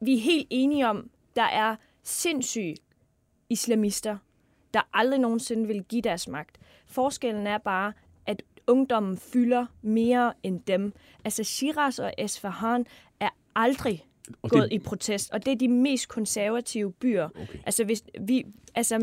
vi 0.00 0.14
er 0.14 0.20
helt 0.20 0.46
enige 0.50 0.88
om, 0.88 1.10
der 1.36 1.42
er 1.42 1.76
sindssyge 2.02 2.76
islamister, 3.50 4.18
der 4.74 4.80
aldrig 4.92 5.20
nogensinde 5.20 5.66
vil 5.66 5.82
give 5.84 6.02
deres 6.02 6.28
magt. 6.28 6.58
Forskellen 6.86 7.46
er 7.46 7.58
bare, 7.58 7.92
at 8.26 8.42
ungdommen 8.66 9.16
fylder 9.18 9.66
mere 9.82 10.32
end 10.42 10.60
dem. 10.60 10.92
Altså 11.24 11.44
Shiraz 11.44 11.98
og 11.98 12.12
Esfahan 12.18 12.86
er 13.20 13.28
aldrig 13.56 14.04
Og 14.42 14.50
gået 14.50 14.62
det- 14.62 14.72
i 14.72 14.78
protest, 14.78 15.30
og 15.32 15.44
det 15.44 15.52
er 15.52 15.56
de 15.56 15.68
mest 15.68 16.08
konservative 16.08 16.92
byer. 16.92 17.24
Okay. 17.28 17.58
Altså, 17.66 17.84
hvis 17.84 18.02
vi, 18.20 18.44
altså, 18.74 18.98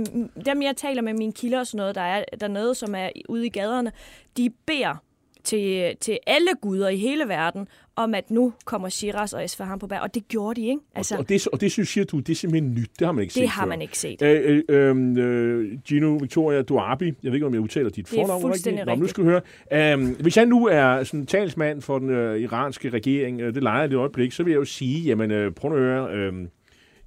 dem 0.46 0.62
jeg 0.62 0.78
taler 0.78 1.02
med 1.02 1.14
mine 1.14 1.34
kilder 1.34 1.60
og 1.60 1.68
sådan 1.68 1.78
noget, 1.78 1.96
der 1.96 2.02
er 2.02 2.24
dernede, 2.40 2.76
som 2.76 2.96
er 2.96 3.10
ude 3.30 3.46
i 3.46 3.50
gaderne, 3.50 3.92
de 4.38 4.50
beder 4.50 5.04
til, 5.44 5.96
til 6.02 6.18
alle 6.28 6.50
guder 6.62 6.90
i 6.90 6.98
hele 6.98 7.28
verden, 7.28 7.68
om 7.96 8.14
at 8.16 8.32
nu 8.32 8.54
kommer 8.66 8.90
Shiraz 8.90 9.34
og 9.34 9.44
Esfahan 9.44 9.80
på 9.80 9.88
bær, 9.88 10.00
og 10.00 10.14
det 10.16 10.28
gjorde 10.28 10.62
de, 10.62 10.68
ikke? 10.68 10.82
Altså, 10.96 11.18
Og, 11.18 11.30
det, 11.30 11.48
og 11.48 11.62
det 11.62 11.72
synes 11.72 11.90
siger 11.90 12.06
du, 12.06 12.20
det 12.20 12.30
er 12.30 12.36
simpelthen 12.36 12.74
nyt. 12.74 12.90
Det 13.00 13.06
har 13.06 13.12
man 13.12 13.22
ikke 13.22 13.34
set 13.34 13.42
det 13.42 13.50
har 13.50 13.62
før. 13.64 13.70
man 13.70 13.82
ikke 13.82 13.98
set. 13.98 14.22
Øh, 14.22 14.64
øh, 14.70 14.96
øh, 15.18 15.78
Gino 15.88 16.18
Victoria 16.22 16.62
Duarbi, 16.62 17.06
jeg 17.06 17.16
ved 17.24 17.34
ikke, 17.34 17.46
om 17.46 17.54
jeg 17.54 17.62
udtaler 17.62 17.90
dit 17.90 18.10
Det 18.12 18.18
er 18.18 18.22
fornavn 18.22 18.42
fuldstændig 18.42 18.86
Nå, 18.86 18.92
nu 18.92 18.94
rigtigt. 18.94 19.10
skal 19.10 19.24
høre. 19.24 19.42
Øh, 19.74 20.22
hvis 20.22 20.38
jeg 20.38 20.46
nu 20.46 20.66
er 20.68 21.04
sådan 21.04 21.26
talsmand 21.26 21.82
for 21.82 22.00
den 22.00 22.10
øh, 22.10 22.40
iranske 22.40 22.90
regering, 22.90 23.42
øh, 23.42 23.54
det 23.54 23.64
leger 23.64 23.80
jeg 23.80 23.90
det 23.90 23.96
øjeblik, 23.98 24.32
så 24.32 24.44
vil 24.44 24.52
jeg 24.52 24.60
jo 24.60 24.66
sige, 24.66 25.02
jamen 25.04 25.32
øh, 25.32 25.52
prøv 25.52 25.72
at 25.74 25.80
høre, 25.80 26.14
øh, 26.14 26.34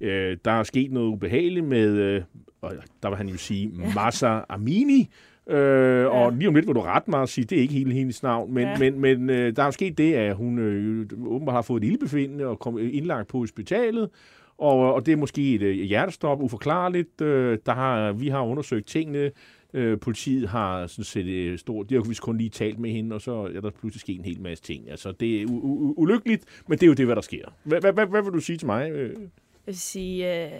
øh, 0.01 0.37
der 0.45 0.51
er 0.51 0.63
sket 0.63 0.91
noget 0.91 1.07
ubehageligt 1.07 1.65
med, 1.65 1.87
øh, 1.89 2.21
og 2.63 2.73
der 3.03 3.09
vil 3.09 3.17
han 3.17 3.29
jo 3.29 3.37
sige, 3.37 3.71
Massa 3.95 4.39
Amini, 4.49 5.09
Øh, 5.49 6.05
og 6.07 6.33
lige 6.33 6.47
om 6.47 6.55
lidt 6.55 6.67
vil 6.67 6.75
du 6.75 6.81
rette 6.81 7.09
mig 7.11 7.19
og 7.19 7.29
sige, 7.29 7.45
det 7.45 7.57
er 7.57 7.61
ikke 7.61 7.73
hele 7.73 7.93
hendes 7.93 8.23
navn, 8.23 8.53
men, 8.53 8.63
Ja. 8.63 8.77
men, 8.79 8.99
men 8.99 9.29
øh, 9.29 9.55
der 9.55 9.63
er 9.63 9.71
sket 9.71 9.97
det, 9.97 10.13
at 10.13 10.35
hun 10.35 10.59
øh, 10.59 11.05
åbenbart 11.25 11.55
har 11.55 11.61
fået 11.61 11.83
et 11.83 11.87
ildbefindende 11.87 12.45
og 12.45 12.59
kom 12.59 12.77
indlagt 12.79 13.27
på 13.27 13.37
hospitalet, 13.37 14.09
og, 14.57 14.93
og 14.93 15.05
det 15.05 15.11
er 15.11 15.15
måske 15.15 15.53
et 15.55 15.61
øh, 15.61 15.75
hjertestop, 15.75 16.41
uforklarligt. 16.41 17.21
Øh, 17.21 17.57
der 17.65 17.73
har, 17.73 18.11
vi 18.13 18.27
har 18.27 18.41
undersøgt 18.41 18.87
tingene. 18.87 19.31
Øh, 19.73 19.99
politiet 19.99 20.49
har 20.49 20.87
sådan 20.87 21.03
set 21.05 21.25
øh, 21.25 21.57
stort... 21.57 21.89
De 21.89 21.95
har 21.95 22.01
vist 22.01 22.21
kun 22.21 22.37
lige 22.37 22.49
talt 22.49 22.79
med 22.79 22.89
hende, 22.91 23.15
og 23.15 23.21
så 23.21 23.31
er 23.55 23.61
der 23.61 23.69
pludselig 23.69 24.01
sket 24.01 24.17
en 24.19 24.25
hel 24.25 24.41
masse 24.41 24.63
ting. 24.63 24.89
Altså, 24.91 25.11
det 25.11 25.41
er 25.41 25.45
u- 25.45 25.93
ulykkeligt, 25.97 26.43
men 26.67 26.77
det 26.77 26.83
er 26.83 26.87
jo 26.87 26.93
det, 26.93 27.05
hvad 27.05 27.15
der 27.15 27.21
sker. 27.21 27.45
Hvad, 27.63 27.81
hvad, 27.81 27.93
hvad, 27.93 28.05
hvad 28.05 28.21
vil 28.23 28.31
du 28.33 28.39
sige 28.39 28.57
til 28.57 28.65
mig? 28.65 28.91
Øh, 28.91 29.09
Jeg 29.09 29.17
vil 29.65 29.79
sige, 29.79 30.43
øh, 30.45 30.51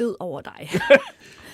død 0.00 0.16
over 0.20 0.40
dig. 0.40 0.68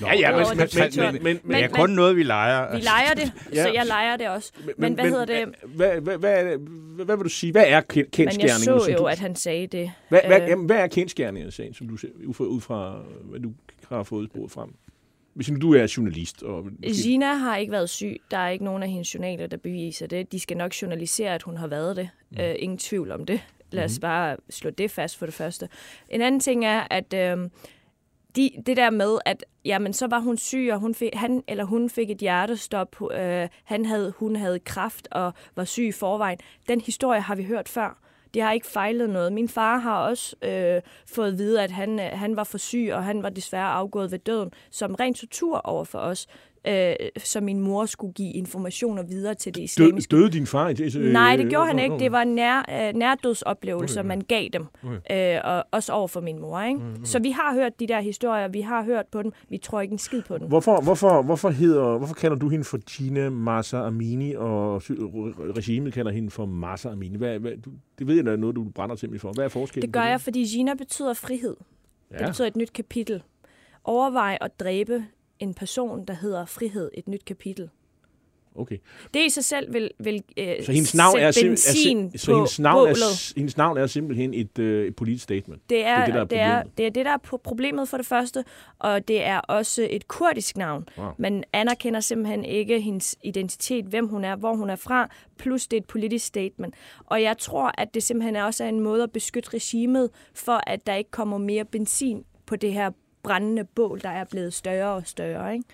ja, 0.00 0.14
ja, 0.14 0.30
Udover 0.36 0.54
men, 0.54 0.68
men, 0.74 1.12
men, 1.14 1.14
men, 1.14 1.22
men, 1.22 1.40
Men, 1.44 1.64
er 1.64 1.68
kun 1.68 1.90
noget, 1.90 2.16
vi 2.16 2.22
leger. 2.22 2.76
Vi 2.76 2.80
leger 2.82 3.14
det, 3.16 3.32
Ja. 3.54 3.62
så 3.62 3.72
jeg 3.74 3.86
leger 3.86 4.16
det 4.16 4.28
også. 4.28 4.52
Men, 4.78 4.92
hvad 4.94 5.04
hedder 5.04 5.24
det? 5.24 5.54
Hvad, 5.64 6.00
hvad, 6.00 6.18
hvad, 6.18 6.32
er 6.46 6.56
hvad, 6.58 7.04
hvad 7.04 7.16
vil 7.16 7.24
du 7.24 7.28
sige? 7.28 7.52
Hvad 7.52 7.64
er 7.66 7.80
ken- 7.80 7.96
Men 7.96 7.98
jeg 7.98 8.10
kendskærningen? 8.10 8.80
så 8.80 8.90
jo, 8.92 8.98
du, 8.98 9.04
at 9.04 9.18
han 9.18 9.36
sagde 9.36 9.66
det. 9.66 9.92
hvad, 10.08 10.20
hvad, 10.26 10.40
Øh, 10.42 10.48
jamen, 10.48 10.66
hvad 10.66 10.76
er 10.76 10.86
kendskærningen, 10.86 11.50
sagen, 11.52 11.74
som 11.74 11.88
du 11.88 11.96
ser, 11.96 12.08
ud 12.26 12.34
fra, 12.34 12.44
ud 12.44 12.60
fra, 12.60 13.02
hvad 13.24 13.40
du 13.40 13.52
har 13.88 14.02
fået 14.02 14.28
sporet 14.30 14.50
frem? 14.52 14.74
Hvis 15.34 15.50
nu 15.50 15.56
du 15.60 15.74
er 15.74 15.94
journalist. 15.96 16.42
Og, 16.42 16.64
måske- 16.64 17.02
Gina 17.02 17.34
har 17.34 17.56
ikke 17.56 17.72
været 17.72 17.90
syg. 17.90 18.16
Der 18.30 18.38
er 18.38 18.48
ikke 18.48 18.64
nogen 18.64 18.82
af 18.82 18.88
hendes 18.88 19.14
journaler, 19.14 19.46
der 19.46 19.56
beviser 19.56 20.06
det. 20.06 20.32
De 20.32 20.40
skal 20.40 20.56
nok 20.56 20.72
journalisere, 20.82 21.34
at 21.34 21.42
hun 21.42 21.56
har 21.56 21.66
været 21.66 21.96
det. 21.96 22.08
Mm. 22.30 22.40
Øh, 22.40 22.54
ingen 22.58 22.78
tvivl 22.78 23.10
om 23.12 23.26
det. 23.26 23.40
Lad 23.70 23.84
os 23.84 23.98
bare 23.98 24.36
slå 24.50 24.70
det 24.70 24.90
fast 24.90 25.16
for 25.18 25.26
det 25.26 25.34
første. 25.34 25.68
En 26.08 26.20
anden 26.22 26.40
ting 26.40 26.64
er, 26.64 26.82
at 26.90 27.14
øh, 27.14 27.38
de, 28.36 28.50
det 28.66 28.76
der 28.76 28.90
med, 28.90 29.18
at 29.24 29.44
jamen, 29.64 29.92
så 29.92 30.06
var 30.06 30.18
hun 30.18 30.36
syg, 30.36 30.68
og 30.72 30.78
hun 30.78 30.94
fik, 30.94 31.14
han 31.14 31.42
eller 31.48 31.64
hun 31.64 31.90
fik 31.90 32.10
et 32.10 32.18
hjertestop. 32.18 32.96
Øh, 33.12 33.48
han 33.64 33.84
havde, 33.84 34.12
hun 34.16 34.36
havde 34.36 34.58
kraft 34.58 35.08
og 35.10 35.32
var 35.56 35.64
syg 35.64 35.84
i 35.84 35.92
forvejen. 35.92 36.38
Den 36.68 36.80
historie 36.80 37.20
har 37.20 37.34
vi 37.34 37.44
hørt 37.44 37.68
før. 37.68 37.98
Det 38.34 38.42
har 38.42 38.52
ikke 38.52 38.66
fejlet 38.66 39.10
noget. 39.10 39.32
Min 39.32 39.48
far 39.48 39.78
har 39.78 39.98
også 39.98 40.36
øh, 40.42 40.82
fået 41.06 41.32
at 41.32 41.38
vide, 41.38 41.62
at 41.62 41.70
han, 41.70 42.00
øh, 42.00 42.06
han 42.12 42.36
var 42.36 42.44
for 42.44 42.58
syg, 42.58 42.90
og 42.92 43.04
han 43.04 43.22
var 43.22 43.28
desværre 43.28 43.70
afgået 43.70 44.10
ved 44.10 44.18
døden, 44.18 44.50
som 44.70 44.94
ren 44.94 45.14
tortur 45.14 45.60
over 45.64 45.84
for 45.84 45.98
os, 45.98 46.26
øh, 46.66 46.94
så 47.18 47.40
min 47.40 47.60
mor 47.60 47.86
skulle 47.86 48.12
give 48.12 48.32
informationer 48.32 49.02
videre 49.02 49.34
til 49.34 49.54
det 49.54 49.62
islamiske. 49.62 50.10
døde 50.16 50.30
din 50.30 50.46
far? 50.46 50.72
det- 50.72 50.96
øh, 50.96 51.12
Nej, 51.12 51.36
det 51.36 51.48
gjorde 51.50 51.66
han 51.66 51.78
ikke. 51.78 51.98
Det 51.98 52.12
var 52.12 52.24
nær, 52.24 52.88
øh, 52.88 52.94
nærdødsoplevelser, 52.94 54.02
man 54.02 54.20
gav 54.20 54.48
dem. 54.52 54.66
Øh, 55.12 55.38
og 55.44 55.64
også 55.70 55.92
over 55.92 56.08
for 56.08 56.20
min 56.20 56.40
mor. 56.40 56.60
Ikke? 56.62 56.80
Så 57.04 57.18
vi 57.18 57.30
har 57.30 57.54
hørt 57.54 57.80
de 57.80 57.86
der 57.86 58.00
historier, 58.00 58.48
vi 58.48 58.60
har 58.60 58.84
hørt 58.84 59.06
på 59.12 59.22
dem. 59.22 59.32
Vi 59.48 59.58
tror 59.58 59.80
ikke 59.80 59.92
en 59.92 59.98
skid 59.98 60.22
på 60.22 60.38
dem. 60.38 60.48
Hvorfor, 60.48 60.80
hvorfor, 60.80 61.22
hvorfor, 61.22 61.50
hedder, 61.50 61.98
hvorfor 61.98 62.14
kalder 62.14 62.36
du 62.36 62.48
hende 62.48 62.64
for 62.64 62.78
Gina 62.96 63.30
Massa 63.30 63.76
Amini, 63.86 64.34
og 64.34 64.82
regimet 65.56 65.92
kalder 65.92 66.10
hende 66.12 66.30
for 66.30 66.46
Massa 66.46 66.88
Amini? 66.90 67.16
Hvad, 67.16 67.38
hvad, 67.38 67.52
du, 67.64 67.70
det 67.98 68.06
ved 68.06 68.14
jeg, 68.14 68.26
er 68.32 68.36
noget, 68.36 68.56
du 68.56 68.64
brænder 68.74 68.96
simpelthen 68.96 69.20
for. 69.28 69.32
Hvad 69.32 69.44
er 69.44 69.48
forskellen? 69.48 69.86
Det 69.86 69.92
gør 69.94 70.02
jeg, 70.04 70.20
fordi 70.20 70.44
Gina 70.44 70.74
betyder 70.74 71.14
frihed. 71.14 71.56
Det 72.12 72.20
Ja. 72.20 72.26
betyder 72.26 72.46
et 72.46 72.56
nyt 72.56 72.72
kapitel. 72.72 73.22
Overvej 73.84 74.38
at 74.40 74.60
dræbe 74.60 75.04
en 75.40 75.54
person, 75.54 76.04
der 76.04 76.14
hedder 76.14 76.44
frihed, 76.46 76.90
et 76.94 77.08
nyt 77.08 77.24
kapitel. 77.24 77.70
Okay. 78.58 78.76
Det 79.14 79.26
i 79.26 79.28
sig 79.30 79.44
selv 79.44 79.72
vil, 79.72 79.90
vil 79.98 80.22
øh, 80.36 80.64
Så 80.64 80.72
hendes 80.72 80.94
navn 80.94 81.18
er, 81.18 81.30
sim- 81.32 81.44
er, 81.46 81.50
benzin 81.50 82.08
sim- 82.08 82.18
så 82.18 82.26
på 82.30 82.36
hendes 82.36 82.58
navn 82.60 82.78
bålet. 82.86 82.96
er, 82.96 83.32
hendes 83.36 83.56
navn 83.56 83.78
er 83.78 83.86
simpelthen 83.86 84.34
et, 84.34 84.58
øh, 84.58 84.86
et 84.86 84.96
politisk 84.96 85.22
statement. 85.24 85.62
Det 85.70 85.84
er 85.84 85.96
det 85.96 86.02
er 86.02 86.04
det, 86.06 86.14
der 86.14 86.20
er 86.20 86.24
det, 86.24 86.38
er, 86.38 86.56
problemet. 86.62 86.78
det 86.78 86.86
er 86.86 86.90
det, 86.90 87.04
der 87.04 87.10
er 87.12 87.16
pro- 87.26 87.36
problemet 87.36 87.88
for 87.88 87.96
det 87.96 88.06
første, 88.06 88.44
og 88.78 89.08
det 89.08 89.24
er 89.24 89.38
også 89.38 89.86
et 89.90 90.08
kurdisk 90.08 90.56
navn. 90.56 90.88
Wow. 90.98 91.10
Man 91.18 91.44
anerkender 91.52 92.00
simpelthen 92.00 92.44
ikke 92.44 92.80
hendes 92.80 93.16
identitet, 93.24 93.84
hvem 93.84 94.08
hun 94.08 94.24
er, 94.24 94.36
hvor 94.36 94.54
hun 94.54 94.70
er 94.70 94.76
fra, 94.76 95.08
plus 95.38 95.66
det 95.66 95.76
er 95.76 95.80
et 95.80 95.86
politisk 95.86 96.26
statement. 96.26 96.74
Og 97.06 97.22
jeg 97.22 97.38
tror, 97.38 97.70
at 97.78 97.94
det 97.94 98.02
simpelthen 98.02 98.36
også 98.36 98.64
er 98.64 98.68
en 98.68 98.80
måde 98.80 99.02
at 99.02 99.12
beskytte 99.12 99.50
regimet, 99.54 100.10
for 100.34 100.60
at 100.66 100.86
der 100.86 100.94
ikke 100.94 101.10
kommer 101.10 101.38
mere 101.38 101.64
benzin 101.64 102.24
på 102.46 102.56
det 102.56 102.72
her 102.72 102.90
brændende 103.26 103.64
bål, 103.64 104.00
der 104.02 104.08
er 104.08 104.24
blevet 104.24 104.54
større 104.54 104.92
og 104.94 105.02
større. 105.06 105.52
Ikke? 105.52 105.64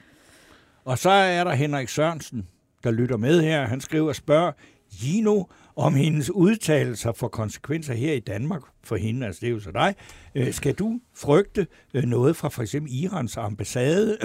Og 0.84 0.98
så 0.98 1.10
er 1.10 1.44
der 1.44 1.52
Henrik 1.52 1.88
Sørensen, 1.88 2.48
der 2.84 2.90
lytter 2.90 3.16
med 3.16 3.42
her. 3.42 3.66
Han 3.66 3.80
skriver 3.80 4.08
og 4.08 4.16
spørger 4.16 4.52
Gino, 5.00 5.44
om 5.76 5.94
hendes 5.94 6.30
udtalelser 6.30 7.12
får 7.12 7.28
konsekvenser 7.28 7.94
her 7.94 8.12
i 8.12 8.20
Danmark 8.20 8.62
for 8.84 8.96
hende, 8.96 9.26
altså 9.26 9.40
det 9.40 9.46
er 9.46 9.50
jo 9.50 9.60
så 9.60 9.70
dig. 9.70 9.94
Øh, 10.34 10.52
skal 10.52 10.74
du 10.74 11.00
frygte 11.14 11.66
øh, 11.94 12.04
noget 12.04 12.36
fra 12.36 12.48
for 12.48 12.62
eksempel 12.62 12.92
Irans 12.94 13.36
ambassade? 13.36 14.18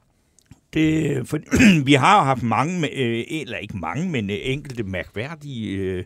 det, 0.74 1.16
øh, 1.16 1.26
for, 1.26 1.38
vi 1.86 1.92
har 1.92 2.24
haft 2.24 2.42
mange, 2.42 2.90
øh, 2.90 3.24
eller 3.30 3.56
ikke 3.56 3.76
mange, 3.76 4.10
men 4.10 4.30
enkelte 4.30 4.82
mærkværdige 4.82 5.76
øh, 5.76 6.04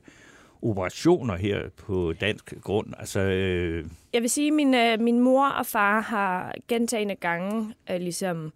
operationer 0.63 1.37
her 1.37 1.69
på 1.77 2.13
dansk 2.21 2.55
grund. 2.61 2.87
Altså, 2.99 3.21
øh, 3.21 3.87
Jeg 4.13 4.23
vil 4.23 4.31
sige, 4.31 4.47
at 4.47 4.53
min, 4.53 4.75
øh, 4.75 5.01
min 5.01 5.21
mor 5.21 5.47
og 5.47 5.67
far 5.67 6.01
har 6.01 6.55
gentagende 6.69 7.15
gange 7.15 7.75
øh, 7.91 8.01
ligesom 8.01 8.53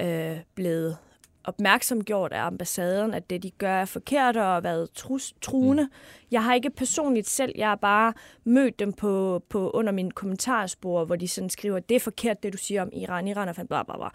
øh, 0.00 0.36
blevet 0.54 0.96
opmærksomgjort 1.44 2.32
af 2.32 2.42
ambassaden, 2.42 3.14
at 3.14 3.30
det, 3.30 3.42
de 3.42 3.50
gør, 3.50 3.74
er 3.74 3.84
forkert 3.84 4.36
og 4.36 4.44
har 4.44 4.60
været 4.60 4.90
trus, 4.90 5.34
truende. 5.40 5.82
Mm. 5.82 5.90
Jeg 6.30 6.44
har 6.44 6.54
ikke 6.54 6.70
personligt 6.70 7.28
selv, 7.28 7.52
jeg 7.56 7.68
har 7.68 7.76
bare 7.76 8.12
mødt 8.44 8.78
dem 8.78 8.92
på, 8.92 9.42
på 9.48 9.70
under 9.70 9.92
min 9.92 10.10
kommentarspor, 10.10 11.04
hvor 11.04 11.16
de 11.16 11.28
sådan 11.28 11.50
skriver, 11.50 11.78
det 11.78 11.94
er 11.94 12.00
forkert, 12.00 12.42
det 12.42 12.52
du 12.52 12.58
siger 12.58 12.82
om 12.82 12.90
Iran, 12.92 13.28
Iran 13.28 13.54
fandt 13.54 13.68
bla 13.68 13.82
bla 13.82 13.94
bla. 13.96 14.08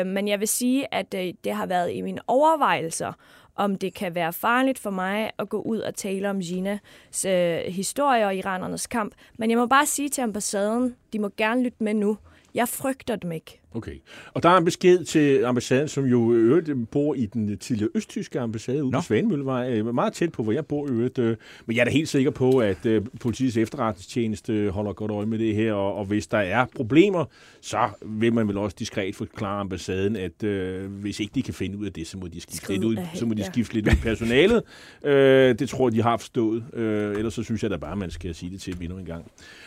Øh, 0.00 0.06
men 0.06 0.28
jeg 0.28 0.40
vil 0.40 0.48
sige, 0.48 0.94
at 0.94 1.14
øh, 1.14 1.34
det 1.44 1.52
har 1.52 1.66
været 1.66 1.92
i 1.92 2.00
mine 2.00 2.20
overvejelser, 2.26 3.12
om 3.58 3.78
det 3.78 3.94
kan 3.94 4.14
være 4.14 4.32
farligt 4.32 4.78
for 4.78 4.90
mig 4.90 5.30
at 5.38 5.48
gå 5.48 5.60
ud 5.60 5.78
og 5.78 5.94
tale 5.94 6.30
om 6.30 6.40
Ginas 6.40 7.24
øh, 7.26 7.58
historie 7.58 8.26
og 8.26 8.36
iranernes 8.36 8.86
kamp. 8.86 9.14
Men 9.38 9.50
jeg 9.50 9.58
må 9.58 9.66
bare 9.66 9.86
sige 9.86 10.08
til 10.08 10.22
ambassaden, 10.22 10.96
de 11.12 11.18
må 11.18 11.30
gerne 11.36 11.62
lytte 11.62 11.84
med 11.84 11.94
nu. 11.94 12.18
Jeg 12.54 12.68
frygter 12.68 13.16
dem 13.16 13.32
ikke. 13.32 13.60
Okay. 13.74 13.92
Og 14.34 14.42
der 14.42 14.48
er 14.48 14.56
en 14.56 14.64
besked 14.64 15.04
til 15.04 15.44
ambassaden, 15.44 15.88
som 15.88 16.04
jo 16.04 16.32
øvrigt 16.32 16.90
bor 16.90 17.14
i 17.14 17.26
den 17.26 17.58
tidligere 17.58 17.90
østtyske 17.94 18.40
ambassade 18.40 18.84
ude 18.84 18.92
Nå. 18.92 18.98
på 18.98 19.02
Svanemøllevej. 19.02 19.70
øh, 19.72 19.94
Meget 19.94 20.12
tæt 20.12 20.32
på, 20.32 20.42
hvor 20.42 20.52
jeg 20.52 20.66
bor 20.66 20.86
øvrigt. 20.90 21.18
øh, 21.18 21.36
Men 21.66 21.76
jeg 21.76 21.80
er 21.80 21.84
da 21.84 21.90
helt 21.90 22.08
sikker 22.08 22.30
på, 22.30 22.58
at 22.58 22.86
øh, 22.86 23.02
politiets 23.20 23.56
efterretningstjeneste 23.56 24.70
holder 24.70 24.92
godt 24.92 25.10
øje 25.10 25.26
med 25.26 25.38
det 25.38 25.54
her. 25.54 25.72
Og, 25.72 25.94
og 25.94 26.04
hvis 26.04 26.26
der 26.26 26.38
er 26.38 26.66
problemer, 26.76 27.24
så 27.60 27.78
vil 28.06 28.32
man 28.32 28.48
vel 28.48 28.58
også 28.58 28.76
diskret 28.78 29.14
forklare 29.14 29.60
ambassaden, 29.60 30.16
at 30.16 30.42
øh, 30.44 30.90
hvis 30.92 31.20
ikke 31.20 31.32
de 31.34 31.42
kan 31.42 31.54
finde 31.54 31.78
ud 31.78 31.86
af 31.86 31.92
det, 31.92 32.06
så 32.06 32.18
må 32.18 32.26
de 32.26 32.40
skifte 32.40 32.56
Skrid 32.56 32.74
lidt 32.74 32.84
ud, 32.84 32.96
så 33.14 33.26
må 33.26 33.34
de 33.34 33.40
ja. 33.42 33.46
skifte 33.46 33.74
lidt 33.74 33.86
ud 33.86 33.92
i 33.92 33.96
personalet. 34.02 34.62
øh, 35.04 35.58
det 35.58 35.68
tror 35.68 35.88
jeg, 35.88 35.94
de 35.96 36.02
har 36.02 36.16
forstået. 36.16 36.64
Øh, 36.74 37.16
ellers 37.16 37.34
så 37.34 37.42
synes 37.42 37.62
jeg 37.62 37.70
da 37.70 37.76
bare, 37.76 37.96
man 37.96 38.10
skal 38.10 38.34
sige 38.34 38.50
det 38.52 38.60
til 38.60 38.74
dem 38.74 38.82
endnu 38.82 38.98
en 38.98 39.04
gang. 39.04 39.24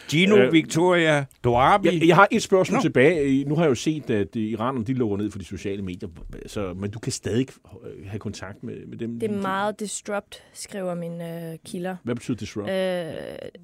Gino 0.10 0.38
Øh, 0.38 0.54
Victoria 0.54 1.26
Doabi. 1.44 1.88
Jeg, 1.88 2.08
jeg 2.08 2.16
har 2.16 2.28
et 2.32 2.42
spørgsmål. 2.44 2.76
Nå. 2.78 2.82
tilbage. 2.82 3.44
Nu 3.44 3.56
har 3.56 3.64
jeg 3.64 3.70
jo 3.70 3.76
set, 3.76 3.90
at 3.99 4.36
øh, 4.36 4.43
iranerne 4.43 4.86
de 4.86 4.93
lukker 4.93 5.17
ned 5.17 5.32
for 5.32 5.39
de 5.39 5.45
sociale 5.45 5.82
medier, 5.82 6.10
så, 6.45 6.73
men 6.73 6.91
du 6.91 6.99
kan 6.99 7.12
stadig 7.12 7.47
øh, 7.84 8.08
have 8.10 8.19
kontakt 8.19 8.63
med, 8.63 8.86
med 8.86 8.97
dem. 8.97 9.19
Det 9.19 9.32
er 9.32 9.36
meget 9.41 9.80
disrupt, 9.80 10.43
skriver 10.54 10.95
mine 10.95 11.51
øh, 11.51 11.58
kilder. 11.65 11.95
Hvad 12.04 12.15
betyder 12.15 12.38
disrupt 12.38 12.69
Øh, 12.69 13.13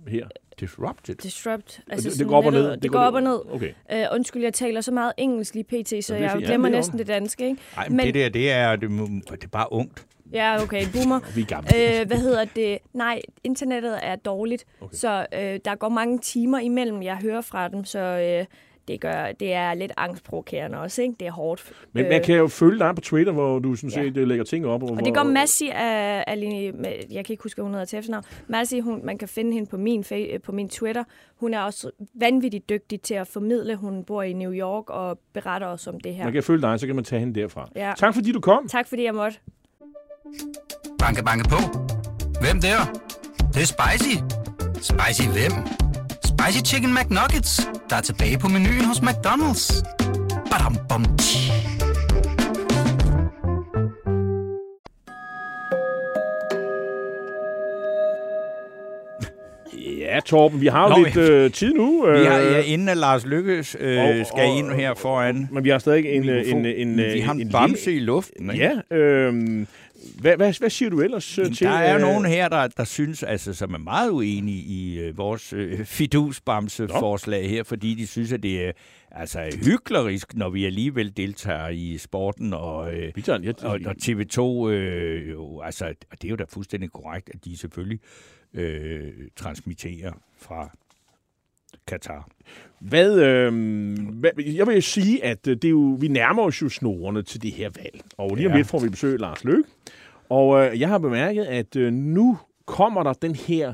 her? 0.07 0.27
Disrupted. 0.59 1.15
disrupt. 1.15 1.81
det, 1.89 2.03
det 2.03 2.13
sådan 2.13 2.27
går 2.27 2.37
op 2.37 2.45
og 2.45 2.51
ned? 2.51 2.77
Det 2.77 2.91
går 2.91 2.99
op 2.99 3.13
og 3.13 3.23
ned. 3.23 3.39
Okay. 3.51 3.73
Øh, 3.93 4.05
undskyld, 4.13 4.43
jeg 4.43 4.53
taler 4.53 4.81
så 4.81 4.91
meget 4.91 5.13
engelsk 5.17 5.53
lige 5.53 5.63
pt, 5.63 6.03
så 6.05 6.13
det 6.13 6.21
jeg 6.21 6.41
glemmer 6.45 6.67
det 6.67 6.75
er 6.75 6.77
næsten 6.79 6.97
det 6.99 7.07
danske, 7.07 7.43
ikke? 7.49 7.61
Nej, 7.75 7.87
men, 7.89 7.97
Men- 7.97 8.05
det 8.05 8.13
der, 8.13 8.29
det 8.29 8.51
er, 8.51 8.75
det, 8.75 8.89
det 9.31 9.43
er 9.43 9.47
bare 9.51 9.73
ungt. 9.73 10.05
Ja, 10.33 10.63
okay, 10.63 10.83
boomer. 10.93 11.19
Vi 11.35 11.41
er 11.41 11.45
gamle. 11.45 11.99
øh, 12.01 12.07
hvad 12.07 12.17
hedder 12.17 12.45
det? 12.55 12.77
Nej, 12.93 13.21
internettet 13.43 13.99
er 14.03 14.15
dårligt, 14.15 14.65
Okay. 14.79 14.85
okay. 14.85 14.95
så 14.95 15.25
øh, 15.33 15.59
der 15.65 15.75
går 15.75 15.89
mange 15.89 16.19
timer 16.19 16.59
imellem, 16.59 17.01
jeg 17.03 17.15
hører 17.17 17.41
fra 17.41 17.67
dem, 17.67 17.85
så 17.85 17.99
øh, 17.99 18.45
det, 18.87 19.01
gør, 19.01 19.31
det 19.39 19.53
er 19.53 19.73
lidt 19.73 19.91
angstprovokerende 19.97 20.77
også, 20.77 21.01
ikke? 21.01 21.15
Det 21.19 21.27
er 21.27 21.31
hårdt. 21.31 21.73
Men 21.93 22.09
man 22.09 22.23
kan 22.23 22.35
jo 22.35 22.47
følge 22.47 22.79
dig 22.79 22.95
på 22.95 23.01
Twitter, 23.01 23.33
hvor 23.33 23.59
du 23.59 23.75
sådan 23.75 23.89
Ja. 23.89 23.95
set 24.03 24.17
øh, 24.17 24.27
lægger 24.27 24.45
ting 24.45 24.65
op. 24.65 24.83
Og, 24.83 24.89
Og 24.89 25.05
det 25.05 25.15
går 25.15 25.23
Massi 25.23 25.69
af, 25.69 26.23
af 26.27 26.37
jeg 27.11 27.25
kan 27.25 27.33
ikke 27.33 27.43
huske, 27.43 27.61
hun 27.61 27.71
hedder 27.71 27.85
til 27.85 27.99
efternavn. 27.99 28.23
Massi, 28.47 28.79
hun, 28.79 29.05
man 29.05 29.17
kan 29.17 29.27
finde 29.27 29.53
hende 29.53 29.69
på 29.69 29.77
min, 29.77 30.03
øh, 30.11 30.39
på 30.41 30.51
min 30.51 30.69
Twitter. 30.69 31.03
Hun 31.39 31.53
er 31.53 31.61
også 31.61 31.91
vanvittigt 32.13 32.69
dygtig 32.69 33.01
til 33.01 33.13
at 33.13 33.27
formidle. 33.27 33.75
Hun 33.75 34.03
bor 34.03 34.23
i 34.23 34.33
New 34.33 34.53
York 34.53 34.89
og 34.89 35.19
beretter 35.33 35.67
os 35.67 35.87
om 35.87 35.99
det 35.99 36.15
her. 36.15 36.23
Man 36.23 36.33
kan 36.33 36.43
følge 36.43 36.61
dig, 36.61 36.79
så 36.79 36.85
kan 36.85 36.95
man 36.95 37.03
tage 37.03 37.19
hende 37.19 37.39
derfra. 37.41 37.69
Ja. 37.75 37.93
Tak 37.97 38.13
fordi 38.13 38.31
du 38.31 38.39
kom. 38.39 38.67
Tak 38.67 38.87
fordi 38.87 39.03
jeg 39.03 39.13
måtte. 39.15 39.37
Banke, 40.99 41.23
banke 41.23 41.49
på. 41.49 41.57
Hvem 42.41 42.61
der? 42.61 42.77
Det, 43.37 43.55
det 43.55 43.61
er 43.61 43.65
spicy. 43.65 44.15
Spicy 44.81 45.27
hvem? 45.29 45.86
Spicy 46.47 46.61
Chicken 46.63 46.93
McNuggets, 46.93 47.67
der 47.89 47.95
er 47.95 48.01
tilbage 48.01 48.37
på 48.39 48.47
menuen 48.47 48.85
hos 48.85 48.97
McDonald's. 48.99 49.83
Badum, 50.51 50.77
bom, 50.89 51.17
tji. 51.17 51.51
Ja, 59.99 60.19
Torben, 60.25 60.61
vi 60.61 60.67
har 60.67 60.89
jo 60.89 60.95
Nå, 60.97 61.03
lidt 61.03 61.17
øh, 61.17 61.51
tid 61.51 61.73
nu. 61.73 62.05
Vi 62.11 62.25
har, 62.25 62.39
øh, 62.39 62.51
ja, 62.51 62.59
inden 62.61 62.89
at 62.89 62.97
Lars 62.97 63.25
Lykkes 63.25 63.77
øh, 63.79 63.99
og- 64.03 64.25
skal 64.25 64.49
og- 64.49 64.57
ind 64.57 64.71
her 64.71 64.93
foran 64.93 65.47
Men 65.51 65.63
vi 65.63 65.69
har 65.69 65.77
stadig 65.79 66.05
en, 66.05 66.29
øh, 66.29 66.35
mikrofon. 66.35 66.65
en, 66.65 66.89
en, 66.89 66.97
vi 66.97 67.19
en, 67.19 67.25
har 67.25 67.33
en, 67.33 67.39
en 67.41 67.47
en 67.47 67.51
bamse 67.51 67.93
i 67.93 67.99
luften. 67.99 68.51
ikke? 68.51 68.71
Ja, 68.91 68.97
øh, 68.97 69.33
hvad, 70.19 70.37
hvad, 70.37 70.59
hvad 70.59 70.69
siger 70.69 70.89
du 70.89 71.01
ellers 71.01 71.37
øh, 71.37 71.43
Jamen, 71.43 71.53
til? 71.53 71.67
Der 71.67 71.73
er 71.73 71.95
øh, 71.95 72.01
nogen 72.01 72.25
her, 72.25 72.49
der, 72.49 72.67
der 72.67 72.83
synes, 72.83 73.23
altså, 73.23 73.53
som 73.53 73.73
er 73.73 73.77
meget 73.77 74.09
uenige 74.09 74.63
i 74.63 74.99
øh, 74.99 75.17
vores 75.17 75.53
øh, 75.53 75.85
fidusbamse-forslag 75.85 77.49
her, 77.49 77.63
fordi 77.63 77.93
de 77.93 78.07
synes, 78.07 78.33
at 78.33 78.43
det 78.43 78.65
er 78.65 78.71
altså, 79.11 79.57
hyklerisk, 79.65 80.35
når 80.35 80.49
vi 80.49 80.65
alligevel 80.65 81.17
deltager 81.17 81.69
i 81.69 81.97
sporten, 81.97 82.53
og, 82.53 82.93
øh, 82.93 83.13
og, 83.63 83.79
og 83.85 83.95
TV2, 84.03 84.69
øh, 84.69 85.29
jo, 85.29 85.61
altså, 85.61 85.85
og 85.85 86.21
det 86.21 86.27
er 86.27 86.29
jo 86.29 86.35
da 86.35 86.45
fuldstændig 86.49 86.91
korrekt, 86.91 87.29
at 87.33 87.45
de 87.45 87.57
selvfølgelig 87.57 87.99
øh, 88.53 89.11
transmitterer 89.35 90.11
fra 90.37 90.77
Katar. 91.87 92.27
Hvad, 92.79 93.19
øh, 93.19 93.53
hvad, 94.13 94.29
jeg 94.45 94.67
vil 94.67 94.83
sige, 94.83 95.23
at 95.23 95.47
øh, 95.47 95.55
det 95.55 95.65
er 95.65 95.69
jo, 95.69 95.97
vi 95.99 96.07
nærmer 96.07 96.43
os 96.43 96.61
jo 96.61 96.69
snorene 96.69 97.21
til 97.23 97.41
det 97.41 97.51
her 97.51 97.69
valg. 97.83 98.01
Og 98.17 98.35
lige 98.35 98.47
om 98.47 98.51
Ja. 98.51 98.57
lidt 98.57 98.67
får 98.67 98.79
vi 98.79 98.89
besøg 98.89 99.19
Lars 99.19 99.43
Løkke. 99.43 99.63
Og 100.29 100.65
øh, 100.65 100.79
jeg 100.79 100.87
har 100.89 100.97
bemærket, 100.97 101.43
at 101.45 101.75
øh, 101.75 101.93
nu 101.93 102.37
kommer 102.65 103.03
der 103.03 103.13
den 103.13 103.35
her 103.35 103.73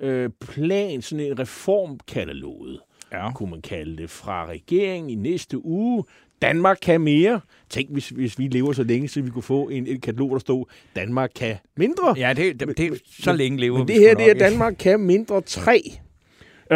øh, 0.00 0.30
plan, 0.40 1.02
sådan 1.02 1.26
en 1.26 1.38
reformkataloget, 1.38 2.80
Ja. 3.12 3.32
kunne 3.32 3.50
man 3.50 3.60
kalde 3.62 3.96
det, 3.96 4.10
fra 4.10 4.46
regeringen 4.46 5.10
i 5.10 5.14
næste 5.14 5.64
uge. 5.64 6.04
Danmark 6.42 6.78
kan 6.82 7.00
mere. 7.00 7.40
Tænk, 7.70 7.90
hvis, 7.90 8.08
hvis 8.08 8.38
vi 8.38 8.48
lever 8.48 8.72
så 8.72 8.82
længe, 8.82 9.08
så 9.08 9.22
vi 9.22 9.30
kunne 9.30 9.42
få 9.42 9.68
en, 9.68 9.86
et 9.86 10.02
katalog, 10.02 10.30
der 10.30 10.38
stod, 10.38 10.64
Danmark 10.96 11.30
kan 11.36 11.56
mindre. 11.76 12.14
Ja, 12.16 12.32
det, 12.36 12.60
det, 12.60 12.78
det, 12.78 13.02
så 13.20 13.32
længe 13.32 13.60
lever 13.60 13.78
Men 13.78 13.88
vi 13.88 13.92
det 13.92 14.00
sgu 14.02 14.08
her, 14.08 14.14
det 14.14 14.30
er. 14.30 14.34
Danmark 14.50 14.74
kan 14.78 15.00
mindre 15.00 15.40
tre. 15.40 15.80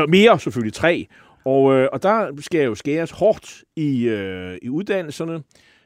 Øh, 0.02 0.10
mere 0.10 0.40
selvfølgelig 0.40 0.74
tre. 0.74 1.06
Og, 1.44 1.74
øh, 1.74 1.88
og 1.92 2.02
der 2.02 2.40
skal 2.40 2.64
jo 2.64 2.74
skæres 2.74 3.10
hårdt 3.10 3.64
i, 3.76 4.08
øh, 4.08 4.58
i 4.62 4.68
uddannelserne. 4.68 5.42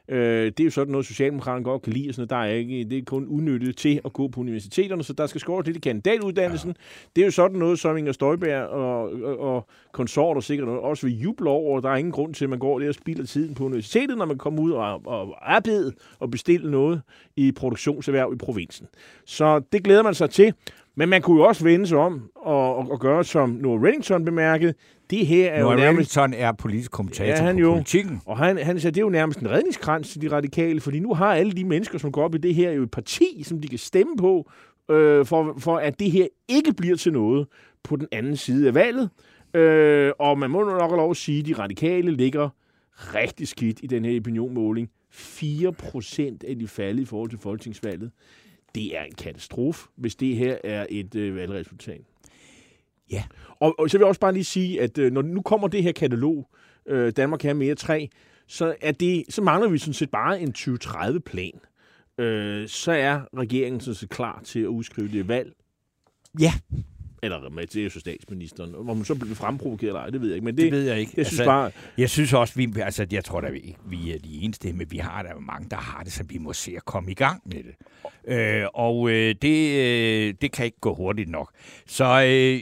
Øh, 0.09 0.45
det 0.45 0.59
er 0.59 0.63
jo 0.63 0.71
sådan 0.71 0.91
noget, 0.91 1.05
Socialdemokraterne 1.05 1.63
godt 1.63 1.81
kan 1.81 1.93
lide. 1.93 2.09
og 2.09 2.15
Sådan, 2.15 2.27
noget. 2.31 2.45
der 2.45 2.51
er 2.51 2.57
ikke, 2.57 2.89
det 2.89 2.97
er 2.97 3.01
kun 3.05 3.25
udnyttet 3.27 3.77
til 3.77 4.01
at 4.05 4.13
gå 4.13 4.27
på 4.27 4.39
universiteterne, 4.39 5.03
så 5.03 5.13
der 5.13 5.27
skal 5.27 5.41
skåres 5.41 5.65
lidt 5.65 5.77
i 5.77 5.79
kandidatuddannelsen. 5.79 6.69
Ja. 6.69 7.09
Det 7.15 7.21
er 7.21 7.25
jo 7.25 7.31
sådan 7.31 7.59
noget, 7.59 7.79
som 7.79 7.97
Inger 7.97 8.11
Støjberg 8.11 8.63
og, 8.67 9.11
og, 9.23 9.39
og 9.39 9.67
konsorter 9.91 10.41
sikkert 10.41 10.67
også 10.69 11.07
vil 11.07 11.19
juble 11.19 11.49
over. 11.49 11.79
Der 11.81 11.89
er 11.89 11.95
ingen 11.95 12.11
grund 12.11 12.33
til, 12.33 12.45
at 12.45 12.49
man 12.49 12.59
går 12.59 12.79
der 12.79 12.87
og 12.87 12.95
spilder 12.95 13.25
tiden 13.25 13.55
på 13.55 13.63
universitetet, 13.65 14.17
når 14.17 14.25
man 14.25 14.37
kommer 14.37 14.61
ud 14.61 14.71
og, 14.71 15.01
og 15.05 15.55
arbejder 15.55 15.91
og 16.19 16.31
bestiller 16.31 16.69
noget 16.69 17.01
i 17.35 17.51
produktionserhverv 17.51 18.33
i 18.33 18.37
provinsen. 18.37 18.87
Så 19.25 19.61
det 19.71 19.83
glæder 19.83 20.03
man 20.03 20.13
sig 20.13 20.29
til. 20.29 20.53
Men 20.95 21.09
man 21.09 21.21
kunne 21.21 21.41
jo 21.41 21.47
også 21.47 21.63
vende 21.63 21.87
sig 21.87 21.97
om 21.97 22.29
og, 22.35 22.75
og, 22.75 22.91
og 22.91 22.99
gøre, 22.99 23.23
som 23.23 23.49
Noah 23.49 23.81
Reddington 23.81 24.25
bemærkede. 24.25 24.73
Det 25.13 25.27
her 25.27 25.51
er 25.51 25.59
jo 25.59 25.65
Noah 25.65 25.77
nærmest... 25.77 26.17
Remington 26.17 26.41
er 26.41 26.51
politisk 26.51 26.91
kommentator 26.91 27.29
Ja, 27.29 27.41
han 27.43 27.55
på 27.55 27.59
jo. 27.59 27.71
politikken. 27.73 28.21
Og 28.25 28.37
han, 28.37 28.57
han 28.57 28.79
sagde, 28.79 28.93
det 28.95 28.99
er 28.99 29.05
jo 29.05 29.09
nærmest 29.09 29.39
en 29.39 29.49
redningskrans 29.49 30.11
til 30.11 30.21
de 30.21 30.31
radikale, 30.31 30.81
fordi 30.81 30.99
nu 30.99 31.13
har 31.13 31.33
alle 31.35 31.51
de 31.51 31.63
mennesker, 31.63 31.97
som 31.97 32.11
går 32.11 32.23
op 32.23 32.35
i 32.35 32.37
det 32.37 32.55
her, 32.55 32.71
jo 32.71 32.83
et 32.83 32.91
parti, 32.91 33.43
som 33.43 33.61
de 33.61 33.67
kan 33.67 33.77
stemme 33.77 34.17
på, 34.17 34.51
øh, 34.91 35.25
for, 35.25 35.55
for 35.57 35.77
at 35.77 35.99
det 35.99 36.11
her 36.11 36.27
ikke 36.47 36.73
bliver 36.73 36.95
til 36.95 37.13
noget 37.13 37.47
på 37.83 37.95
den 37.95 38.07
anden 38.11 38.35
side 38.37 38.67
af 38.67 38.73
valget. 38.73 39.09
Øh, 39.53 40.11
og 40.19 40.39
man 40.39 40.49
må 40.51 40.63
nok 40.63 40.81
have 40.81 40.97
lov 40.97 41.11
at 41.11 41.17
sige, 41.17 41.39
at 41.39 41.45
de 41.45 41.53
radikale 41.53 42.11
ligger 42.11 42.49
rigtig 42.95 43.47
skidt 43.47 43.79
i 43.83 43.87
den 43.87 44.05
her 44.05 44.19
opinionmåling. 44.19 44.89
4 45.11 45.73
procent 45.73 46.43
af 46.43 46.59
de 46.59 46.67
falde 46.67 47.01
i 47.01 47.05
forhold 47.05 47.29
til 47.29 47.39
folketingsvalget. 47.39 48.11
Det 48.75 48.97
er 48.97 49.03
en 49.03 49.15
katastrofe, 49.15 49.87
hvis 49.95 50.15
det 50.15 50.35
her 50.35 50.57
er 50.63 50.85
et 50.89 51.15
øh, 51.15 51.35
valgresultat. 51.35 52.01
Ja. 53.13 53.23
Og, 53.59 53.79
og 53.79 53.89
så 53.89 53.97
vil 53.97 54.01
jeg 54.03 54.07
også 54.07 54.21
bare 54.21 54.33
lige 54.33 54.43
sige, 54.43 54.81
at 54.81 54.97
øh, 54.97 55.11
når 55.11 55.21
nu 55.21 55.41
kommer 55.41 55.67
det 55.67 55.83
her 55.83 55.91
katalog, 55.91 56.49
øh, 56.87 57.11
Danmark 57.17 57.39
kan 57.39 57.55
mere 57.55 57.75
3, 57.75 58.09
så, 58.47 58.75
er 58.81 58.91
det, 58.91 59.23
så 59.29 59.41
mangler 59.41 59.69
vi 59.69 59.77
sådan 59.77 59.93
set 59.93 60.09
bare 60.11 60.41
en 60.41 60.53
2030-plan. 60.57 61.51
Øh, 62.17 62.67
så 62.67 62.91
er 62.91 63.21
regeringen 63.37 63.81
sådan 63.81 63.95
set 63.95 64.09
klar 64.09 64.41
til 64.45 64.59
at 64.59 64.65
udskrive 64.67 65.07
det 65.07 65.27
valg. 65.27 65.53
Ja. 66.39 66.53
Eller 67.23 67.49
med 67.49 67.67
det 67.67 67.79
er 67.79 67.83
jo 67.83 67.89
så 67.89 67.99
statsministeren. 67.99 68.71
Hvor 68.71 68.93
man 68.93 69.05
så 69.05 69.15
bliver 69.15 69.35
fremprovokeret 69.35 69.89
eller 69.89 69.99
ej, 69.99 70.09
det 70.09 70.21
ved 70.21 70.27
jeg 70.27 70.35
ikke. 70.35 70.45
Men 70.45 70.57
det, 70.57 70.63
Det 70.63 70.71
ved 70.71 70.83
jeg 70.83 70.99
ikke. 70.99 71.11
jeg 71.17 71.25
synes 71.25 71.39
Altså, 71.39 71.49
bare, 71.51 71.71
Jeg 71.97 72.09
synes 72.09 72.33
også, 72.33 72.53
vi, 72.55 72.73
altså, 72.81 73.07
jeg 73.11 73.23
tror 73.25 73.41
da, 73.41 73.49
vi, 73.49 73.75
vi 73.85 74.11
er 74.13 74.19
de 74.19 74.41
eneste, 74.41 74.73
men 74.73 74.91
vi 74.91 74.97
har 74.97 75.23
der 75.23 75.39
mange, 75.39 75.69
der 75.69 75.77
har 75.77 76.03
det, 76.03 76.13
så 76.13 76.23
vi 76.23 76.37
må 76.37 76.53
se 76.53 76.73
at 76.75 76.85
komme 76.85 77.11
i 77.11 77.13
gang 77.13 77.41
med 77.45 77.63
det. 77.63 77.75
Øh, 78.27 78.65
og 78.73 79.09
øh, 79.09 79.35
det, 79.41 79.79
øh, 79.79 80.33
det 80.41 80.51
kan 80.51 80.65
ikke 80.65 80.79
gå 80.79 80.95
hurtigt 80.95 81.29
nok. 81.29 81.51
Så 81.87 82.05
øh, 82.05 82.61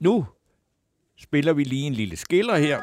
nu 0.00 0.24
spiller 1.22 1.52
vi 1.52 1.64
lige 1.64 1.86
en 1.86 1.92
lille 1.92 2.16
skiller 2.16 2.56
her. 2.56 2.78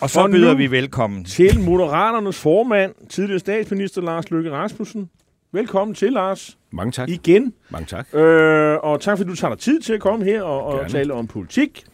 Og 0.00 0.10
så 0.10 0.20
Og 0.20 0.30
byder 0.30 0.54
vi 0.54 0.70
velkommen. 0.70 1.24
til 1.24 1.60
Moderaternes 1.60 2.40
formand, 2.40 2.94
tidligere 3.08 3.38
statsminister 3.38 4.02
Lars 4.02 4.30
Løkke 4.30 4.50
Rasmussen. 4.50 5.10
Velkommen 5.52 5.94
til, 5.94 6.12
Lars. 6.12 6.58
Mange 6.70 6.92
tak. 6.92 7.08
Igen. 7.08 7.54
Mange 7.70 7.86
tak. 7.86 8.14
Øh, 8.14 8.76
og 8.82 9.00
tak 9.00 9.18
fordi 9.18 9.30
du 9.30 9.36
tager 9.36 9.54
dig 9.54 9.58
tid 9.62 9.80
til 9.80 9.92
at 9.92 10.00
komme 10.00 10.24
her 10.24 10.42
og, 10.42 10.64
og 10.64 10.78
Gerne. 10.78 10.88
tale 10.88 11.14
om 11.14 11.26
politik. 11.26 11.84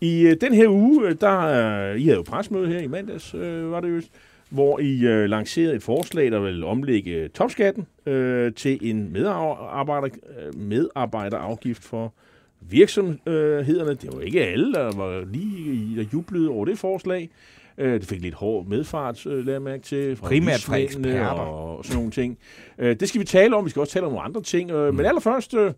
I 0.00 0.22
øh, 0.26 0.36
den 0.40 0.54
her 0.54 0.68
uge, 0.68 1.08
øh, 1.08 1.16
der 1.20 1.40
øh, 1.40 2.00
I 2.00 2.04
havde 2.04 2.16
jo 2.16 2.22
presmøde 2.22 2.68
her 2.68 2.78
i 2.80 2.86
mandags, 2.86 3.34
øh, 3.34 3.70
var 3.70 3.80
det 3.80 3.88
jo, 3.90 4.02
hvor 4.50 4.78
I 4.78 5.06
øh, 5.06 5.30
lancerede 5.30 5.74
et 5.74 5.82
forslag, 5.82 6.30
der 6.30 6.40
vil 6.40 6.64
omlægge 6.64 7.10
øh, 7.10 7.30
topskatten 7.30 7.86
øh, 8.06 8.54
til 8.54 8.78
en 8.90 9.12
medarbejder, 9.12 10.08
øh, 10.38 10.60
medarbejderafgift 10.60 11.84
for 11.84 12.14
virksomhederne. 12.60 13.94
Det 13.94 14.10
var 14.12 14.20
ikke 14.20 14.44
alle, 14.44 14.72
der 14.72 14.96
var 14.96 15.24
lige 15.32 15.96
der 15.96 16.04
jublede 16.12 16.48
over 16.48 16.64
det 16.64 16.78
forslag. 16.78 17.30
Øh, 17.78 18.00
det 18.00 18.04
fik 18.04 18.22
lidt 18.22 18.34
hård 18.34 18.66
medfart, 18.66 19.26
øh, 19.26 19.38
lader 19.38 19.52
jeg 19.52 19.62
mærke 19.62 19.82
til. 19.82 20.16
Fra 20.16 20.26
Primært 20.26 20.60
fra 20.60 20.76
eksperter. 20.76 21.24
Og, 21.24 21.84
sådan 21.84 21.96
nogle 21.96 22.10
ting. 22.10 22.38
Øh, 22.78 23.00
det 23.00 23.08
skal 23.08 23.20
vi 23.20 23.26
tale 23.26 23.56
om. 23.56 23.64
Vi 23.64 23.70
skal 23.70 23.80
også 23.80 23.92
tale 23.92 24.06
om 24.06 24.12
nogle 24.12 24.24
andre 24.24 24.42
ting. 24.42 24.70
Øh, 24.70 24.94
Men 24.94 25.06
allerførst, 25.06 25.54
øh, 25.54 25.72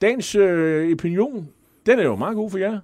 dagens 0.00 0.34
øh, 0.34 0.92
opinion, 0.92 1.48
den 1.86 1.98
er 1.98 2.02
jo 2.02 2.16
meget 2.16 2.36
god 2.36 2.50
for 2.50 2.58
jer. 2.58 2.78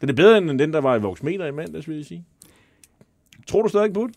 Den 0.00 0.08
er 0.08 0.12
bedre 0.12 0.38
end 0.38 0.58
den, 0.58 0.72
der 0.72 0.80
var 0.80 0.96
i 0.96 1.00
Voxmeter 1.00 1.46
i 1.46 1.50
mandags, 1.50 1.88
vil 1.88 1.96
jeg 1.96 2.04
sige. 2.04 2.24
Tror 3.46 3.62
du 3.62 3.68
stadig 3.68 3.92
på 3.92 4.06
det? 4.06 4.16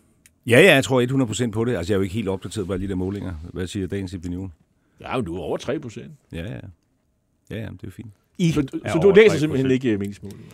Ja, 0.49 0.59
ja, 0.61 0.73
jeg 0.73 0.83
tror 0.83 1.45
100% 1.47 1.51
på 1.51 1.65
det. 1.65 1.75
Altså, 1.75 1.93
jeg 1.93 1.95
er 1.95 1.99
jo 1.99 2.03
ikke 2.03 2.15
helt 2.15 2.27
opdateret 2.27 2.67
på 2.67 2.73
alle 2.73 2.83
de 2.85 2.89
der 2.89 2.95
målinger. 2.95 3.33
Hvad 3.53 3.67
siger 3.67 3.87
dagens 3.87 4.13
opinion? 4.13 4.53
Ja, 5.01 5.15
men 5.15 5.25
du 5.25 5.35
er 5.35 5.39
over 5.39 5.57
3 5.57 5.79
procent. 5.79 6.11
Ja, 6.33 6.41
ja. 6.43 6.59
Ja, 7.51 7.55
ja, 7.61 7.67
det 7.81 7.87
er 7.87 7.91
fint. 7.91 8.09
I 8.37 8.51
Så, 8.51 8.67
er 8.85 8.91
så 8.91 8.99
du 8.99 9.11
læser 9.15 9.35
3%. 9.35 9.39
simpelthen 9.39 9.71
ikke 9.71 9.89
øh, 9.89 9.99
meningsmålinger? 9.99 10.45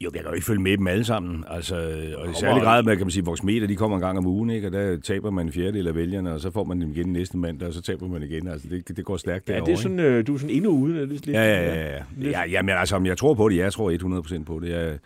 Jo, 0.00 0.10
jeg 0.14 0.22
kan 0.22 0.28
jo 0.30 0.34
ikke 0.34 0.46
følge 0.46 0.60
med 0.60 0.76
dem 0.76 0.86
alle 0.86 1.04
sammen. 1.04 1.44
Altså, 1.50 1.74
og 2.16 2.30
i 2.30 2.34
særlig 2.34 2.62
grad, 2.62 2.82
med, 2.82 2.96
kan 2.96 3.06
man 3.06 3.10
sige, 3.10 3.24
Voxmeter, 3.24 3.66
de 3.66 3.76
kommer 3.76 3.96
en 3.96 4.00
gang 4.00 4.18
om 4.18 4.26
ugen, 4.26 4.50
ikke? 4.50 4.68
og 4.68 4.72
der 4.72 4.96
taber 5.00 5.30
man 5.30 5.46
en 5.46 5.52
fjerdedel 5.52 5.86
af 5.88 5.94
vælgerne, 5.94 6.32
og 6.32 6.40
så 6.40 6.50
får 6.50 6.64
man 6.64 6.80
dem 6.80 6.90
igen 6.90 7.12
næste 7.12 7.36
mandag, 7.38 7.68
og 7.68 7.74
så 7.74 7.80
taber 7.82 8.08
man 8.08 8.22
igen. 8.22 8.48
Altså, 8.48 8.68
det, 8.68 8.96
det 8.96 9.04
går 9.04 9.16
stærkt 9.16 9.48
Ja, 9.48 9.52
derovre, 9.54 9.70
det 9.70 9.78
er 9.78 9.82
sådan, 9.82 10.00
øh, 10.00 10.26
du 10.26 10.34
er 10.34 10.38
sådan 10.38 10.56
endnu 10.56 10.70
ude. 10.70 11.06
Lidt, 11.06 11.10
lidt, 11.26 11.36
Ja, 11.36 11.44
ja, 11.44 11.74
ja. 11.74 12.02
ja. 12.22 12.30
ja, 12.30 12.44
ja 12.50 12.62
men 12.62 12.74
altså, 12.74 12.96
om 12.96 13.06
jeg 13.06 13.18
tror 13.18 13.34
på 13.34 13.48
det, 13.48 13.56
jeg 13.56 13.72
tror 13.72 14.20
100% 14.40 14.44
på 14.44 14.60
det. 14.60 14.70
Jeg 14.70 14.98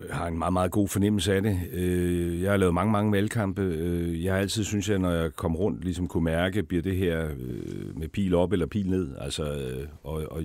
Øh, 0.00 0.10
har 0.10 0.26
en 0.26 0.38
meget, 0.38 0.52
meget 0.52 0.70
god 0.70 0.88
fornemmelse 0.88 1.34
af 1.34 1.42
det. 1.42 1.58
Øh, 1.72 2.42
Jeg 2.42 2.50
har 2.50 2.56
lavet 2.56 2.74
mange, 2.74 2.92
mange 2.92 3.12
valgkampe. 3.12 3.62
Øh, 3.62 4.24
Jeg 4.24 4.32
har 4.32 4.40
altid, 4.40 4.64
synes 4.64 4.88
jeg, 4.88 4.98
når 4.98 5.10
jeg 5.10 5.32
kom 5.36 5.56
rundt, 5.56 5.84
ligesom 5.84 6.08
kunne 6.08 6.24
mærke, 6.24 6.62
bliver 6.62 6.82
det 6.82 6.96
her 6.96 7.24
øh, 7.24 7.98
med 7.98 8.08
pil 8.08 8.34
op 8.34 8.52
eller 8.52 8.66
pil 8.66 8.90
ned. 8.90 9.08
Altså, 9.18 9.42
øh, 9.44 9.86
og, 10.04 10.22
og, 10.30 10.42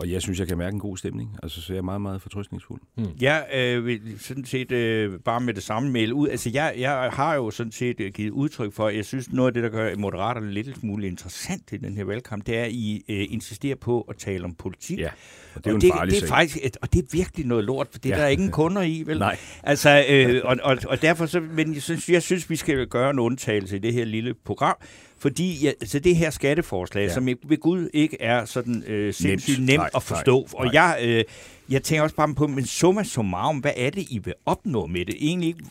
og 0.00 0.10
jeg 0.10 0.22
synes, 0.22 0.38
jeg 0.38 0.48
kan 0.48 0.58
mærke 0.58 0.74
en 0.74 0.80
god 0.80 0.96
stemning. 0.96 1.36
Altså, 1.42 1.60
så 1.62 1.72
jeg 1.72 1.78
er 1.78 1.82
meget, 1.82 2.00
meget 2.00 2.22
fortrøstningsfuld. 2.22 2.80
Jeg 3.20 3.46
øh, 3.54 3.86
vil 3.86 4.00
sådan 4.18 4.44
set 4.44 4.72
øh, 4.72 5.18
bare 5.24 5.40
med 5.40 5.54
det 5.54 5.62
samme 5.62 5.90
melde 5.90 6.14
ud. 6.14 6.28
Altså, 6.28 6.50
jeg, 6.54 6.74
jeg 6.78 7.10
har 7.12 7.34
jo 7.34 7.50
sådan 7.50 7.72
set 7.72 8.00
øh, 8.00 8.12
givet 8.12 8.30
udtryk 8.30 8.72
for, 8.72 8.86
at 8.86 8.96
jeg 8.96 9.04
synes, 9.04 9.32
noget 9.32 9.46
af 9.48 9.54
det, 9.54 9.62
der 9.62 9.68
gør 9.68 9.96
Moderaterne 9.96 10.52
lidt 10.52 10.78
smule 10.80 11.06
interessant 11.06 11.72
i 11.72 11.76
den 11.76 11.96
her 11.96 12.04
valgkamp, 12.04 12.46
det 12.46 12.58
er, 12.58 12.64
at 12.64 12.70
I 12.72 13.04
øh, 13.08 13.26
insisterer 13.30 13.76
på 13.76 14.00
at 14.00 14.16
tale 14.16 14.44
om 14.44 14.54
politik. 14.54 14.98
Ja, 14.98 15.08
og 15.54 15.64
det 15.64 15.66
er 15.66 15.70
jo 15.70 15.74
og 15.74 15.74
en 15.74 15.80
det, 15.80 15.92
farlig 15.94 16.10
det 16.12 16.16
er 16.16 16.20
sag. 16.20 16.28
faktisk, 16.28 16.58
et, 16.62 16.76
og 16.82 16.92
det 16.92 16.98
er 16.98 17.06
virkelig 17.12 17.46
noget 17.46 17.64
lort, 17.64 17.88
for 17.92 17.98
det 17.98 18.12
er 18.12 18.16
Ja. 18.16 18.22
der 18.22 18.28
ingen 18.28 18.50
kunder 18.50 18.82
i, 18.82 19.02
vel? 19.06 19.18
Nej. 19.18 19.36
Altså, 19.62 20.04
øh, 20.08 20.40
og, 20.44 20.56
og, 20.62 20.76
og 20.88 21.02
derfor 21.02 21.26
så, 21.26 21.40
men 21.40 21.74
jeg 21.74 21.82
synes, 21.82 22.08
jeg 22.08 22.22
synes, 22.22 22.50
vi 22.50 22.56
skal 22.56 22.86
gøre 22.86 23.10
en 23.10 23.18
undtagelse 23.18 23.76
i 23.76 23.78
det 23.78 23.92
her 23.92 24.04
lille 24.04 24.34
program, 24.34 24.76
fordi 25.18 25.64
ja, 25.64 25.68
altså 25.80 25.98
det 25.98 26.16
her 26.16 26.30
skatteforslag, 26.30 27.06
ja. 27.06 27.14
Som 27.14 27.26
ved 27.26 27.60
Gud 27.60 27.88
ikke 27.94 28.22
er 28.22 28.44
sådan 28.44 28.84
øh, 28.86 29.14
sindssygt 29.14 29.58
nemt 29.58 29.76
Nej, 29.76 29.90
at 29.94 30.02
forstå, 30.02 30.40
nej, 30.40 30.48
og 30.54 30.64
nej. 30.64 30.74
jeg, 30.74 30.98
øh, 31.02 31.24
jeg 31.68 31.82
tænker 31.82 32.02
også 32.02 32.16
bare 32.16 32.34
på, 32.34 32.46
men 32.46 32.66
summa 32.66 33.04
summarum, 33.04 33.58
hvad 33.58 33.72
er 33.76 33.90
det, 33.90 34.06
I 34.10 34.18
vil 34.24 34.34
opnå 34.46 34.86
med 34.86 35.04
det? 35.04 35.14
Egentlig 35.18 35.48
ikke 35.48 35.64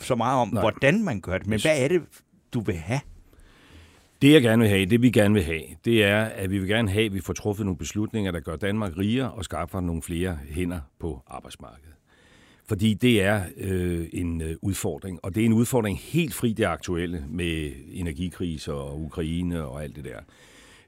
så 0.00 0.14
meget 0.14 0.40
om. 0.40 0.48
Nej. 0.52 0.62
hvordan 0.62 1.04
man 1.04 1.20
gør 1.20 1.38
det, 1.38 1.46
men 1.46 1.60
hvad 1.60 1.84
er 1.84 1.88
det, 1.88 2.02
du 2.54 2.60
vil 2.60 2.74
have? 2.74 3.00
Det 4.22 4.32
jeg 4.32 4.42
gerne 4.42 4.60
vil 4.60 4.68
have, 4.68 4.86
det 4.86 5.02
vi 5.02 5.10
gerne 5.10 5.34
vil 5.34 5.42
have, 5.42 5.62
det 5.84 6.04
er, 6.04 6.24
at 6.24 6.50
vi 6.50 6.58
vil 6.58 6.68
gerne 6.68 6.90
have, 6.90 7.04
at 7.06 7.14
vi 7.14 7.20
får 7.20 7.32
truffet 7.32 7.66
nogle 7.66 7.78
beslutninger, 7.78 8.30
der 8.30 8.40
gør 8.40 8.56
Danmark 8.56 8.92
rigere 8.98 9.32
og 9.32 9.44
skaffer 9.44 9.80
nogle 9.80 10.02
flere 10.02 10.38
hænder 10.50 10.80
på 11.00 11.22
arbejdsmarkedet. 11.26 11.91
Fordi 12.64 12.94
det 12.94 13.22
er 13.22 13.42
øh, 13.56 14.08
en 14.12 14.40
øh, 14.40 14.56
udfordring, 14.62 15.18
og 15.22 15.34
det 15.34 15.40
er 15.40 15.46
en 15.46 15.52
udfordring 15.52 15.98
helt 15.98 16.34
fri 16.34 16.52
det 16.52 16.64
aktuelle 16.64 17.24
med 17.28 17.72
energikriser 17.92 18.72
og 18.72 19.00
Ukraine 19.00 19.64
og 19.64 19.82
alt 19.84 19.96
det 19.96 20.04
der. 20.04 20.20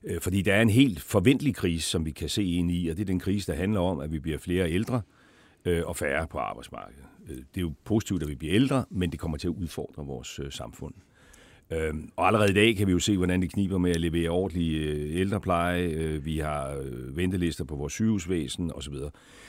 Øh, 0.05 0.21
fordi 0.21 0.43
der 0.43 0.55
er 0.55 0.63
en 0.63 0.71
helt 0.71 1.01
forventelig 1.01 1.55
krise, 1.55 1.91
som 1.91 2.07
vi 2.07 2.11
kan 2.11 2.29
se 2.29 2.45
ind 2.45 2.71
i, 2.71 2.89
og 2.89 2.97
det 2.97 3.03
er 3.03 3.07
den 3.07 3.21
krise, 3.21 3.53
der 3.53 3.59
handler 3.59 3.81
om, 3.81 4.01
at 4.01 4.13
vi 4.13 4.19
bliver 4.19 4.39
flere 4.39 4.71
ældre 4.71 5.03
øh, 5.65 5.83
og 5.87 5.97
færre 5.97 6.27
på 6.27 6.39
arbejdsmarkedet. 6.39 7.05
Øh, 7.29 7.37
det 7.37 7.57
er 7.57 7.61
jo 7.61 7.73
positivt, 7.85 8.23
at 8.23 8.29
vi 8.29 8.35
bliver 8.35 8.55
ældre, 8.55 8.85
men 8.91 9.13
det 9.13 9.21
kommer 9.21 9.37
til 9.37 9.49
at 9.49 9.55
udfordre 9.55 10.07
vores 10.07 10.39
øh, 10.39 10.53
samfund. 10.53 10.95
Øhm, 11.71 12.11
og 12.17 12.27
allerede 12.27 12.51
i 12.51 12.55
dag 12.55 12.77
kan 12.77 12.87
vi 12.87 12.93
jo 12.93 12.99
se, 12.99 13.17
hvordan 13.17 13.43
det 13.43 13.53
kniber 13.53 13.79
med 13.79 13.91
at 13.91 14.01
levere 14.01 14.29
ordentlig 14.29 14.75
øh, 14.75 15.21
ældrepleje. 15.21 15.83
Øh, 15.83 16.25
vi 16.25 16.39
har 16.39 16.77
øh, 16.77 17.17
ventelister 17.17 17.65
på 17.65 17.77
vores 17.77 17.93
sygehusvæsen 17.93 18.73
osv. 18.75 18.95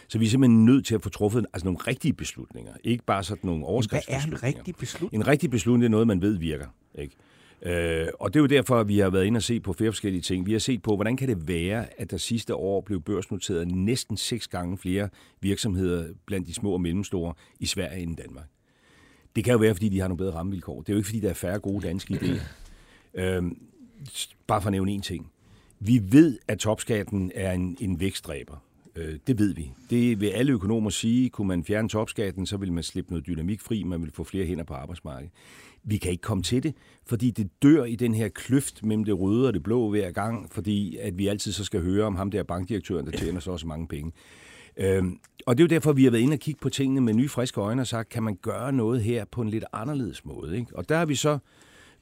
Så 0.07 0.19
vi 0.19 0.25
er 0.25 0.29
simpelthen 0.29 0.65
nødt 0.65 0.85
til 0.85 0.95
at 0.95 1.01
få 1.01 1.09
truffet 1.09 1.45
altså 1.53 1.65
nogle 1.65 1.79
rigtige 1.87 2.13
beslutninger. 2.13 2.71
Ikke 2.83 3.03
bare 3.03 3.23
sådan 3.23 3.41
nogle 3.43 3.59
Hvad 3.59 3.67
er 3.67 3.71
overskriftsbeslutninger. 3.71 4.37
en 4.37 4.57
rigtig 4.57 4.75
beslutning? 4.75 5.23
En 5.23 5.27
rigtig 5.27 5.49
beslutning 5.49 5.85
er 5.85 5.89
noget, 5.89 6.07
man 6.07 6.21
ved 6.21 6.37
virker. 6.37 6.67
Ikke? 6.95 7.15
Øh, 7.61 8.07
og 8.19 8.33
det 8.33 8.39
er 8.39 8.41
jo 8.41 8.47
derfor, 8.47 8.79
at 8.79 8.87
vi 8.87 8.99
har 8.99 9.09
været 9.09 9.25
inde 9.25 9.37
og 9.37 9.43
se 9.43 9.59
på 9.59 9.73
flere 9.73 9.91
forskellige 9.91 10.21
ting. 10.21 10.45
Vi 10.45 10.51
har 10.51 10.59
set 10.59 10.81
på, 10.83 10.95
hvordan 10.95 11.17
kan 11.17 11.27
det 11.27 11.47
være, 11.47 12.01
at 12.01 12.11
der 12.11 12.17
sidste 12.17 12.55
år 12.55 12.81
blev 12.81 13.01
børsnoteret 13.01 13.67
næsten 13.71 14.17
seks 14.17 14.47
gange 14.47 14.77
flere 14.77 15.09
virksomheder 15.41 16.05
blandt 16.25 16.47
de 16.47 16.53
små 16.53 16.71
og 16.71 16.81
mellemstore 16.81 17.33
i 17.59 17.65
Sverige 17.65 18.01
end 18.01 18.19
i 18.19 18.21
Danmark. 18.23 18.45
Det 19.35 19.43
kan 19.43 19.53
jo 19.53 19.59
være, 19.59 19.75
fordi 19.75 19.89
de 19.89 19.99
har 19.99 20.07
nogle 20.07 20.17
bedre 20.17 20.33
rammevilkår. 20.33 20.81
Det 20.81 20.89
er 20.89 20.93
jo 20.93 20.97
ikke, 20.97 21.07
fordi 21.07 21.19
der 21.19 21.29
er 21.29 21.33
færre 21.33 21.59
gode 21.59 21.87
danske 21.87 22.13
idéer. 22.13 22.41
Øhm, 23.13 23.57
bare 24.47 24.61
for 24.61 24.67
at 24.67 24.71
nævne 24.71 24.91
en 24.91 25.01
ting. 25.01 25.31
Vi 25.79 26.01
ved, 26.11 26.39
at 26.47 26.59
topskatten 26.59 27.31
er 27.35 27.51
en, 27.51 27.77
en 27.79 27.99
vækstdræber. 27.99 28.63
Øh, 28.95 29.19
det 29.27 29.39
ved 29.39 29.53
vi. 29.53 29.71
Det 29.89 30.21
vil 30.21 30.27
alle 30.27 30.53
økonomer 30.53 30.89
sige. 30.89 31.29
Kunne 31.29 31.47
man 31.47 31.63
fjerne 31.63 31.89
topskatten, 31.89 32.45
så 32.45 32.57
vil 32.57 32.73
man 32.73 32.83
slippe 32.83 33.11
noget 33.11 33.27
dynamik 33.27 33.61
fri. 33.61 33.83
Man 33.83 34.01
vil 34.01 34.11
få 34.11 34.23
flere 34.23 34.45
hænder 34.45 34.63
på 34.63 34.73
arbejdsmarkedet. 34.73 35.31
Vi 35.83 35.97
kan 35.97 36.11
ikke 36.11 36.21
komme 36.21 36.43
til 36.43 36.63
det, 36.63 36.73
fordi 37.05 37.31
det 37.31 37.49
dør 37.63 37.83
i 37.83 37.95
den 37.95 38.15
her 38.15 38.27
kløft 38.27 38.83
mellem 38.83 39.03
det 39.03 39.19
røde 39.19 39.47
og 39.47 39.53
det 39.53 39.63
blå 39.63 39.89
hver 39.89 40.11
gang, 40.11 40.51
fordi 40.51 40.97
at 40.97 41.17
vi 41.17 41.27
altid 41.27 41.51
så 41.51 41.63
skal 41.63 41.81
høre 41.81 42.05
om 42.05 42.15
ham 42.15 42.31
der 42.31 42.43
bankdirektøren, 42.43 43.05
der 43.05 43.11
tjener 43.11 43.39
så 43.39 43.51
også 43.51 43.67
mange 43.67 43.87
penge. 43.87 44.11
Øhm, 44.77 45.19
og 45.45 45.57
det 45.57 45.63
er 45.63 45.65
jo 45.65 45.75
derfor, 45.75 45.93
vi 45.93 46.03
har 46.03 46.11
været 46.11 46.21
inde 46.21 46.33
og 46.33 46.39
kigge 46.39 46.59
på 46.61 46.69
tingene 46.69 47.01
med 47.01 47.13
nye 47.13 47.29
friske 47.29 47.61
øjne 47.61 47.81
og 47.81 47.87
sagt, 47.87 48.09
kan 48.09 48.23
man 48.23 48.35
gøre 48.41 48.73
noget 48.73 49.03
her 49.03 49.25
på 49.25 49.41
en 49.41 49.49
lidt 49.49 49.65
anderledes 49.73 50.25
måde? 50.25 50.57
Ikke? 50.57 50.75
Og 50.75 50.89
der 50.89 50.97
har 50.97 51.05
vi 51.05 51.15
så 51.15 51.37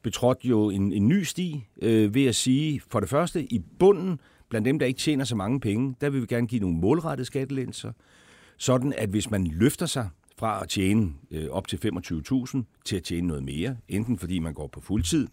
betrådt 0.02 0.38
jo 0.44 0.70
en, 0.70 0.92
en 0.92 1.08
ny 1.08 1.24
sti 1.24 1.66
øh, 1.82 2.16
ved 2.16 2.26
at 2.26 2.36
sige, 2.36 2.82
for 2.88 3.00
det 3.00 3.10
første, 3.10 3.54
i 3.54 3.60
bunden, 3.80 4.20
blandt 4.50 4.66
dem, 4.66 4.80
der 4.80 4.86
ikke 4.86 5.00
tjener 5.00 5.26
så 5.26 5.36
mange 5.36 5.60
penge, 5.60 5.96
der 6.02 6.10
vil 6.10 6.22
vi 6.22 6.26
gerne 6.26 6.48
give 6.48 6.62
nogle 6.62 6.78
målrettede 6.78 7.26
skattelettelser, 7.26 7.92
sådan 8.58 8.94
at 8.98 9.10
hvis 9.10 9.32
man 9.32 9.48
løfter 9.48 9.86
sig 9.86 10.10
fra 10.38 10.64
at 10.64 10.70
tjene 10.70 11.12
øh, 11.32 11.50
op 11.50 11.68
til 11.68 11.78
25.000 11.78 12.58
til 12.86 12.96
at 12.96 13.04
tjene 13.04 13.28
noget 13.28 13.44
mere, 13.44 13.78
enten 13.90 14.18
fordi 14.18 14.40
man 14.40 14.54
går 14.54 14.68
på 14.68 14.82
fuldtid, 14.82 15.28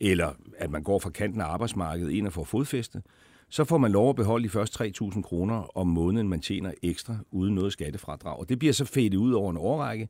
eller 0.00 0.32
at 0.58 0.70
man 0.70 0.82
går 0.82 0.98
fra 0.98 1.10
kanten 1.10 1.40
af 1.40 1.44
arbejdsmarkedet 1.44 2.10
ind 2.10 2.26
og 2.26 2.32
får 2.32 2.44
fodfæste, 2.44 3.02
så 3.48 3.64
får 3.64 3.78
man 3.78 3.92
lov 3.92 4.10
at 4.10 4.16
beholde 4.16 4.44
de 4.44 4.48
første 4.48 4.84
3.000 5.02 5.22
kroner 5.22 5.76
om 5.76 5.86
måneden, 5.86 6.28
man 6.28 6.40
tjener 6.40 6.72
ekstra 6.82 7.16
uden 7.30 7.54
noget 7.54 7.72
skattefradrag. 7.72 8.38
Og 8.38 8.48
det 8.48 8.58
bliver 8.58 8.72
så 8.72 8.84
fedt 8.84 9.14
ud 9.14 9.32
over 9.32 9.50
en 9.50 9.56
årrække, 9.56 10.08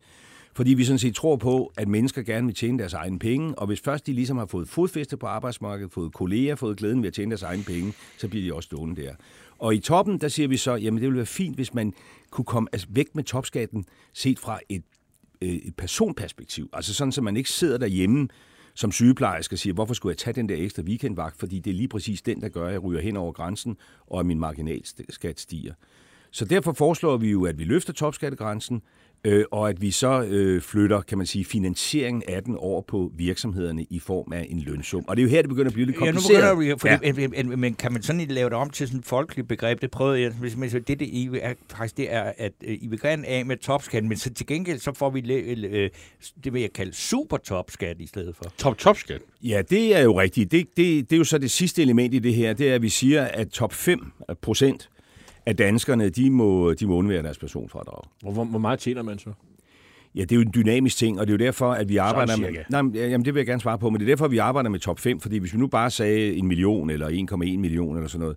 fordi 0.54 0.74
vi 0.74 0.84
sådan 0.84 0.98
set 0.98 1.14
tror 1.14 1.36
på, 1.36 1.72
at 1.76 1.88
mennesker 1.88 2.22
gerne 2.22 2.46
vil 2.46 2.54
tjene 2.54 2.78
deres 2.78 2.92
egne 2.92 3.18
penge, 3.18 3.58
og 3.58 3.66
hvis 3.66 3.80
først 3.80 4.06
de 4.06 4.12
ligesom 4.12 4.36
har 4.36 4.46
fået 4.46 4.68
fodfæste 4.68 5.16
på 5.16 5.26
arbejdsmarkedet, 5.26 5.92
fået 5.92 6.12
kolleger, 6.12 6.54
fået 6.54 6.76
glæden 6.76 7.02
ved 7.02 7.08
at 7.08 7.14
tjene 7.14 7.30
deres 7.30 7.42
egne 7.42 7.62
penge, 7.62 7.92
så 8.18 8.28
bliver 8.28 8.44
de 8.44 8.54
også 8.54 8.66
stående 8.66 9.02
der. 9.02 9.14
Og 9.58 9.74
i 9.74 9.78
toppen, 9.78 10.18
der 10.18 10.28
siger 10.28 10.48
vi 10.48 10.56
så, 10.56 10.74
jamen 10.74 10.96
det 10.96 11.06
ville 11.06 11.16
være 11.16 11.26
fint, 11.26 11.54
hvis 11.54 11.74
man 11.74 11.92
kunne 12.30 12.44
komme 12.44 12.68
altså 12.72 12.86
væk 12.90 13.14
med 13.14 13.24
topskatten, 13.24 13.84
set 14.12 14.38
fra 14.38 14.60
et, 14.68 14.82
øh, 15.42 15.48
et 15.48 15.76
personperspektiv. 15.76 16.70
Altså 16.72 16.94
sådan, 16.94 17.12
så 17.12 17.22
man 17.22 17.36
ikke 17.36 17.50
sidder 17.50 17.78
derhjemme 17.78 18.28
som 18.74 18.92
sygeplejerske 18.92 19.56
siger, 19.56 19.74
hvorfor 19.74 19.94
skulle 19.94 20.10
jeg 20.10 20.18
tage 20.18 20.34
den 20.34 20.48
der 20.48 20.56
ekstra 20.58 20.82
weekendvagt, 20.82 21.36
fordi 21.38 21.58
det 21.58 21.70
er 21.70 21.74
lige 21.74 21.88
præcis 21.88 22.22
den, 22.22 22.40
der 22.40 22.48
gør, 22.48 22.66
at 22.66 22.72
jeg 22.72 22.84
ryger 22.84 23.00
hen 23.00 23.16
over 23.16 23.32
grænsen, 23.32 23.76
og 24.06 24.20
at 24.20 24.26
min 24.26 24.38
marginalskat 24.38 25.40
stiger. 25.40 25.74
Så 26.30 26.44
derfor 26.44 26.72
foreslår 26.72 27.16
vi 27.16 27.30
jo, 27.30 27.44
at 27.44 27.58
vi 27.58 27.64
løfter 27.64 27.92
topskattegrænsen, 27.92 28.82
øh, 29.24 29.44
og 29.50 29.68
at 29.68 29.80
vi 29.82 29.90
så 29.90 30.22
øh, 30.22 30.60
flytter, 30.62 31.00
kan 31.00 31.18
man 31.18 31.26
sige, 31.26 31.44
finansieringen 31.44 32.22
af 32.28 32.42
den 32.42 32.56
over 32.56 32.82
på 32.82 33.12
virksomhederne 33.16 33.84
i 33.90 33.98
form 33.98 34.32
af 34.32 34.46
en 34.50 34.60
lønsum. 34.60 35.04
Og 35.08 35.16
det 35.16 35.22
er 35.22 35.24
jo 35.24 35.30
her, 35.30 35.42
det 35.42 35.48
begynder 35.48 35.68
at 35.70 35.74
blive 35.74 35.86
lidt 35.86 35.96
Ja, 35.96 36.00
nu 36.00 36.06
kompliceret. 36.06 36.56
begynder 36.56 36.74
vi, 36.74 37.18
fordi, 37.18 37.36
ja. 37.36 37.42
men 37.56 37.74
kan 37.74 37.92
man 37.92 38.02
sådan 38.02 38.26
lave 38.28 38.50
det 38.50 38.56
om 38.56 38.70
til 38.70 38.86
sådan 38.86 39.00
et 39.00 39.06
folkeligt 39.06 39.48
begreb? 39.48 39.80
Det 39.82 39.90
prøvede 39.90 40.20
jeg. 40.20 40.30
Hvis 40.40 40.56
man, 40.56 40.70
så 40.70 40.78
det, 40.78 41.00
det 41.00 41.06
I 41.06 41.28
er, 41.42 41.54
faktisk, 41.70 41.96
det 41.96 42.12
er, 42.12 42.32
at 42.38 42.52
øh, 42.64 42.78
I 42.80 42.86
vil 42.86 43.00
gerne 43.00 43.26
af 43.26 43.46
med 43.46 43.56
topskat, 43.56 44.04
men 44.04 44.16
så 44.16 44.34
til 44.34 44.46
gengæld 44.46 44.78
så 44.78 44.92
får 44.94 45.10
vi, 45.10 45.32
øh, 45.32 45.90
det 46.44 46.52
vil 46.52 46.60
jeg 46.60 46.72
kalde 46.72 46.92
super 46.92 47.36
topskat 47.36 47.96
i 48.00 48.06
stedet 48.06 48.36
for. 48.36 48.44
Top 48.58 48.78
topskat. 48.78 49.20
Ja, 49.42 49.62
det 49.70 49.96
er 49.96 50.00
jo 50.02 50.20
rigtigt. 50.20 50.52
Det, 50.52 50.66
det, 50.76 51.10
det 51.10 51.16
er 51.16 51.18
jo 51.18 51.24
så 51.24 51.38
det 51.38 51.50
sidste 51.50 51.82
element 51.82 52.14
i 52.14 52.18
det 52.18 52.34
her, 52.34 52.52
det 52.52 52.70
er, 52.70 52.74
at 52.74 52.82
vi 52.82 52.88
siger, 52.88 53.24
at 53.24 53.48
top 53.48 53.72
5 53.72 54.12
procent 54.42 54.90
af 55.46 55.56
danskerne, 55.56 56.08
de 56.08 56.30
må, 56.30 56.74
de 56.74 56.86
må 56.86 56.94
undvære 56.94 57.22
deres 57.22 57.38
personfradrag. 57.38 58.02
Hvor, 58.22 58.32
hvor, 58.32 58.44
hvor 58.44 58.58
meget 58.58 58.78
tjener 58.78 59.02
man 59.02 59.18
så? 59.18 59.30
Ja, 60.14 60.20
det 60.20 60.32
er 60.32 60.36
jo 60.36 60.42
en 60.42 60.52
dynamisk 60.54 60.96
ting, 60.96 61.20
og 61.20 61.26
det 61.26 61.32
er 61.32 61.38
jo 61.38 61.44
derfor, 61.46 61.72
at 61.72 61.88
vi 61.88 61.96
arbejder 61.96 62.36
med... 62.36 62.48
Nej, 62.70 62.82
men, 62.82 62.94
ja, 62.94 63.08
jamen, 63.08 63.24
det 63.24 63.34
vil 63.34 63.40
jeg 63.40 63.46
gerne 63.46 63.60
svare 63.60 63.78
på, 63.78 63.90
men 63.90 64.00
det 64.00 64.06
er 64.06 64.10
derfor, 64.10 64.24
at 64.24 64.30
vi 64.30 64.38
arbejder 64.38 64.70
med 64.70 64.78
top 64.78 64.98
5, 64.98 65.20
fordi 65.20 65.38
hvis 65.38 65.52
vi 65.54 65.58
nu 65.58 65.66
bare 65.66 65.90
sagde 65.90 66.34
en 66.34 66.46
million 66.46 66.90
eller 66.90 67.08
1,1 67.08 67.36
million 67.36 67.96
eller 67.96 68.08
sådan 68.08 68.20
noget, 68.20 68.36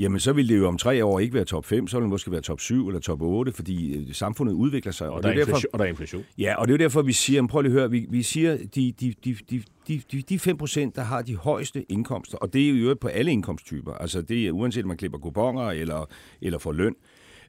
jamen 0.00 0.20
så 0.20 0.32
vil 0.32 0.48
det 0.48 0.58
jo 0.58 0.68
om 0.68 0.78
tre 0.78 1.04
år 1.04 1.20
ikke 1.20 1.34
være 1.34 1.44
top 1.44 1.64
5, 1.64 1.88
så 1.88 1.96
vil 1.96 2.02
det 2.02 2.10
måske 2.10 2.30
være 2.30 2.40
top 2.40 2.60
7 2.60 2.88
eller 2.88 3.00
top 3.00 3.22
8, 3.22 3.52
fordi 3.52 3.96
øh, 3.96 4.14
samfundet 4.14 4.52
udvikler 4.52 4.92
sig. 4.92 5.08
Og, 5.08 5.22
der, 5.22 5.28
er 5.28 5.32
det 5.32 5.40
er 5.40 5.44
derfor, 5.44 5.62
og 5.72 5.78
der 5.78 5.84
er 5.84 5.88
inflation. 5.88 6.24
Ja, 6.38 6.54
og 6.54 6.68
det 6.68 6.74
er 6.74 6.78
jo 6.78 6.82
derfor, 6.84 7.02
vi 7.02 7.12
siger, 7.12 7.46
prøv 7.46 7.62
lige 7.62 7.72
at 7.72 7.78
høre, 7.78 7.90
vi, 7.90 8.06
vi 8.10 8.22
siger, 8.22 8.56
de, 8.56 8.92
de, 8.92 9.14
de, 9.24 9.36
de, 9.50 9.62
de, 9.88 10.02
de, 10.12 10.22
de 10.22 10.38
5 10.38 10.56
procent, 10.56 10.96
der 10.96 11.02
har 11.02 11.22
de 11.22 11.36
højeste 11.36 11.92
indkomster, 11.92 12.38
og 12.38 12.52
det 12.52 12.64
er 12.64 12.68
jo 12.68 12.74
i 12.74 12.78
øvrigt 12.78 13.00
på 13.00 13.08
alle 13.08 13.32
indkomsttyper, 13.32 13.92
altså 13.92 14.22
det 14.22 14.46
er 14.46 14.52
uanset 14.52 14.84
om 14.84 14.88
man 14.88 14.96
klipper 14.96 15.18
kuponer 15.18 15.70
eller, 15.70 16.08
eller 16.42 16.58
får 16.58 16.72
løn, 16.72 16.94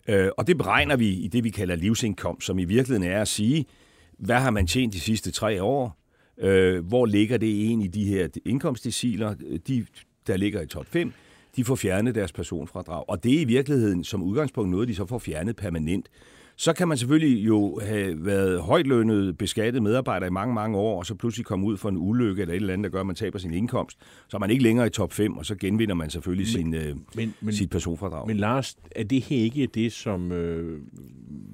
øh, 0.08 0.30
og 0.38 0.48
det 0.48 0.58
beregner 0.58 0.96
vi 0.96 1.10
i 1.10 1.28
det, 1.28 1.44
vi 1.44 1.50
kalder 1.50 1.76
livsindkomst, 1.76 2.48
som 2.48 2.60
i 2.60 2.66
virkeligheden 2.66 3.12
er 3.12 3.22
at 3.22 3.28
sige, 3.28 3.66
hvad 4.20 4.36
har 4.36 4.52
man 4.52 4.68
tjent 4.68 4.94
de 4.94 5.00
sidste 5.00 5.32
tre 5.32 5.64
år, 5.64 5.98
øh, 6.38 6.86
hvor 6.86 7.06
ligger 7.06 7.38
det 7.38 7.50
egentlig 7.50 7.86
i 7.86 7.92
de 7.92 8.06
her 8.06 8.28
indkomstdeciler, 8.46 9.36
de, 9.68 9.86
der 10.28 10.38
ligger 10.38 10.62
i 10.62 10.68
top 10.68 10.86
5, 10.86 11.14
de 11.56 11.64
får 11.64 11.76
fjernet 11.76 12.16
deres 12.16 12.32
personfradrag. 12.32 13.10
Og 13.10 13.24
det 13.24 13.36
er 13.36 13.40
i 13.40 13.44
virkeligheden 13.44 14.04
som 14.04 14.24
udgangspunkt 14.24 14.72
noget, 14.72 14.88
de 14.88 14.96
så 14.96 15.06
får 15.06 15.20
fjernet 15.20 15.56
permanent. 15.56 16.10
Så 16.56 16.74
kan 16.74 16.88
man 16.88 16.98
selvfølgelig 16.98 17.48
jo 17.48 17.80
have 17.84 18.26
været 18.26 18.62
højtlønnet, 18.62 19.38
beskattet 19.38 19.84
medarbejder 19.84 20.28
i 20.28 20.30
mange, 20.30 20.54
mange 20.54 20.78
år, 20.78 20.98
og 21.00 21.06
så 21.06 21.16
pludselig 21.16 21.46
komme 21.46 21.66
ud 21.66 21.78
for 21.78 21.90
en 21.90 21.98
ulykke 21.98 22.42
eller 22.42 22.54
et 22.54 22.56
eller 22.56 22.74
andet, 22.74 22.84
der 22.84 22.90
gør, 22.90 23.00
at 23.00 23.06
man 23.06 23.16
taber 23.16 23.40
sin 23.40 23.54
indkomst. 23.54 23.98
Så 24.28 24.38
er 24.38 24.40
man 24.40 24.50
ikke 24.50 24.64
længere 24.64 24.88
i 24.88 24.90
top 24.90 25.14
5, 25.14 25.38
og 25.38 25.46
så 25.46 25.56
genvinder 25.56 25.96
man 25.96 26.10
selvfølgelig 26.10 26.64
men, 26.64 26.74
sin, 26.74 26.74
øh, 26.74 26.96
Men, 27.16 27.34
men, 27.42 27.54
sit 27.54 27.70
personfradrag. 27.70 28.28
men 28.28 28.38
Lars, 28.38 28.78
er 28.96 29.04
det 29.04 29.22
her 29.22 29.38
ikke 29.38 29.66
det, 29.66 29.92
som 29.92 30.32
øh, 30.32 30.80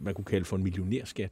man 0.04 0.14
kunne 0.14 0.26
kalde 0.26 0.45
for 0.45 0.58
en 0.58 0.64
millionærskat? 0.64 1.32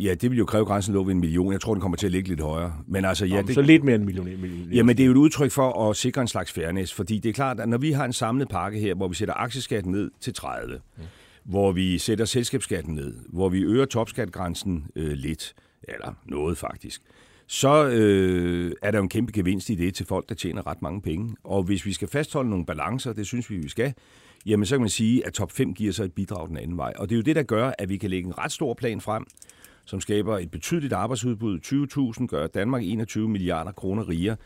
Ja, 0.00 0.14
det 0.14 0.30
vil 0.30 0.38
jo 0.38 0.44
kræve 0.44 0.64
grænsen 0.64 0.94
lå 0.94 1.04
ved 1.04 1.14
en 1.14 1.20
million. 1.20 1.52
Jeg 1.52 1.60
tror, 1.60 1.74
den 1.74 1.80
kommer 1.80 1.96
til 1.96 2.06
at 2.06 2.12
ligge 2.12 2.28
lidt 2.28 2.40
højere. 2.40 2.74
Men 2.86 3.04
altså, 3.04 3.26
ja, 3.26 3.36
Ja, 3.36 3.42
det, 3.42 3.54
Så 3.54 3.62
lidt 3.62 3.84
mere 3.84 3.94
end 3.94 4.02
en 4.02 4.06
millionær. 4.06 4.76
Jamen, 4.76 4.96
det 4.96 5.02
er 5.02 5.06
jo 5.06 5.12
et 5.12 5.16
udtryk 5.16 5.50
for 5.50 5.90
at 5.90 5.96
sikre 5.96 6.20
en 6.20 6.28
slags 6.28 6.52
fairness, 6.52 6.94
fordi 6.94 7.18
det 7.18 7.28
er 7.28 7.32
klart, 7.32 7.60
at 7.60 7.68
når 7.68 7.78
vi 7.78 7.92
har 7.92 8.04
en 8.04 8.12
samlet 8.12 8.48
pakke 8.48 8.78
her, 8.78 8.94
hvor 8.94 9.08
vi 9.08 9.14
sætter 9.14 9.34
aktieskatten 9.34 9.92
ned 9.92 10.10
til 10.20 10.34
30, 10.34 10.80
mm. 10.96 11.02
hvor 11.44 11.72
vi 11.72 11.98
sætter 11.98 12.24
selskabsskatten 12.24 12.94
ned, 12.94 13.14
hvor 13.28 13.48
vi 13.48 13.62
øger 13.62 13.84
topskatgrænsen 13.84 14.86
øh, 14.96 15.12
lidt, 15.12 15.54
eller 15.82 16.14
noget 16.26 16.58
faktisk, 16.58 17.02
så 17.46 17.88
øh, 17.88 18.72
er 18.82 18.90
der 18.90 18.98
jo 18.98 19.02
en 19.02 19.08
kæmpe 19.08 19.32
gevinst 19.32 19.70
i 19.70 19.74
det 19.74 19.94
til 19.94 20.06
folk, 20.06 20.28
der 20.28 20.34
tjener 20.34 20.66
ret 20.66 20.82
mange 20.82 21.02
penge. 21.02 21.36
Og 21.44 21.62
hvis 21.62 21.86
vi 21.86 21.92
skal 21.92 22.08
fastholde 22.08 22.50
nogle 22.50 22.66
balancer, 22.66 23.12
det 23.12 23.26
synes 23.26 23.50
vi, 23.50 23.56
vi 23.56 23.68
skal, 23.68 23.94
jamen 24.46 24.66
så 24.66 24.74
kan 24.74 24.80
man 24.80 24.88
sige, 24.88 25.26
at 25.26 25.32
top 25.32 25.52
5 25.52 25.74
giver 25.74 25.92
sig 25.92 26.04
et 26.04 26.12
bidrag 26.12 26.48
den 26.48 26.56
anden 26.56 26.76
vej. 26.76 26.92
Og 26.96 27.08
det 27.08 27.14
er 27.14 27.16
jo 27.16 27.22
det, 27.22 27.36
der 27.36 27.42
gør, 27.42 27.72
at 27.78 27.88
vi 27.88 27.96
kan 27.96 28.10
lægge 28.10 28.26
en 28.26 28.38
ret 28.38 28.52
stor 28.52 28.74
plan 28.74 29.00
frem, 29.00 29.26
som 29.86 30.00
skaber 30.00 30.38
et 30.38 30.50
betydeligt 30.50 30.92
arbejdsudbud. 30.92 32.14
20.000 32.20 32.26
gør 32.26 32.46
Danmark 32.46 32.82
21 32.84 33.28
milliarder 33.28 33.72
kroner 33.72 34.08
rigere, 34.08 34.36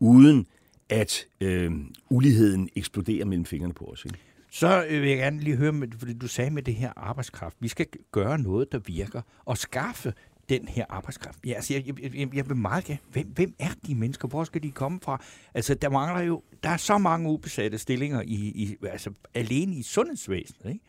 uden 0.00 0.46
at 0.88 1.26
øh, 1.40 1.72
uligheden 2.10 2.68
eksploderer 2.76 3.24
mellem 3.24 3.44
fingrene 3.44 3.74
på 3.74 3.84
os. 3.84 4.04
Ikke? 4.04 4.18
Så 4.50 4.84
øh, 4.88 5.02
vil 5.02 5.08
jeg 5.08 5.18
gerne 5.18 5.40
lige 5.40 5.56
høre, 5.56 5.72
med, 5.72 5.88
fordi 5.98 6.12
du 6.12 6.28
sagde 6.28 6.50
med 6.50 6.62
det 6.62 6.74
her 6.74 6.92
arbejdskraft, 6.96 7.56
vi 7.60 7.68
skal 7.68 7.86
gøre 8.12 8.38
noget, 8.38 8.72
der 8.72 8.78
virker, 8.78 9.22
og 9.44 9.58
skaffe 9.58 10.12
den 10.48 10.68
her 10.68 10.84
arbejdskraft. 10.88 11.38
Ja, 11.46 11.52
altså, 11.52 11.74
jeg, 11.74 11.86
jeg, 11.86 12.14
jeg, 12.14 12.34
jeg 12.34 12.48
vil 12.48 12.56
meget 12.56 12.84
gerne, 12.84 12.98
hvem, 13.12 13.26
hvem 13.26 13.54
er 13.58 13.70
de 13.86 13.94
mennesker? 13.94 14.28
Hvor 14.28 14.44
skal 14.44 14.62
de 14.62 14.70
komme 14.70 15.00
fra? 15.02 15.22
Altså, 15.54 15.74
der 15.74 15.88
mangler 15.88 16.22
jo, 16.22 16.42
der 16.62 16.68
er 16.68 16.76
så 16.76 16.98
mange 16.98 17.30
ubesatte 17.30 17.78
stillinger 17.78 18.22
i, 18.22 18.34
i 18.34 18.76
altså, 18.82 19.10
alene 19.34 19.76
i 19.76 19.82
sundhedsvæsenet, 19.82 20.72
ikke? 20.72 20.84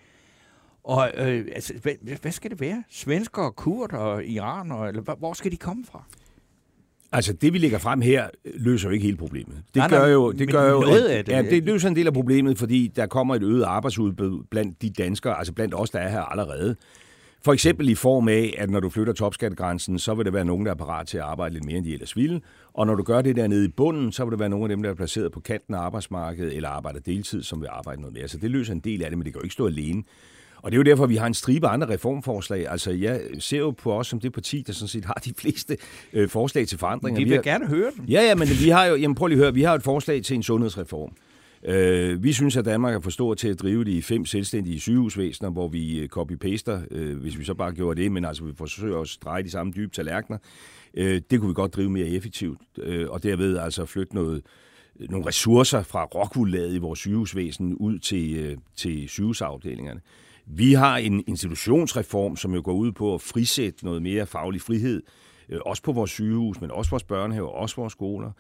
Og 0.84 1.12
øh, 1.18 1.46
altså, 1.56 1.74
hvad, 1.82 1.94
hvad 2.22 2.32
skal 2.32 2.52
det 2.52 2.60
være? 2.62 2.84
Svensker, 2.90 3.50
kurder, 3.50 4.20
iranere, 4.20 4.88
eller 4.88 5.02
hvor- 5.16 5.34
skal 5.34 5.52
de 5.52 5.58
komme 5.58 5.86
fra? 5.92 6.04
Altså, 7.14 7.34
det 7.34 7.54
vi 7.54 7.58
lægger 7.58 7.78
frem 7.78 8.02
her, 8.02 8.28
løser 8.46 8.90
jo 8.90 8.94
ikke 8.94 9.06
hele 9.06 9.18
problemet. 9.18 9.56
Det 9.68 9.76
Nej, 9.76 9.90
gør 9.90 10.08
jo, 10.08 10.32
det 10.32 10.52
gør 10.52 10.70
jo 10.72 10.80
noget 10.80 11.06
at- 11.08 11.26
det. 11.26 11.34
Ja, 11.34 11.42
det 11.42 11.64
løser 11.64 11.90
en 11.90 11.96
del 11.96 12.08
af 12.08 12.14
problemet, 12.14 12.58
fordi 12.58 12.92
der 12.96 13.06
kommer 13.06 13.36
et 13.36 13.44
øget 13.44 13.64
arbejdsudbud 13.64 14.44
blandt 14.52 14.82
de 14.82 14.90
danskere, 14.90 15.38
altså 15.38 15.54
blandt 15.54 15.74
os, 15.76 15.90
der 15.90 16.00
er 16.00 16.10
her 16.10 16.22
allerede. 16.22 16.76
For 17.44 17.54
eksempel 17.54 17.90
i 17.90 17.96
form 17.96 18.28
af, 18.28 18.56
at 18.58 18.70
når 18.70 18.80
du 18.80 18.90
flytter 18.90 19.14
topskattegrænsen, 19.14 20.00
så 20.00 20.14
vil 20.14 20.26
der 20.26 20.32
være 20.32 20.46
nogen, 20.46 20.66
der 20.66 20.72
er 20.72 20.76
parat 20.76 21.08
til 21.08 21.18
at 21.18 21.24
arbejde 21.24 21.54
lidt 21.54 21.66
mere, 21.66 21.78
end 21.78 21.86
de 21.86 21.94
ellers 21.94 22.16
ville. 22.16 22.42
Og 22.74 22.88
når 22.88 22.96
du 22.96 23.04
gør 23.04 23.22
det 23.22 23.36
der 23.36 23.48
nede 23.48 23.66
i 23.66 23.68
bunden, 23.68 24.12
så 24.12 24.26
vil 24.26 24.32
der 24.32 24.38
være 24.38 24.50
nogle 24.50 24.66
af 24.66 24.70
dem, 24.70 24.84
der 24.84 24.90
er 24.90 24.94
placeret 24.94 25.32
på 25.32 25.40
kanten 25.40 25.74
af 25.74 25.80
arbejdsmarkedet, 25.80 26.56
eller 26.56 26.70
arbejder 26.70 27.00
deltid, 27.00 27.44
som 27.44 27.62
vil 27.62 27.68
arbejde 27.72 28.02
noget 28.02 28.14
mere. 28.14 28.28
Så 28.28 28.38
det 28.38 28.52
løser 28.52 28.74
en 28.74 28.80
del 28.80 29.04
af 29.04 29.10
det, 29.10 29.18
men 29.18 29.26
det 29.26 29.34
kan 29.34 29.40
jo 29.40 29.44
ikke 29.44 29.54
stå 29.54 29.68
alene. 29.68 30.04
Og 30.64 30.72
det 30.72 30.76
er 30.76 30.80
jo 30.80 30.84
derfor, 30.84 31.06
vi 31.06 31.16
har 31.16 31.28
en 31.28 31.34
stribe 31.34 31.68
andre 31.68 31.90
reformforslag. 31.90 32.68
Altså, 32.70 32.92
jeg 32.92 33.22
ser 33.40 33.58
jo 33.60 33.72
på 33.72 33.94
os 33.94 34.08
som 34.08 34.20
det 34.20 34.34
parti, 34.34 34.64
der 34.68 34.74
sådan 34.74 34.88
set 34.88 35.06
har 35.06 35.22
de 35.26 35.34
fleste 35.38 35.78
øh, 36.14 36.30
forslag 36.30 36.68
til 36.68 36.78
forandringer. 36.78 37.20
Vi 37.20 37.24
Vi 37.24 37.30
vil 37.30 37.36
har- 37.38 37.44
gerne 37.44 37.68
høre 37.68 37.92
dem. 37.98 38.06
Ja, 38.06 38.22
ja, 38.22 38.36
men 38.36 38.48
vi 38.64 38.70
har 38.70 38.86
jo, 38.86 38.96
jamen 38.96 39.16
prøv 39.16 39.28
lige 39.28 39.38
at 39.38 39.44
høre, 39.44 39.54
vi 39.54 39.62
har 39.62 39.74
et 39.76 39.84
forslag 39.84 40.24
til 40.24 40.36
en 40.36 40.44
sundhedsreform. 40.44 41.12
Øh, 41.66 42.24
vi 42.24 42.34
synes, 42.34 42.58
at 42.58 42.66
Danmark 42.66 42.96
er 42.96 43.00
for 43.00 43.10
stor 43.10 43.34
til 43.34 43.48
at 43.48 43.60
drive 43.62 43.84
de 43.84 44.02
fem 44.02 44.26
selvstændige 44.26 44.80
sygehusvæsener, 44.80 45.50
hvor 45.50 45.68
vi 45.68 46.00
øh, 46.00 46.10
copy-paster, 46.10 46.80
øh, 46.92 47.18
hvis 47.18 47.40
vi 47.40 47.44
så 47.44 47.54
bare 47.54 47.72
gjorde 47.72 48.02
det, 48.02 48.12
men 48.12 48.26
altså 48.26 48.44
vi 48.44 48.52
forsøger 48.58 49.00
at 49.00 49.18
dreje 49.24 49.44
de 49.44 49.50
samme 49.50 49.74
dybe 49.76 49.92
tallerkener. 49.92 50.38
Øh, 50.94 51.22
det 51.32 51.40
kunne 51.40 51.48
vi 51.48 51.54
godt 51.54 51.76
drive 51.76 51.90
mere 51.90 52.08
effektivt, 52.08 52.60
øh, 52.78 53.10
og 53.10 53.24
derved 53.24 53.58
altså 53.58 53.86
flytte 53.86 54.16
noget, 54.16 54.42
nogle 55.10 55.26
ressourcer 55.28 55.84
fra 55.84 56.04
rockwool 56.04 56.54
i 56.54 56.78
vores 56.78 57.00
sygehusvæsen 57.00 57.76
ud 57.76 58.00
til, 58.00 58.36
øh, 58.36 58.58
til 58.76 59.10
sygehusafdelingerne. 59.10 60.00
Vi 60.54 60.74
har 60.74 60.98
en 60.98 61.24
institutionsreform, 61.28 62.36
som 62.36 62.54
jo 62.54 62.62
går 62.64 62.74
ud 62.74 62.92
på 62.92 63.14
at 63.14 63.22
frisætte 63.22 63.86
noget 63.86 64.02
mere 64.02 64.26
faglig 64.26 64.62
frihed, 64.62 65.04
øh, 65.50 65.60
også 65.66 65.84
på 65.84 65.92
vores 65.92 66.12
sygehus, 66.12 66.62
men 66.62 66.72
også 66.72 66.90
vores 66.90 67.04
børnehaver, 67.04 67.50
også 67.50 67.76
vores 67.76 67.94
skoler. 67.94 68.32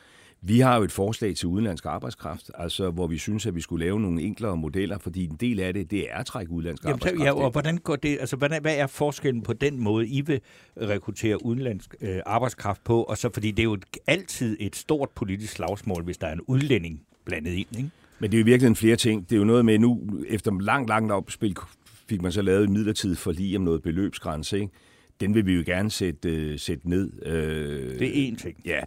Vi 0.41 0.59
har 0.59 0.77
jo 0.77 0.83
et 0.83 0.91
forslag 0.91 1.35
til 1.35 1.47
udenlandsk 1.47 1.85
arbejdskraft, 1.85 2.51
altså 2.55 2.89
hvor 2.89 3.07
vi 3.07 3.17
synes, 3.17 3.45
at 3.45 3.55
vi 3.55 3.61
skulle 3.61 3.85
lave 3.85 3.99
nogle 3.99 4.21
enklere 4.21 4.57
modeller, 4.57 4.97
fordi 4.97 5.25
en 5.25 5.37
del 5.39 5.59
af 5.59 5.73
det, 5.73 5.91
det 5.91 6.11
er 6.11 6.17
at 6.17 6.25
trække 6.25 6.51
udenlandsk 6.51 6.83
Jamen, 6.83 6.93
arbejdskraft. 6.93 7.25
ja, 7.25 7.43
og 7.45 7.51
hvordan 7.51 7.77
går 7.77 7.95
det, 7.95 8.17
altså, 8.19 8.35
hvordan, 8.35 8.61
hvad 8.61 8.77
er 8.77 8.87
forskellen 8.87 9.43
på 9.43 9.53
den 9.53 9.79
måde, 9.79 10.07
I 10.07 10.21
vil 10.21 10.41
rekruttere 10.81 11.45
udenlandsk 11.45 11.95
øh, 12.01 12.19
arbejdskraft 12.25 12.83
på, 12.83 13.03
og 13.03 13.17
så, 13.17 13.29
fordi 13.33 13.51
det 13.51 13.59
er 13.59 13.63
jo 13.63 13.77
altid 14.07 14.57
et 14.59 14.75
stort 14.75 15.09
politisk 15.09 15.53
slagsmål, 15.53 16.03
hvis 16.03 16.17
der 16.17 16.27
er 16.27 16.33
en 16.33 16.41
udlænding 16.41 17.01
blandet 17.25 17.51
ind, 17.51 17.77
ikke? 17.77 17.89
Men 18.19 18.31
det 18.31 18.37
er 18.37 18.41
jo 18.41 18.45
virkelig 18.45 18.77
flere 18.77 18.95
ting. 18.95 19.29
Det 19.29 19.35
er 19.35 19.39
jo 19.39 19.45
noget 19.45 19.65
med 19.65 19.79
nu, 19.79 20.01
efter 20.27 20.59
langt, 20.59 20.89
langt 20.89 21.11
opspil, 21.11 21.55
fik 22.11 22.21
man 22.21 22.31
så 22.31 22.41
lavet 22.41 22.67
en 22.67 22.73
midlertidig 22.73 23.17
forlig 23.17 23.57
om 23.57 23.63
noget 23.63 23.81
beløbsgrænse. 23.81 24.59
Ikke? 24.59 24.73
Den 25.19 25.35
vil 25.35 25.45
vi 25.45 25.53
jo 25.55 25.63
gerne 25.65 25.91
sætte, 25.91 26.29
øh, 26.29 26.59
sætte 26.59 26.89
ned. 26.89 27.11
Øh, 27.25 27.99
Det 27.99 28.27
er 28.27 28.31
én 28.31 28.35
ting. 28.35 28.57
Ja. 28.65 28.79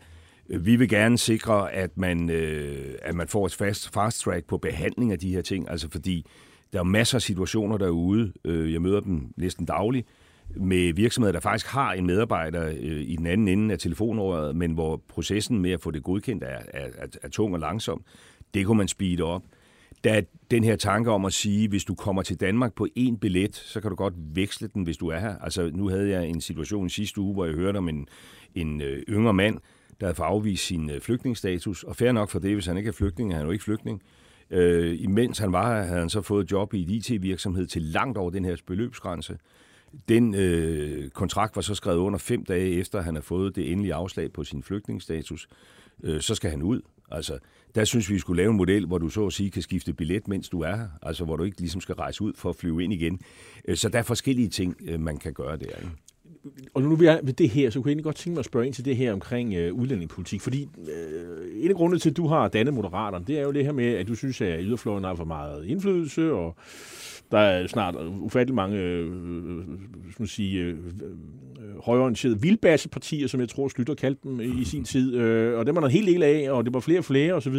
Vi 0.49 0.77
vil 0.77 0.89
gerne 0.89 1.19
sikre, 1.19 1.73
at 1.73 1.99
man, 1.99 2.31
øh, 2.31 2.95
at 3.03 3.15
man 3.15 3.29
får 3.29 3.47
et 3.47 3.55
fast, 3.55 3.95
fast 3.95 4.21
track 4.21 4.47
på 4.47 4.59
behandling 4.59 5.13
af 5.13 5.19
de 5.19 5.31
her 5.35 5.43
ting. 5.43 5.71
Altså 5.71 5.91
fordi 5.91 6.27
der 6.73 6.79
er 6.79 6.83
masser 6.83 7.19
af 7.19 7.23
situationer 7.23 7.77
derude. 7.79 8.33
Øh, 8.45 8.73
jeg 8.73 8.83
møder 8.83 9.01
dem 9.01 9.27
næsten 9.37 9.67
dagligt 9.67 10.07
med 10.57 10.93
virksomheder, 10.93 11.33
der 11.33 11.41
faktisk 11.41 11.67
har 11.67 11.93
en 11.93 12.07
medarbejder 12.07 12.69
øh, 12.69 13.01
i 13.01 13.17
den 13.17 13.27
anden 13.27 13.49
ende 13.49 13.73
af 13.73 13.79
telefonåret, 13.79 14.57
men 14.57 14.73
hvor 14.73 15.03
processen 15.09 15.59
med 15.59 15.71
at 15.71 15.81
få 15.81 15.91
det 15.91 16.03
godkendt 16.03 16.45
er, 16.45 16.59
er, 16.69 16.89
er, 16.99 17.07
er 17.23 17.29
tung 17.29 17.55
og 17.55 17.61
langsom. 17.61 18.05
Det 18.55 18.67
kunne 18.67 18.79
man 18.79 18.89
speede 18.89 19.23
op. 19.23 19.43
Der 20.05 20.13
er 20.13 20.23
den 20.51 20.65
her 20.65 20.77
tanke 20.77 21.11
om 21.11 21.25
at 21.25 21.33
sige, 21.33 21.69
hvis 21.69 21.85
du 21.85 21.95
kommer 21.95 22.23
til 22.23 22.41
Danmark 22.41 22.75
på 22.75 22.89
én 22.99 23.19
billet, 23.19 23.57
så 23.57 23.81
kan 23.81 23.91
du 23.91 23.97
godt 23.97 24.15
veksle 24.17 24.69
den, 24.75 24.83
hvis 24.83 24.97
du 24.97 25.09
er 25.09 25.19
her. 25.19 25.39
Altså, 25.39 25.71
nu 25.75 25.89
havde 25.89 26.09
jeg 26.09 26.27
en 26.27 26.41
situation 26.41 26.89
sidste 26.89 27.21
uge, 27.21 27.35
hvor 27.35 27.45
jeg 27.45 27.55
hørte 27.55 27.77
om 27.77 27.89
en, 27.89 28.09
en 28.55 28.81
øh, 28.81 29.03
yngre 29.09 29.35
mand, 29.35 29.59
der 30.01 30.07
havde 30.07 30.15
fået 30.15 30.27
afvist 30.27 30.67
sin 30.67 30.91
øh, 30.91 31.01
flygtningsstatus. 31.01 31.83
Og 31.83 31.97
fair 31.97 32.13
nok 32.13 32.31
for 32.31 32.39
det, 32.39 32.55
hvis 32.55 32.67
han 32.67 32.77
ikke 32.77 32.89
er 32.89 32.93
flygtning, 32.93 33.33
er 33.33 33.37
han 33.37 33.47
jo 33.47 33.53
ikke 33.53 33.65
flygtning. 33.65 34.03
Øh, 34.51 34.97
imens 35.01 35.39
han 35.39 35.53
var 35.53 35.77
her, 35.77 35.83
havde 35.83 36.01
han 36.01 36.11
så 36.11 36.23
fået 36.23 36.53
job 36.53 36.75
i 36.75 36.83
et 36.83 36.91
IT-virksomhed 37.11 37.67
til 37.67 37.83
langt 37.83 38.19
over 38.19 38.31
den 38.31 38.45
her 38.45 38.57
beløbsgrænse. 38.67 39.39
Den 40.09 40.35
øh, 40.35 41.11
kontrakt 41.11 41.57
var 41.57 41.63
så 41.63 41.75
skrevet 41.75 41.99
under 41.99 42.19
fem 42.19 42.45
dage 42.45 42.71
efter, 42.71 42.99
at 42.99 43.05
han 43.05 43.15
har 43.15 43.23
fået 43.23 43.57
det 43.57 43.73
endelige 43.73 43.95
afslag 43.95 44.33
på 44.33 44.45
sin 44.45 44.63
flygtningsstatus. 44.63 45.49
Øh, 46.03 46.21
så 46.21 46.35
skal 46.35 46.51
han 46.51 46.63
ud. 46.63 46.81
Altså, 47.11 47.39
der 47.75 47.85
synes 47.85 48.09
vi, 48.09 48.15
vi 48.15 48.21
skulle 48.21 48.43
lave 48.43 48.51
en 48.51 48.57
model, 48.57 48.87
hvor 48.87 48.99
du 48.99 49.09
så 49.09 49.27
at 49.27 49.33
sige 49.33 49.51
kan 49.51 49.63
skifte 49.63 49.93
billet, 49.93 50.29
mens 50.29 50.49
du 50.49 50.61
er 50.61 50.77
her. 50.77 50.89
Altså, 51.03 51.25
hvor 51.25 51.37
du 51.37 51.45
ikke 51.45 51.61
ligesom 51.61 51.81
skal 51.81 51.95
rejse 51.95 52.23
ud 52.23 52.33
for 52.37 52.51
at 52.51 52.57
flyve 52.57 52.85
ind 52.85 52.93
igen. 52.93 53.21
Øh, 53.69 53.77
så 53.77 53.89
der 53.89 53.99
er 53.99 54.03
forskellige 54.03 54.49
ting, 54.49 54.77
øh, 54.87 55.01
man 55.01 55.17
kan 55.17 55.33
gøre 55.33 55.57
der. 55.57 55.67
Ikke? 55.67 55.91
Og 56.75 56.83
nu 56.83 56.97
vi 56.97 57.07
er 57.07 57.21
ved 57.23 57.33
det 57.33 57.51
her, 57.51 57.71
så 57.71 57.81
kunne 57.81 57.89
jeg 57.89 57.93
egentlig 57.93 58.05
godt 58.05 58.17
tænke 58.17 58.35
mig 58.35 58.39
at 58.39 58.45
spørge 58.45 58.67
ind 58.67 58.75
til 58.75 58.85
det 58.85 58.97
her 58.97 59.13
omkring 59.13 59.55
øh, 59.55 59.75
udlændingepolitik. 59.75 60.41
Fordi 60.41 60.69
øh, 60.79 61.65
en 61.65 61.71
af 61.71 61.77
grundene 61.77 61.99
til, 61.99 62.11
at 62.11 62.17
du 62.17 62.27
har 62.27 62.49
dannet 62.49 62.75
Moderaterne, 62.75 63.25
det 63.25 63.39
er 63.39 63.43
jo 63.43 63.53
det 63.53 63.65
her 63.65 63.73
med, 63.73 63.95
at 63.95 64.09
du 64.09 64.15
synes, 64.15 64.41
at 64.41 64.59
yderfløjen 64.63 65.05
har 65.05 65.15
for 65.15 65.25
meget 65.25 65.67
indflydelse, 65.67 66.33
og 66.33 66.57
der 67.31 67.39
er 67.39 67.67
snart 67.67 67.95
ufattelig 68.21 68.55
mange 68.55 68.77
øh, 68.77 69.07
øh, 69.07 69.65
skal 70.11 70.23
man 70.23 70.29
sige, 70.29 70.61
øh, 70.61 70.69
øh, 70.69 71.81
højorienterede 71.85 72.41
vildbassepartier, 72.41 73.29
som 73.29 73.41
jeg 73.41 73.49
tror, 73.49 73.69
Slytter 73.69 73.95
kaldte 73.95 74.29
dem 74.29 74.41
i 74.41 74.65
sin 74.65 74.85
tid. 74.95 75.15
Øh, 75.15 75.59
og 75.59 75.67
dem 75.67 75.77
er 75.77 75.81
der 75.81 75.87
en 75.87 75.93
hel 75.93 76.07
del 76.07 76.23
af, 76.23 76.51
og 76.51 76.65
det 76.65 76.75
var 76.75 76.81
flere 76.81 76.99
og 76.99 77.05
flere 77.05 77.35
osv. 77.35 77.57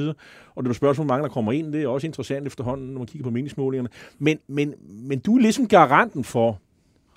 Og 0.56 0.64
det 0.64 0.68
var 0.68 0.74
spørgsmål, 0.74 1.06
hvor 1.06 1.14
mange 1.14 1.24
der 1.24 1.34
kommer 1.34 1.52
ind. 1.52 1.74
Det 1.74 1.84
er 1.84 1.88
også 1.88 2.08
interessant 2.08 2.48
efterhånden, 2.48 2.88
når 2.88 3.00
man 3.00 3.08
kigger 3.08 3.24
på 3.24 3.30
meningsmålingerne. 3.30 3.90
Men, 4.20 4.40
men, 4.48 4.74
men 4.88 5.20
du 5.20 5.36
er 5.36 5.42
ligesom 5.42 5.68
garanten 5.68 6.24
for, 6.24 6.60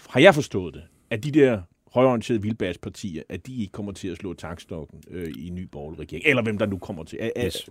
har 0.09 0.20
jeg 0.20 0.34
forstået 0.34 0.74
det, 0.74 0.82
at 1.11 1.24
de 1.24 1.30
der 1.30 1.61
højorienterede 1.93 2.43
vildbaspartier, 2.43 3.22
at 3.28 3.47
de 3.47 3.57
ikke 3.61 3.72
kommer 3.72 3.93
til 3.93 4.09
at 4.09 4.16
slå 4.16 4.34
tankstokken 4.34 4.99
øh, 5.11 5.28
i 5.36 5.49
en 5.49 5.55
ny 5.55 5.62
borgerlig 5.72 6.01
regering, 6.01 6.26
eller 6.26 6.43
hvem 6.43 6.59
der 6.59 6.66
nu 6.66 6.78
kommer 6.78 7.05
til. 7.05 7.18
Er, 7.20 7.30
Yes. 7.47 7.55
yes. 7.55 7.68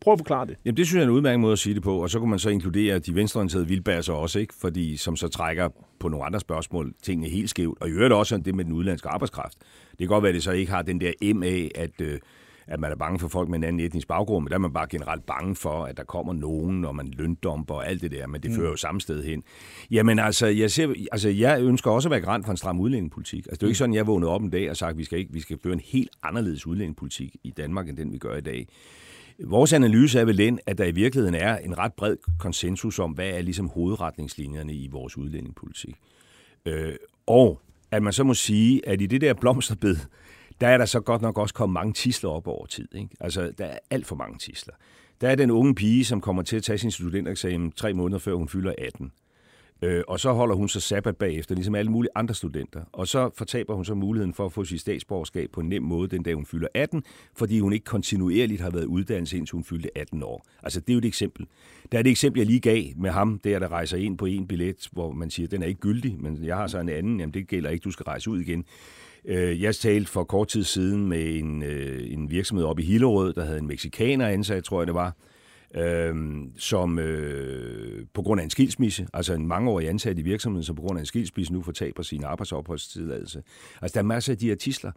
prøv 0.00 0.12
at 0.12 0.18
forklare 0.18 0.46
det. 0.46 0.56
Jamen, 0.64 0.76
det 0.76 0.86
synes 0.86 0.94
jeg 0.98 1.02
er 1.02 1.08
en 1.08 1.14
udmærket 1.14 1.40
måde 1.40 1.52
at 1.52 1.58
sige 1.58 1.74
det 1.74 1.82
på, 1.82 2.02
og 2.02 2.10
så 2.10 2.18
kunne 2.18 2.30
man 2.30 2.38
så 2.38 2.50
inkludere 2.50 2.98
de 2.98 3.14
venstreorienterede 3.14 3.68
vildbasser 3.68 4.12
også, 4.12 4.38
ikke? 4.38 4.54
Fordi, 4.54 4.96
som 4.96 5.16
så 5.16 5.28
trækker 5.28 5.68
på 5.98 6.08
nogle 6.08 6.26
andre 6.26 6.40
spørgsmål 6.40 6.94
tingene 7.02 7.28
helt 7.28 7.50
skævt, 7.50 7.78
og 7.80 7.88
i 7.88 7.92
øvrigt 7.92 8.12
også 8.14 8.36
det 8.36 8.54
med 8.54 8.64
den 8.64 8.72
udlandske 8.72 9.08
arbejdskraft. 9.08 9.58
Det 9.90 9.98
kan 9.98 10.08
godt 10.08 10.22
være, 10.22 10.30
at 10.30 10.34
det 10.34 10.42
så 10.42 10.52
ikke 10.52 10.72
har 10.72 10.82
den 10.82 11.00
der 11.00 11.34
M 11.34 11.42
af, 11.42 11.70
at, 11.74 12.00
øh, 12.00 12.18
at 12.66 12.80
man 12.80 12.92
er 12.92 12.96
bange 12.96 13.18
for 13.18 13.28
folk 13.28 13.48
med 13.48 13.58
en 13.58 13.64
anden 13.64 13.80
etnisk 13.80 14.08
baggrund, 14.08 14.44
men 14.44 14.50
der 14.50 14.54
er 14.54 14.58
man 14.58 14.72
bare 14.72 14.86
generelt 14.90 15.26
bange 15.26 15.56
for, 15.56 15.84
at 15.84 15.96
der 15.96 16.04
kommer 16.04 16.32
nogen, 16.32 16.84
og 16.84 16.96
man 16.96 17.06
løndumper 17.06 17.74
og 17.74 17.88
alt 17.88 18.02
det 18.02 18.10
der, 18.10 18.26
men 18.26 18.40
det 18.40 18.54
fører 18.54 18.70
jo 18.70 18.76
samme 18.76 19.00
sted 19.00 19.24
hen. 19.24 19.42
Jamen 19.90 20.18
altså, 20.18 20.46
jeg, 20.46 20.70
ser, 20.70 20.94
altså, 21.12 21.28
jeg 21.28 21.62
ønsker 21.62 21.90
også 21.90 22.08
at 22.08 22.10
være 22.10 22.20
garant 22.20 22.44
for 22.44 22.50
en 22.50 22.56
stram 22.56 22.80
udlændingepolitik. 22.80 23.46
Altså, 23.46 23.56
det 23.56 23.62
er 23.62 23.66
jo 23.66 23.70
ikke 23.70 23.78
sådan, 23.78 23.94
jeg 23.94 24.06
vågnede 24.06 24.30
op 24.30 24.42
en 24.42 24.50
dag 24.50 24.70
og 24.70 24.76
sagde, 24.76 24.90
at 24.90 24.98
vi 24.98 25.04
skal, 25.04 25.18
ikke, 25.18 25.32
vi 25.32 25.40
skal 25.40 25.58
føre 25.62 25.72
en 25.72 25.80
helt 25.84 26.10
anderledes 26.22 26.66
udlændingepolitik 26.66 27.36
i 27.44 27.50
Danmark, 27.50 27.88
end 27.88 27.96
den 27.96 28.12
vi 28.12 28.18
gør 28.18 28.36
i 28.36 28.40
dag. 28.40 28.68
Vores 29.44 29.72
analyse 29.72 30.20
er 30.20 30.24
vel 30.24 30.38
den, 30.38 30.58
at 30.66 30.78
der 30.78 30.84
i 30.84 30.92
virkeligheden 30.92 31.34
er 31.34 31.56
en 31.56 31.78
ret 31.78 31.92
bred 31.92 32.16
konsensus 32.38 32.98
om, 32.98 33.10
hvad 33.10 33.28
er 33.28 33.42
ligesom 33.42 33.68
hovedretningslinjerne 33.68 34.74
i 34.74 34.88
vores 34.92 35.18
udlændingepolitik. 35.18 35.96
Øh, 36.66 36.94
og 37.26 37.60
at 37.90 38.02
man 38.02 38.12
så 38.12 38.24
må 38.24 38.34
sige, 38.34 38.88
at 38.88 39.00
i 39.00 39.06
det 39.06 39.20
der 39.20 39.34
blomsterbed, 39.34 39.96
der 40.62 40.68
er 40.68 40.78
der 40.78 40.84
så 40.84 41.00
godt 41.00 41.22
nok 41.22 41.38
også 41.38 41.54
kommet 41.54 41.74
mange 41.74 41.92
tisler 41.92 42.30
op 42.30 42.46
over 42.46 42.66
tid. 42.66 42.88
Ikke? 42.94 43.08
Altså, 43.20 43.52
der 43.58 43.64
er 43.64 43.78
alt 43.90 44.06
for 44.06 44.16
mange 44.16 44.38
tisler. 44.38 44.74
Der 45.20 45.28
er 45.28 45.34
den 45.34 45.50
unge 45.50 45.74
pige, 45.74 46.04
som 46.04 46.20
kommer 46.20 46.42
til 46.42 46.56
at 46.56 46.62
tage 46.62 46.78
sin 46.78 46.90
studentereksamen 46.90 47.72
tre 47.72 47.92
måneder 47.92 48.18
før 48.18 48.34
hun 48.34 48.48
fylder 48.48 48.72
18. 48.78 49.12
Øh, 49.82 50.02
og 50.08 50.20
så 50.20 50.32
holder 50.32 50.54
hun 50.54 50.68
så 50.68 50.80
sabbat 50.80 51.16
bagefter, 51.16 51.54
ligesom 51.54 51.74
alle 51.74 51.90
mulige 51.90 52.10
andre 52.14 52.34
studenter. 52.34 52.80
Og 52.92 53.08
så 53.08 53.30
fortaber 53.34 53.74
hun 53.74 53.84
så 53.84 53.94
muligheden 53.94 54.34
for 54.34 54.46
at 54.46 54.52
få 54.52 54.64
sit 54.64 54.80
statsborgerskab 54.80 55.50
på 55.52 55.60
en 55.60 55.68
nem 55.68 55.82
måde 55.82 56.08
den 56.08 56.22
dag, 56.22 56.34
hun 56.34 56.46
fylder 56.46 56.68
18, 56.74 57.02
fordi 57.36 57.60
hun 57.60 57.72
ikke 57.72 57.84
kontinuerligt 57.84 58.60
har 58.60 58.70
været 58.70 58.84
uddannet, 58.84 59.32
indtil 59.32 59.52
hun 59.52 59.64
fyldte 59.64 59.98
18 59.98 60.22
år. 60.22 60.46
Altså, 60.62 60.80
det 60.80 60.90
er 60.90 60.94
jo 60.94 60.98
et 60.98 61.04
eksempel. 61.04 61.46
Der 61.92 61.98
er 61.98 62.02
det 62.02 62.10
eksempel, 62.10 62.40
jeg 62.40 62.46
lige 62.46 62.60
gav 62.60 62.82
med 62.96 63.10
ham, 63.10 63.38
der 63.44 63.58
der 63.58 63.68
rejser 63.68 63.96
ind 63.96 64.18
på 64.18 64.26
en 64.26 64.46
billet, 64.46 64.88
hvor 64.92 65.12
man 65.12 65.30
siger, 65.30 65.48
den 65.48 65.62
er 65.62 65.66
ikke 65.66 65.80
gyldig, 65.80 66.16
men 66.20 66.44
jeg 66.44 66.56
har 66.56 66.66
så 66.66 66.78
en 66.78 66.88
anden, 66.88 67.20
jamen 67.20 67.34
det 67.34 67.48
gælder 67.48 67.70
ikke, 67.70 67.84
du 67.84 67.90
skal 67.90 68.04
rejse 68.04 68.30
ud 68.30 68.40
igen. 68.40 68.64
Øh, 69.24 69.62
Jeg 69.62 69.76
talte 69.76 70.10
for 70.10 70.24
kort 70.24 70.48
tid 70.48 70.64
siden 70.64 71.06
med 71.06 71.36
en, 71.38 71.62
øh, 71.62 72.12
en 72.12 72.30
virksomhed 72.30 72.66
oppe 72.66 72.82
i 72.82 72.86
Hillerød, 72.86 73.32
der 73.32 73.44
havde 73.44 73.58
en 73.58 73.66
meksikaner 73.66 74.26
ansat, 74.26 74.64
tror 74.64 74.80
jeg 74.80 74.86
det 74.86 74.94
var, 74.94 75.16
øh, 75.74 76.14
som 76.56 76.98
øh, 76.98 78.06
på 78.14 78.22
grund 78.22 78.40
af 78.40 78.44
en 78.44 78.50
skilsmisse, 78.50 79.06
altså 79.14 79.34
en 79.34 79.46
mangeårig 79.46 79.88
ansat 79.88 80.18
i 80.18 80.22
virksomheden, 80.22 80.64
som 80.64 80.76
på 80.76 80.82
grund 80.82 80.98
af 80.98 81.02
en 81.02 81.06
skilsmisse 81.06 81.52
nu 81.52 81.62
fortaber 81.62 82.02
sin 82.02 82.24
arbejdsopholdstilladelse. 82.24 83.42
Altså 83.82 83.94
der 83.94 84.00
er 84.00 84.06
masser 84.06 84.32
af 84.32 84.38
de 84.38 84.48
her 84.48 84.54
tisler, 84.54 84.92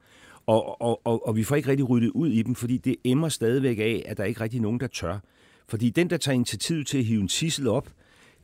og, 0.46 0.82
og, 0.82 1.02
og, 1.06 1.28
og 1.28 1.36
vi 1.36 1.44
får 1.44 1.56
ikke 1.56 1.70
rigtig 1.70 1.90
ryddet 1.90 2.10
ud 2.10 2.30
i 2.30 2.42
dem, 2.42 2.56
fordi 2.56 2.78
det 2.78 2.96
emmer 3.04 3.30
stadigvæk 3.30 3.80
af, 3.80 4.04
at 4.06 4.18
der 4.18 4.24
ikke 4.24 4.42
rigtig 4.42 4.62
nogen, 4.62 4.80
der 4.80 4.88
tør. 4.88 5.20
Fordi 5.68 5.90
den, 5.90 6.10
der 6.10 6.18
tager 6.18 6.36
initiativ 6.36 6.84
til 6.84 6.98
at 6.98 7.06
hive 7.06 7.22
en 7.22 7.28
tissel 7.28 7.68
op, 7.68 7.90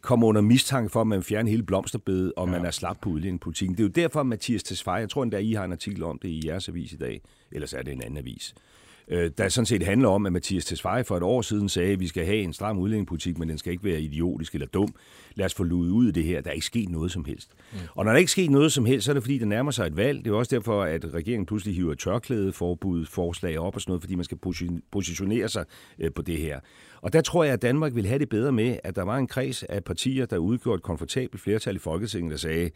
kommer 0.02 0.28
under 0.28 0.42
mistanke 0.42 0.90
for, 0.90 1.02
at 1.02 1.08
man 1.08 1.24
fjerner 1.24 1.50
hele 1.50 1.64
blomsterbedet, 1.64 2.34
og 2.38 2.48
ja. 2.48 2.52
man 2.52 2.66
er 2.66 2.72
slap 2.72 2.98
på 3.02 3.10
udlændingepolitikken. 3.10 3.78
Det 3.78 3.84
er 3.84 3.88
jo 3.88 3.92
derfor, 4.04 4.20
at 4.20 4.26
Mathias 4.26 4.64
Tesfaye, 4.64 5.00
jeg 5.00 5.10
tror 5.10 5.24
endda, 5.24 5.38
I 5.38 5.54
har 5.54 5.66
en 5.66 5.72
artikel 5.72 6.04
om 6.04 6.20
det 6.20 6.30
i 6.30 6.42
jeres 6.46 6.70
avis 6.70 6.94
i 6.94 6.98
dag, 6.98 7.22
ellers 7.52 7.74
er 7.74 7.82
det 7.82 7.94
en 7.94 8.04
anden 8.04 8.18
avis, 8.18 8.54
øh, 9.08 9.32
der 9.38 9.50
sådan 9.50 9.66
set 9.66 9.84
handler 9.84 10.10
om, 10.10 10.26
at 10.26 10.34
Mathias 10.34 10.66
Tesfaye 10.66 11.04
for 11.04 11.18
et 11.18 11.24
år 11.24 11.42
siden 11.42 11.70
sagde, 11.70 11.92
at 11.92 12.00
vi 12.00 12.08
skal 12.08 12.26
have 12.26 12.38
en 12.38 12.54
stram 12.54 12.80
udlændingepolitik, 12.80 13.38
men 13.38 13.50
den 13.50 13.58
skal 13.58 13.72
ikke 13.72 13.84
være 13.84 14.02
idiotisk 14.02 14.54
eller 14.54 14.68
dum. 14.68 14.96
Lad 15.36 15.46
os 15.46 15.54
få 15.54 15.64
luet 15.64 15.90
ud 15.90 16.08
i 16.08 16.12
det 16.12 16.24
her. 16.24 16.42
Der 16.42 16.50
er 16.50 16.54
ikke 16.54 16.66
sket 16.66 16.90
noget 16.90 17.12
som 17.12 17.26
helst. 17.26 17.52
Mm. 17.72 17.80
Og 17.96 18.06
når 18.06 18.12
der 18.12 18.18
ikke 18.18 18.28
er 18.28 18.30
sket 18.30 18.52
noget 18.52 18.72
som 18.72 18.86
helst, 18.86 19.06
så 19.06 19.12
er 19.12 19.14
det 19.14 19.24
fordi, 19.24 19.38
der 19.38 19.46
nærmer 19.46 19.72
sig 19.72 19.88
et 19.88 19.98
valg. 19.98 20.26
Det 20.26 20.32
er 20.32 20.36
også 20.36 20.56
derfor, 20.56 20.84
at 20.84 21.14
regeringen 21.14 21.46
pludselig 21.46 21.76
hiver 21.76 21.92
et 21.92 22.00
tørklæde, 22.00 22.54
forbud, 22.54 23.06
forslag 23.06 23.60
op 23.60 23.76
og 23.76 23.82
sådan 23.82 23.92
noget, 23.92 24.02
fordi 24.02 24.16
man 24.16 24.26
skal 24.26 24.38
positionere 24.92 25.50
sig 25.50 25.66
øh, 26.00 26.12
på 26.16 26.22
det 26.22 26.38
her. 26.38 26.60
Og 27.02 27.14
der 27.14 27.22
tror 27.22 27.44
jeg, 27.44 27.54
at 27.54 27.62
Danmark 27.62 27.96
vil 27.96 28.06
have 28.06 28.20
det 28.20 28.30
bedre 28.30 28.52
med, 28.52 28.78
at 28.84 28.96
der 28.96 29.04
var 29.04 29.18
en 29.18 29.28
kreds 29.28 29.64
af 29.64 29.84
partier, 29.84 30.26
der 30.26 30.38
udgjorde 30.38 30.76
et 30.76 30.84
komfortabelt 30.84 31.42
flertal 31.42 31.76
i 31.76 31.80
Folketinget, 31.80 32.32
der 32.32 32.38
sagde, 32.38 32.70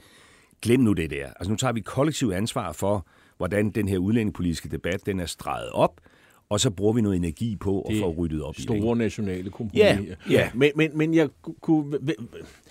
glem 0.62 0.80
nu 0.80 0.94
det 0.94 1.10
der. 1.10 1.28
Altså 1.28 1.52
nu 1.52 1.56
tager 1.56 1.74
vi 1.74 1.82
kollektiv 1.82 2.32
ansvar 2.36 2.72
for, 2.72 3.08
hvordan 3.38 3.70
den 3.70 3.88
her 3.88 3.98
udlændingepolitiske 3.98 4.70
debat, 4.70 5.06
den 5.06 5.20
er 5.20 5.26
streget 5.26 5.70
op, 5.70 6.02
og 6.50 6.60
så 6.60 6.70
bruger 6.70 6.94
vi 6.94 7.02
noget 7.02 7.18
energi 7.18 7.56
på 7.56 7.82
at 7.82 7.94
Det 7.94 8.02
få 8.02 8.14
ryddet 8.18 8.42
op 8.42 8.58
i 8.58 8.62
Store 8.62 8.96
nationale 8.96 9.50
kompromis. 9.50 9.80
Ja, 9.80 10.00
ja. 10.30 10.50
Men, 10.54 10.72
men, 10.76 10.98
men 10.98 11.14
jeg 11.14 11.30
kunne... 11.62 12.00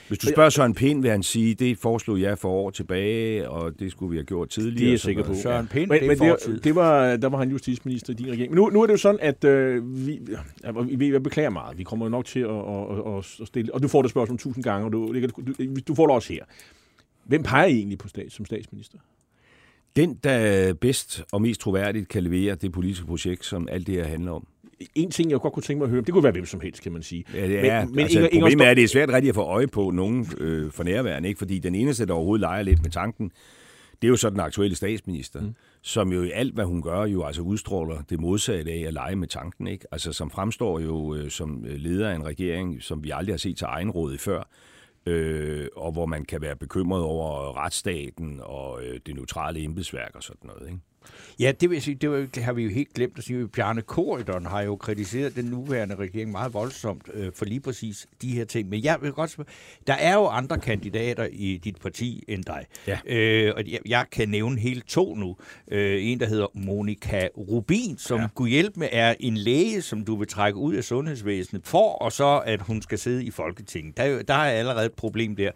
Hvis 0.09 0.19
du 0.19 0.27
spørger 0.27 0.51
Søren 0.51 0.75
Pind, 0.75 1.03
vil 1.03 1.11
han 1.11 1.23
sige, 1.23 1.55
det 1.55 1.79
foreslog 1.79 2.21
jeg 2.21 2.39
for 2.39 2.51
år 2.51 2.71
tilbage, 2.71 3.51
og 3.51 3.79
det 3.79 3.91
skulle 3.91 4.11
vi 4.11 4.17
have 4.17 4.25
gjort 4.25 4.49
tidligere. 4.49 4.79
Det 4.79 4.87
er 4.87 4.91
jeg 4.91 5.01
sikker 5.01 5.25
på. 5.25 5.35
Søren 5.35 5.67
Pind, 5.67 5.91
Men, 5.91 6.01
det 6.01 6.21
er 6.21 6.37
men 6.47 6.55
det, 6.55 6.65
det 6.65 6.75
var, 6.75 7.17
der 7.17 7.29
var 7.29 7.39
han 7.39 7.51
justitsminister 7.51 8.13
i 8.13 8.17
din 8.17 8.27
regering. 8.27 8.51
Men 8.51 8.57
nu, 8.57 8.71
nu 8.71 8.83
er 8.83 8.87
det 8.87 8.93
jo 8.93 8.99
sådan, 8.99 9.21
at 9.21 9.45
øh, 9.45 10.07
vi, 10.07 11.13
jeg 11.13 11.23
beklager 11.23 11.51
meget. 11.51 11.79
Vi 11.79 11.83
kommer 11.83 12.07
jo 12.07 12.11
nok 12.11 12.25
til 12.25 12.41
at, 12.41 12.51
at, 12.51 13.17
at, 13.17 13.41
at 13.41 13.47
stille... 13.49 13.75
Og 13.75 13.83
du 13.83 13.89
får 13.89 14.03
det 14.03 14.11
spørgsmål 14.11 14.39
tusind 14.39 14.65
gange, 14.65 14.87
og 14.87 14.93
du, 14.93 15.15
du, 15.37 15.55
du 15.89 15.95
får 15.95 16.07
det 16.07 16.15
også 16.15 16.33
her. 16.33 16.45
Hvem 17.25 17.43
peger 17.43 17.67
I 17.67 17.77
egentlig 17.77 17.99
på 17.99 18.09
stat, 18.09 18.33
som 18.33 18.45
statsminister? 18.45 18.99
Den, 19.97 20.15
der 20.25 20.75
bedst 20.75 21.23
og 21.33 21.43
mest 21.43 21.61
troværdigt 21.61 22.09
kan 22.09 22.23
levere 22.23 22.55
det 22.55 22.73
politiske 22.73 23.07
projekt, 23.07 23.45
som 23.45 23.69
alt 23.71 23.87
det 23.87 23.95
her 23.95 24.05
handler 24.05 24.33
om. 24.33 24.47
En 24.95 25.11
ting, 25.11 25.31
jeg 25.31 25.41
godt 25.41 25.53
kunne 25.53 25.63
tænke 25.63 25.79
mig 25.79 25.85
at 25.85 25.91
høre, 25.91 26.03
det 26.03 26.13
kunne 26.13 26.25
være 26.25 26.33
hvem 26.33 26.47
som 26.47 26.61
helst, 26.61 26.83
kan 26.83 26.93
man 26.93 27.03
sige. 27.03 27.25
Ja, 27.35 27.49
det 27.49 27.71
er, 27.71 27.85
men, 27.85 27.95
men 27.95 28.01
altså, 28.01 28.19
Inger, 28.19 28.31
Inger 28.31 28.47
problemet 28.47 28.65
er, 28.65 28.67
Støj- 28.67 28.71
at 28.71 28.77
det 28.77 28.85
er 28.85 28.89
svært 28.89 29.09
rigtig 29.09 29.29
at 29.29 29.35
få 29.35 29.43
øje 29.43 29.67
på 29.67 29.91
nogen 29.91 30.27
øh, 30.39 30.71
for 30.73 30.85
nærværende, 30.85 31.29
ikke? 31.29 31.39
fordi 31.39 31.59
den 31.59 31.75
eneste, 31.75 32.07
der 32.07 32.15
overhovedet 32.15 32.41
leger 32.41 32.63
lidt 32.63 32.83
med 32.83 32.91
tanken, 32.91 33.31
det 34.03 34.09
er 34.09 34.11
jo 34.11 34.17
så 34.17 34.31
den 34.31 34.41
aktuelle 34.41 34.77
statsminister, 34.77 35.41
mm. 35.41 35.55
som 35.83 36.13
jo 36.13 36.23
i 36.23 36.31
alt, 36.31 36.55
hvad 36.55 36.65
hun 36.65 36.83
gør, 36.83 37.05
jo 37.05 37.25
altså 37.25 37.43
udstråler 37.43 38.03
det 38.11 38.21
modsatte 38.21 38.73
af 38.73 38.85
at 38.87 38.93
lege 38.93 39.17
med 39.17 39.29
tanken. 39.29 39.67
Ikke? 39.67 39.87
Altså 39.93 40.13
som 40.13 40.31
fremstår 40.31 40.81
jo 40.81 41.15
øh, 41.15 41.31
som 41.31 41.65
leder 41.65 42.11
af 42.11 42.15
en 42.15 42.25
regering, 42.25 42.83
som 42.83 43.05
vi 43.05 43.11
aldrig 43.11 43.33
har 43.33 43.39
set 43.39 43.57
til 43.57 43.67
egen 43.71 43.91
råd 43.91 44.19
før, 44.19 44.49
øh, 45.07 45.69
og 45.77 45.93
hvor 45.93 46.07
man 46.07 46.25
kan 46.25 46.41
være 46.41 46.57
bekymret 46.57 47.03
over 47.03 47.57
retsstaten 47.57 48.41
og 48.43 48.85
øh, 48.85 49.01
det 49.07 49.15
neutrale 49.15 49.63
embedsværk 49.63 50.15
og 50.15 50.23
sådan 50.23 50.47
noget. 50.47 50.67
Ikke? 50.67 50.81
Ja, 51.41 51.53
det 51.61 51.71
vil 51.71 51.83
sige, 51.83 51.95
det, 51.95 52.11
var, 52.11 52.27
det 52.35 52.45
har 52.45 52.53
vi 52.53 52.63
jo 52.63 52.71
helt 52.71 52.95
glemt 52.95 53.19
at 53.19 53.25
sige. 53.25 53.49
Bjarne 53.49 53.83
Korydon 53.83 54.47
har 54.47 54.63
jo 54.63 54.77
kritiseret 54.77 55.37
den 55.37 55.45
nuværende 55.45 55.95
regering 55.95 56.31
meget 56.31 56.55
voldsomt 56.55 57.09
øh, 57.15 57.33
for 57.35 57.45
lige 57.45 57.61
præcis 57.61 58.07
de 58.23 58.31
her 58.31 58.45
ting. 58.45 58.69
Men 58.69 58.85
jeg 58.85 58.99
vil 59.03 59.13
godt 59.13 59.31
spørge, 59.31 59.49
der 59.87 59.95
er 59.95 60.15
jo 60.15 60.27
andre 60.27 60.59
kandidater 60.59 61.29
i 61.33 61.61
dit 61.65 61.77
parti 61.77 62.25
end 62.29 62.45
dig. 62.45 62.67
Ja. 62.87 62.99
Øh, 63.07 63.53
og 63.57 63.63
jeg, 63.71 63.79
jeg 63.87 64.05
kan 64.13 64.29
nævne 64.29 64.61
helt 64.61 64.89
to 64.89 65.15
nu. 65.15 65.37
Øh, 65.71 66.05
en, 66.05 66.21
der 66.21 66.27
hedder 66.27 66.47
Monika 66.55 67.29
Rubin, 67.39 67.99
som 67.99 68.21
ja. 68.21 68.27
kunne 68.35 68.51
hjælpe 68.51 68.81
med, 68.81 68.89
er 68.93 69.15
en 69.21 69.37
læge, 69.37 69.83
som 69.83 70.05
du 70.05 70.17
vil 70.17 70.29
trække 70.29 70.59
ud 70.59 70.75
af 70.75 70.85
sundhedsvæsenet 70.85 71.63
for, 71.67 71.93
og 71.93 72.13
så 72.13 72.43
at 72.47 72.61
hun 72.61 72.83
skal 72.83 72.99
sidde 72.99 73.25
i 73.25 73.31
Folketinget. 73.31 73.97
Der, 73.97 74.03
er 74.03 74.23
der 74.23 74.35
er 74.35 74.51
allerede 74.51 74.87
et 74.87 74.93
problem 74.93 75.37
der. 75.37 75.51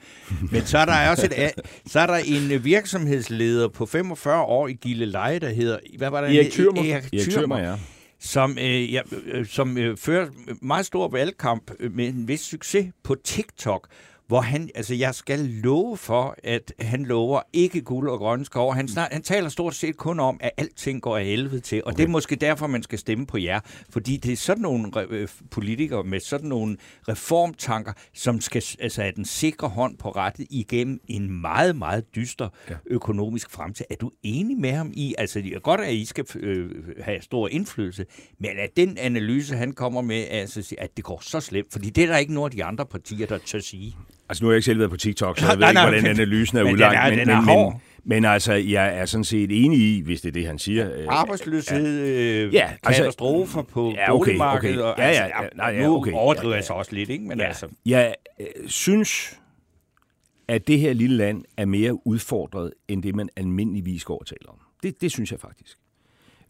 Men 0.52 0.62
så 0.62 0.78
er 0.78 0.84
der 0.84 1.10
også 1.10 1.26
et, 1.26 1.52
så 1.92 2.00
er 2.00 2.06
der 2.06 2.16
en 2.16 2.52
øh, 2.52 2.64
virksomhedsleder 2.64 3.68
på 3.68 3.86
45 3.86 4.42
år 4.42 4.68
i 4.68 4.72
Gilleleje, 4.72 5.37
der 5.40 5.48
hedder, 5.48 5.78
hvad 5.98 6.10
var 6.10 6.20
det? 6.20 6.36
Erik 6.36 6.52
Thürmer. 6.52 6.92
Erik 6.92 7.28
Thürmer, 7.28 7.58
ja. 7.58 7.74
som, 8.20 8.58
øh, 8.58 8.92
ja, 8.92 9.00
øh, 9.26 9.46
som 9.46 9.78
øh, 9.78 9.96
fører 9.96 10.26
meget 10.62 10.86
stor 10.86 11.08
valgkamp 11.08 11.70
med 11.90 12.08
en 12.08 12.28
vis 12.28 12.40
succes 12.40 12.86
på 13.02 13.14
TikTok, 13.24 13.88
hvor 14.28 14.40
han, 14.40 14.70
altså 14.74 14.94
jeg 14.94 15.14
skal 15.14 15.38
love 15.38 15.96
for, 15.96 16.36
at 16.44 16.72
han 16.80 17.04
lover 17.04 17.40
ikke 17.52 17.80
guld 17.80 18.08
og 18.08 18.18
grønne 18.18 18.44
skove. 18.44 18.74
Han, 18.74 18.88
snart, 18.88 19.12
han 19.12 19.22
taler 19.22 19.48
stort 19.48 19.74
set 19.74 19.96
kun 19.96 20.20
om, 20.20 20.36
at 20.40 20.50
alting 20.56 21.02
går 21.02 21.16
af 21.16 21.24
helvede 21.24 21.60
til, 21.60 21.84
og 21.84 21.86
okay. 21.86 21.96
det 21.96 22.04
er 22.04 22.08
måske 22.08 22.36
derfor, 22.36 22.66
man 22.66 22.82
skal 22.82 22.98
stemme 22.98 23.26
på 23.26 23.38
jer, 23.38 23.60
fordi 23.90 24.16
det 24.16 24.32
er 24.32 24.36
sådan 24.36 24.62
nogle 24.62 24.92
øh, 25.10 25.28
politikere 25.50 26.04
med 26.04 26.20
sådan 26.20 26.48
nogle 26.48 26.76
reformtanker, 27.08 27.92
som 28.14 28.40
skal 28.40 28.64
altså 28.80 29.02
have 29.02 29.12
den 29.16 29.24
sikre 29.24 29.68
hånd 29.68 29.98
på 29.98 30.10
rettet 30.10 30.46
igennem 30.50 31.00
en 31.08 31.40
meget, 31.40 31.76
meget 31.76 32.04
dyster 32.16 32.48
ja. 32.70 32.74
økonomisk 32.86 33.50
fremtid. 33.50 33.84
Er 33.90 33.94
du 33.94 34.10
enig 34.22 34.58
med 34.58 34.72
ham 34.72 34.92
i, 34.94 35.14
altså 35.18 35.40
det 35.40 35.54
er 35.54 35.60
godt, 35.60 35.80
at 35.80 35.92
I 35.92 36.04
skal 36.04 36.26
øh, 36.36 36.70
have 37.00 37.22
stor 37.22 37.48
indflydelse, 37.48 38.06
men 38.38 38.50
at 38.58 38.70
den 38.76 38.98
analyse, 38.98 39.56
han 39.56 39.72
kommer 39.72 40.00
med, 40.00 40.24
altså, 40.30 40.74
at 40.78 40.96
det 40.96 41.04
går 41.04 41.20
så 41.22 41.40
slemt, 41.40 41.72
fordi 41.72 41.90
det 41.90 42.04
er 42.04 42.08
der 42.08 42.16
ikke 42.16 42.34
nogen 42.34 42.52
af 42.52 42.56
de 42.56 42.64
andre 42.64 42.86
partier, 42.86 43.26
der 43.26 43.38
tør 43.38 43.58
sige. 43.58 43.96
Altså 44.28 44.44
nu 44.44 44.48
har 44.48 44.52
jeg 44.52 44.56
ikke 44.56 44.64
selv 44.64 44.78
været 44.78 44.90
på 44.90 44.96
TikTok, 44.96 45.38
så 45.38 45.46
jeg 45.46 45.50
ved 45.52 45.58
Nej, 45.60 45.68
ikke, 45.70 45.74
nej, 45.74 45.84
hvordan 45.84 46.02
men- 46.02 46.10
analysen 46.10 46.58
er 46.58 46.62
men 46.62 46.66
den 46.68 46.74
udlagt. 46.74 46.96
er- 46.96 47.10
men, 47.10 47.18
den 47.18 47.28
er 47.30 47.36
men, 47.40 47.44
hård. 47.44 47.72
men, 47.72 47.80
men 48.04 48.24
altså, 48.24 48.52
jeg 48.52 48.98
er 48.98 49.04
sådan 49.06 49.24
set 49.24 49.64
enig 49.64 49.78
i, 49.80 50.00
hvis 50.00 50.20
det 50.20 50.28
er 50.28 50.32
det, 50.32 50.46
han 50.46 50.58
siger. 50.58 50.96
øh, 50.98 51.04
Arbejdsløshed, 51.08 51.86
øh, 52.00 52.54
Ja, 52.54 52.58
ja, 52.58 52.70
altså- 52.82 53.02
katastrofer 53.02 53.62
på 53.62 53.90
Ja, 53.96 54.12
okay, 54.14 54.18
boligmarkedet. 54.30 54.82
okay. 54.84 54.92
Og, 54.92 54.94
Ja, 54.98 55.04
ja, 55.04 55.22
altså, 55.24 55.42
ja, 55.42 55.48
nej, 55.56 55.68
ja, 55.70 55.86
nu 55.86 55.96
okay. 55.96 56.12
overdriver 56.12 56.52
Ja, 56.52 56.56
jeg 56.56 56.64
så 56.64 56.72
også 56.72 56.92
lidt, 56.94 57.10
ikke? 57.10 57.24
Men 57.24 57.38
Ja. 57.38 57.44
altså, 57.46 57.66
Jeg 57.86 58.14
øh, 58.40 58.46
synes, 58.66 59.38
at 60.48 60.68
det 60.68 60.78
her 60.80 60.92
lille 60.92 61.16
land 61.16 61.44
er 61.56 61.64
mere 61.64 62.06
udfordret, 62.06 62.72
end 62.88 63.02
det 63.02 63.14
man 63.14 63.28
almindeligvis 63.36 64.04
går 64.04 64.18
og 64.18 64.26
taler 64.26 64.48
om. 64.48 64.58
Det, 64.82 65.00
det 65.00 65.10
synes 65.12 65.32
jeg 65.32 65.40
faktisk. 65.40 65.78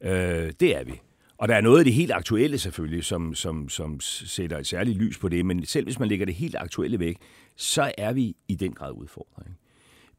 Øh, 0.00 0.52
det 0.60 0.76
er 0.76 0.84
vi. 0.84 1.00
Og 1.38 1.48
der 1.48 1.54
er 1.54 1.60
noget 1.60 1.78
af 1.78 1.84
det 1.84 1.94
helt 1.94 2.12
aktuelle 2.12 2.58
selvfølgelig, 2.58 3.04
som, 3.04 3.34
som, 3.34 3.68
som 3.68 4.00
sætter 4.00 4.58
et 4.58 4.66
særligt 4.66 4.98
lys 4.98 5.18
på 5.18 5.28
det, 5.28 5.46
men 5.46 5.66
selv 5.66 5.86
hvis 5.86 5.98
man 5.98 6.08
lægger 6.08 6.26
det 6.26 6.34
helt 6.34 6.56
aktuelle 6.58 6.98
væk, 6.98 7.16
så 7.56 7.92
er 7.98 8.12
vi 8.12 8.36
i 8.48 8.54
den 8.54 8.72
grad 8.72 8.92
udfordret. 8.92 9.46
ikke? 9.46 9.58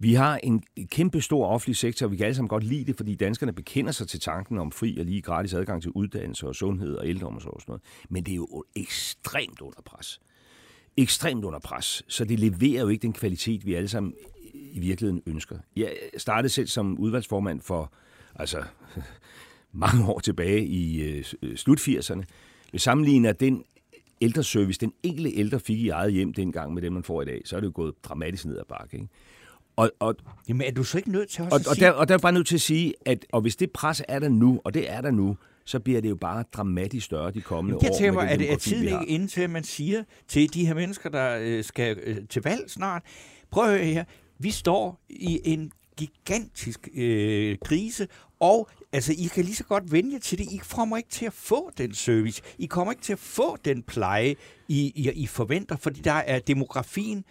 Vi 0.02 0.14
har 0.14 0.40
en 0.44 0.64
kæmpe 0.92 1.22
stor 1.22 1.48
offentlig 1.48 1.76
sektor, 1.76 2.06
og 2.06 2.12
vi 2.12 2.18
kan 2.18 2.26
alle 2.26 2.36
sammen 2.36 2.50
godt 2.50 2.64
lide 2.64 2.86
det, 2.86 2.96
fordi 2.96 3.16
danskerne 3.16 3.54
bekender 3.54 3.92
sig 3.92 4.08
til 4.08 4.20
tanken 4.20 4.58
om 4.58 4.72
fri 4.72 4.98
og 5.00 5.06
lige 5.06 5.22
gratis 5.22 5.54
adgang 5.54 5.82
til 5.82 5.92
uddannelse 5.92 6.48
og 6.48 6.56
sundhed 6.56 6.96
og 6.96 7.08
ældreomsorg 7.08 7.54
og 7.54 7.62
sådan 7.62 7.72
noget. 7.72 7.82
Men 8.10 8.24
det 8.24 8.32
er 8.32 8.36
jo 8.36 8.64
ekstremt 8.76 9.62
under 9.62 9.82
pres. 9.86 10.20
Ekstremt 10.98 11.46
under 11.46 11.60
pres. 11.60 12.04
Så 12.08 12.26
det 12.26 12.40
leverer 12.40 12.82
jo 12.82 12.88
ikke 12.88 13.02
den 13.02 13.14
kvalitet, 13.14 13.66
vi 13.66 13.74
alle 13.74 13.88
sammen 13.88 14.14
i 14.54 14.80
virkeligheden 14.80 15.22
ønsker. 15.26 15.58
Jeg 15.76 15.96
startede 16.18 16.50
selv 16.50 16.68
som 16.68 16.98
udvalgsformand 16.98 17.62
for 17.62 17.94
altså, 18.36 18.64
mange 19.74 20.06
år 20.06 20.20
tilbage 20.20 20.66
i 20.66 21.02
øh, 21.02 21.24
slut 21.56 21.80
80'erne. 21.80 22.24
Hvis 22.72 22.82
sammenligner 22.82 23.32
den 23.32 23.64
ældreservice, 24.22 24.80
den 24.80 24.94
enkelte 25.04 25.32
ældre 25.36 25.60
fik 25.60 25.80
i 25.80 25.90
eget 25.90 26.14
hjem 26.14 26.34
dengang 26.34 26.74
med 26.74 26.82
det, 26.82 26.92
man 26.92 27.04
får 27.04 27.22
i 27.22 27.26
dag, 27.26 27.42
så 27.46 27.56
er 27.56 27.60
det 27.60 27.68
jo 27.68 27.72
gået 27.76 27.94
dramatisk 28.04 28.46
ned 28.46 28.58
ad 28.58 28.64
bakke. 28.70 28.98
Ikke? 28.98 29.08
Og, 29.76 29.92
og, 30.00 30.16
Jamen 30.48 30.68
er 30.68 30.72
du 30.72 30.84
så 30.84 30.98
ikke 30.98 31.12
nødt 31.12 31.30
til 31.30 31.44
også 31.44 31.56
og, 31.56 31.60
at 31.60 31.68
og, 31.68 31.76
sige... 31.76 31.86
der, 31.86 31.92
og 31.92 32.08
der 32.08 32.14
er 32.14 32.18
bare 32.18 32.32
nødt 32.32 32.48
til 32.48 32.56
at 32.56 32.62
sige, 32.62 32.94
at 33.06 33.26
og 33.32 33.42
hvis 33.42 33.56
det 33.56 33.72
pres 33.72 34.04
er 34.08 34.20
der 34.20 34.30
nu, 34.30 34.62
og 34.64 34.74
det 34.74 34.92
er 34.92 35.02
der 35.02 35.12
nu, 35.12 35.38
så 35.66 35.80
bliver 35.80 36.02
det 36.02 36.10
jo 36.10 36.16
bare 36.16 36.44
dramatisk 36.54 37.06
større 37.06 37.32
de 37.32 37.42
kommende 37.42 37.80
Jeg 37.82 37.92
år. 37.92 37.96
tænker 37.98 38.12
med 38.12 38.24
mig, 38.24 38.34
er, 38.34 38.38
det, 38.38 38.52
er 38.52 38.58
tiden 38.58 38.84
ikke 38.84 39.06
inde 39.08 39.28
til, 39.28 39.42
at 39.42 39.50
man 39.50 39.64
siger 39.64 40.04
til 40.28 40.54
de 40.54 40.68
her 40.68 40.74
mennesker, 40.74 41.10
der 41.10 41.38
øh, 41.42 41.64
skal 41.64 41.98
øh, 42.04 42.18
til 42.30 42.42
valg 42.42 42.64
snart, 42.68 43.04
prøv 43.52 43.64
at 43.64 43.70
høre 43.70 43.86
her, 43.86 44.04
vi 44.40 44.52
står 44.52 45.02
i 45.10 45.42
en 45.44 45.72
gigantisk 46.00 46.90
øh, 46.96 47.58
krise, 47.66 48.08
og 48.40 48.70
altså, 48.94 49.14
I 49.18 49.30
kan 49.34 49.44
lige 49.44 49.56
så 49.56 49.64
godt 49.64 49.92
vende 49.92 50.14
jer 50.14 50.20
til 50.20 50.38
det. 50.38 50.52
I 50.52 50.62
kommer 50.70 50.98
ikke 50.98 51.10
til 51.10 51.26
at 51.26 51.34
få 51.34 51.72
den 51.78 51.94
service. 51.94 52.42
I 52.58 52.66
kommer 52.66 52.92
ikke 52.92 53.04
til 53.04 53.14
at 53.14 53.20
få 53.20 53.58
den 53.66 53.84
pleje, 53.84 54.36
I, 54.68 54.92
I, 54.96 55.12
I 55.12 55.28
forventer, 55.28 55.78
fordi 55.78 56.02
der 56.02 56.12
er 56.14 56.40
demografien 56.40 57.26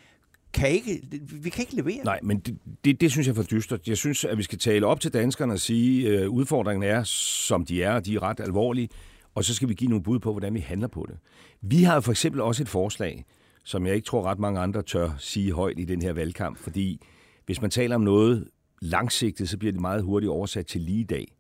kan 0.52 0.70
ikke, 0.70 1.02
vi 1.42 1.50
kan 1.50 1.62
ikke 1.62 1.76
levere. 1.76 2.04
Nej, 2.04 2.20
men 2.22 2.38
det, 2.38 2.58
det, 2.84 3.00
det 3.00 3.10
synes 3.10 3.26
jeg 3.26 3.32
er 3.32 3.36
for 3.36 3.42
dystert. 3.42 3.88
Jeg 3.88 3.96
synes, 3.96 4.24
at 4.24 4.38
vi 4.38 4.42
skal 4.42 4.58
tale 4.58 4.86
op 4.86 5.00
til 5.00 5.12
danskerne 5.12 5.52
og 5.52 5.60
sige, 5.60 6.08
at 6.08 6.22
øh, 6.22 6.30
udfordringen 6.30 6.90
er, 6.90 7.02
som 7.04 7.64
de 7.64 7.82
er, 7.82 7.92
og 7.92 8.06
de 8.06 8.14
er 8.14 8.22
ret 8.22 8.40
alvorlige, 8.40 8.88
og 9.34 9.44
så 9.44 9.54
skal 9.54 9.68
vi 9.68 9.74
give 9.74 9.90
nogle 9.90 10.02
bud 10.02 10.18
på, 10.18 10.32
hvordan 10.32 10.54
vi 10.54 10.60
handler 10.60 10.88
på 10.88 11.06
det. 11.08 11.16
Vi 11.60 11.82
har 11.82 12.00
for 12.00 12.10
eksempel 12.10 12.40
også 12.40 12.62
et 12.62 12.68
forslag, 12.68 13.24
som 13.64 13.86
jeg 13.86 13.94
ikke 13.94 14.06
tror 14.06 14.22
ret 14.22 14.38
mange 14.38 14.60
andre 14.60 14.82
tør 14.82 15.10
sige 15.18 15.52
højt 15.52 15.78
i 15.78 15.84
den 15.84 16.02
her 16.02 16.12
valgkamp, 16.12 16.58
fordi 16.58 17.00
hvis 17.46 17.60
man 17.60 17.70
taler 17.70 17.94
om 17.94 18.00
noget 18.00 18.48
langsigtet, 18.80 19.48
så 19.48 19.58
bliver 19.58 19.72
det 19.72 19.80
meget 19.80 20.02
hurtigt 20.02 20.30
oversat 20.30 20.66
til 20.66 20.80
lige 20.80 21.00
i 21.00 21.04
dag. 21.04 21.34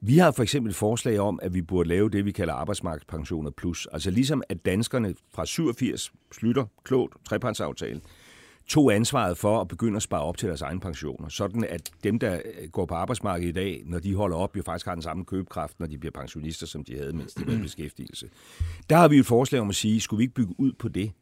Vi 0.00 0.18
har 0.18 0.30
for 0.30 0.42
eksempel 0.42 0.70
et 0.70 0.76
forslag 0.76 1.18
om, 1.18 1.38
at 1.42 1.54
vi 1.54 1.62
burde 1.62 1.88
lave 1.88 2.10
det, 2.10 2.24
vi 2.24 2.32
kalder 2.32 2.54
arbejdsmarkedspensioner 2.54 3.50
plus. 3.50 3.88
Altså 3.92 4.10
ligesom 4.10 4.42
at 4.48 4.64
danskerne 4.64 5.14
fra 5.34 5.46
87 5.46 6.12
slutter 6.32 6.66
klogt 6.84 7.14
trepartsaftale, 7.24 8.00
tog 8.66 8.94
ansvaret 8.94 9.38
for 9.38 9.60
at 9.60 9.68
begynde 9.68 9.96
at 9.96 10.02
spare 10.02 10.22
op 10.22 10.36
til 10.36 10.48
deres 10.48 10.62
egne 10.62 10.80
pensioner. 10.80 11.28
Sådan 11.28 11.64
at 11.64 11.90
dem, 12.04 12.18
der 12.18 12.40
går 12.72 12.86
på 12.86 12.94
arbejdsmarkedet 12.94 13.48
i 13.48 13.52
dag, 13.52 13.82
når 13.86 13.98
de 13.98 14.14
holder 14.14 14.36
op, 14.36 14.56
jo 14.56 14.62
faktisk 14.62 14.86
har 14.86 14.94
den 14.94 15.02
samme 15.02 15.24
købekraft, 15.24 15.80
når 15.80 15.86
de 15.86 15.98
bliver 15.98 16.12
pensionister, 16.12 16.66
som 16.66 16.84
de 16.84 16.96
havde, 16.96 17.12
mens 17.12 17.34
de 17.34 17.46
var 17.46 17.52
i 17.52 17.58
beskæftigelse. 17.58 18.28
Der 18.90 18.96
har 18.96 19.08
vi 19.08 19.18
et 19.18 19.26
forslag 19.26 19.60
om 19.60 19.68
at 19.68 19.74
sige, 19.74 20.00
skulle 20.00 20.18
vi 20.18 20.24
ikke 20.24 20.34
bygge 20.34 20.54
ud 20.58 20.72
på 20.72 20.88
det? 20.88 21.12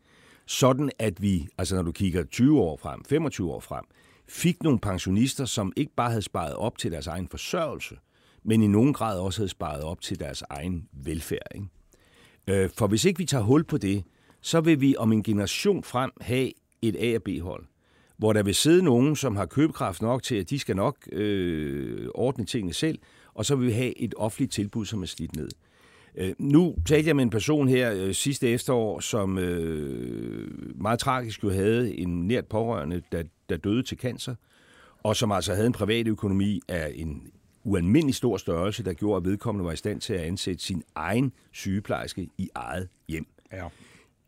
Sådan 0.47 0.91
at 0.99 1.23
vi, 1.23 1.49
altså 1.59 1.75
når 1.77 1.83
du 1.83 1.93
kigger 1.93 2.25
20 2.25 2.61
år 2.61 2.77
frem, 2.77 3.05
25 3.05 3.53
år 3.53 3.61
frem, 3.61 3.85
fik 4.29 4.63
nogle 4.63 4.79
pensionister, 4.79 5.45
som 5.45 5.73
ikke 5.77 5.93
bare 5.97 6.11
havde 6.11 6.23
sparet 6.23 6.55
op 6.55 6.79
til 6.79 6.93
deres 6.93 7.07
egen 7.07 7.29
forsørgelse, 7.29 7.95
men 8.45 8.63
i 8.63 8.67
nogen 8.67 8.93
grad 8.93 9.19
også 9.19 9.41
havde 9.41 9.49
sparet 9.49 9.83
op 9.83 10.01
til 10.01 10.21
deres 10.21 10.43
egen 10.51 10.89
velfærd. 10.93 11.47
Ikke? 11.55 11.67
Øh, 12.47 12.71
For 12.79 12.87
hvis 12.87 13.05
ikke 13.05 13.19
vi 13.19 13.25
tager 13.25 13.45
hul 13.45 13.65
på 13.65 13.79
det, 13.79 14.05
så 14.41 14.61
vil 14.61 14.81
vi 14.81 14.95
om 14.99 15.13
en 15.13 15.23
generation 15.23 15.83
frem 15.85 16.11
have 16.21 16.53
et 16.83 16.97
A- 16.99 17.15
og 17.17 17.23
B-hold, 17.23 17.65
hvor 18.17 18.33
der 18.33 18.43
vil 18.43 18.55
sidde 18.55 18.83
nogen, 18.83 19.17
som 19.17 19.37
har 19.37 19.47
købekraft 19.47 20.03
nok 20.03 20.23
til, 20.23 20.35
at 20.35 20.51
de 20.51 20.59
skal 20.59 20.77
nok 20.77 20.97
øh, 21.13 22.09
ordne 22.15 22.45
tingene 22.45 22.73
selv, 22.73 22.99
og 23.35 23.45
så 23.45 23.57
vil 23.57 23.67
vi 23.67 23.73
have 23.73 23.99
et 23.99 24.15
offentligt 24.17 24.53
tilbud, 24.53 24.85
som 24.87 25.03
er 25.03 25.07
slidt 25.07 25.37
ned. 25.37 25.49
Øh, 26.17 26.33
nu 26.39 26.75
talte 26.87 27.09
jeg 27.09 27.17
med 27.17 27.25
en 27.25 27.31
person 27.31 27.69
her 27.69 27.93
øh, 27.95 28.15
sidste 28.15 28.49
efterår, 28.49 29.01
som 29.01 29.39
øh, 29.39 30.51
meget 30.81 30.99
tragisk 30.99 31.45
jo 31.45 31.51
havde 31.51 31.99
en 31.99 32.27
nært 32.29 32.47
pårørende, 32.47 33.03
der, 33.13 33.23
der 33.53 33.59
døde 33.59 33.83
til 33.83 33.99
cancer, 33.99 34.35
og 35.03 35.17
som 35.17 35.33
altså 35.33 35.55
havde 35.55 35.67
en 35.67 35.73
privat 35.73 36.09
økonomi 36.09 36.61
af 36.69 36.93
en 36.95 37.23
ualmindelig 37.65 38.15
stor 38.15 38.37
størrelse, 38.37 38.85
der 38.85 38.93
gjorde, 38.93 39.17
at 39.17 39.25
vedkommende 39.25 39.67
var 39.67 39.73
i 39.73 39.77
stand 39.77 40.01
til 40.01 40.13
at 40.13 40.21
ansætte 40.21 40.65
sin 40.65 40.83
egen 40.95 41.33
sygeplejerske 41.53 42.29
i 42.39 42.49
eget 42.55 42.89
hjem. 43.09 43.27
Ja. 43.53 43.69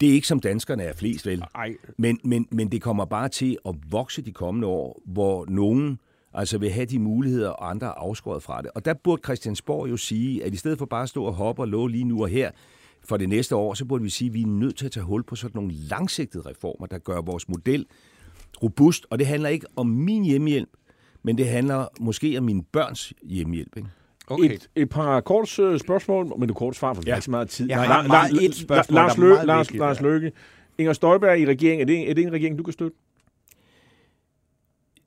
Det 0.00 0.08
er 0.08 0.12
ikke 0.12 0.26
som 0.26 0.40
danskerne 0.40 0.82
er 0.82 0.92
flest, 0.92 1.26
vel? 1.26 1.44
Ej, 1.54 1.74
Men, 1.98 2.20
men, 2.24 2.48
men 2.50 2.72
det 2.72 2.82
kommer 2.82 3.04
bare 3.04 3.28
til 3.28 3.58
at 3.68 3.74
vokse 3.90 4.22
de 4.22 4.32
kommende 4.32 4.68
år, 4.68 5.02
hvor 5.06 5.46
nogen 5.48 5.98
altså 6.32 6.58
vil 6.58 6.70
have 6.70 6.86
de 6.86 6.98
muligheder, 6.98 7.48
og 7.48 7.70
andre 7.70 7.86
er 7.86 7.90
afskåret 7.90 8.42
fra 8.42 8.62
det. 8.62 8.70
Og 8.74 8.84
der 8.84 8.94
burde 8.94 9.22
Christiansborg 9.24 9.90
jo 9.90 9.96
sige, 9.96 10.44
at 10.44 10.54
i 10.54 10.56
stedet 10.56 10.78
for 10.78 10.86
bare 10.86 11.02
at 11.02 11.08
stå 11.08 11.24
og 11.24 11.34
hoppe 11.34 11.62
og 11.62 11.68
love 11.68 11.90
lige 11.90 12.04
nu 12.04 12.22
og 12.22 12.28
her 12.28 12.50
for 13.04 13.16
det 13.16 13.28
næste 13.28 13.56
år, 13.56 13.74
så 13.74 13.84
burde 13.84 14.04
vi 14.04 14.10
sige, 14.10 14.28
at 14.28 14.34
vi 14.34 14.42
er 14.42 14.46
nødt 14.46 14.76
til 14.76 14.86
at 14.86 14.92
tage 14.92 15.04
hul 15.04 15.22
på 15.22 15.36
sådan 15.36 15.56
nogle 15.58 15.72
langsigtede 15.72 16.48
reformer, 16.48 16.86
der 16.86 16.98
gør 16.98 17.20
vores 17.20 17.48
model 17.48 17.86
robust. 18.62 19.06
Og 19.10 19.18
det 19.18 19.26
handler 19.26 19.48
ikke 19.48 19.66
om 19.76 19.86
min 19.86 20.24
hjemmehjælp, 20.24 20.68
men 21.22 21.38
det 21.38 21.48
handler 21.48 21.86
måske 22.00 22.38
om 22.38 22.44
mine 22.44 22.62
børns 22.72 23.12
hjemmehjælp. 23.22 23.76
Ikke? 23.76 23.88
Okay. 24.26 24.50
Et, 24.50 24.68
et 24.76 24.88
par 24.88 25.20
kort 25.20 25.58
øh, 25.58 25.80
spørgsmål, 25.80 26.32
men 26.38 26.48
det 26.48 26.56
kort 26.56 26.76
svar, 26.76 26.94
for 26.94 27.02
vi 27.02 27.10
har 27.10 27.16
ikke 27.16 27.24
så 27.24 27.30
meget 27.30 27.48
tid. 27.48 27.68
Jeg 27.68 27.82
har 27.82 28.02
La- 28.02 28.06
meget 28.06 28.30
La- 28.30 28.44
et 28.44 28.54
spørgsmål, 28.54 28.94
Lars, 28.94 29.14
der 29.14 29.22
er 29.22 29.26
Lø- 29.26 29.28
meget 29.34 29.46
Lars, 29.46 29.66
vigtigt, 29.68 29.78
Lars 29.80 29.96
ja. 30.00 30.02
Løkke. 30.02 30.32
Inger 30.78 30.92
Støjberg 30.92 31.40
i 31.40 31.46
regeringen, 31.46 31.80
er 31.80 31.84
det, 31.84 32.10
er 32.10 32.14
det 32.14 32.22
en 32.26 32.32
regering, 32.32 32.58
du 32.58 32.62
kan 32.62 32.72
støtte? 32.72 32.96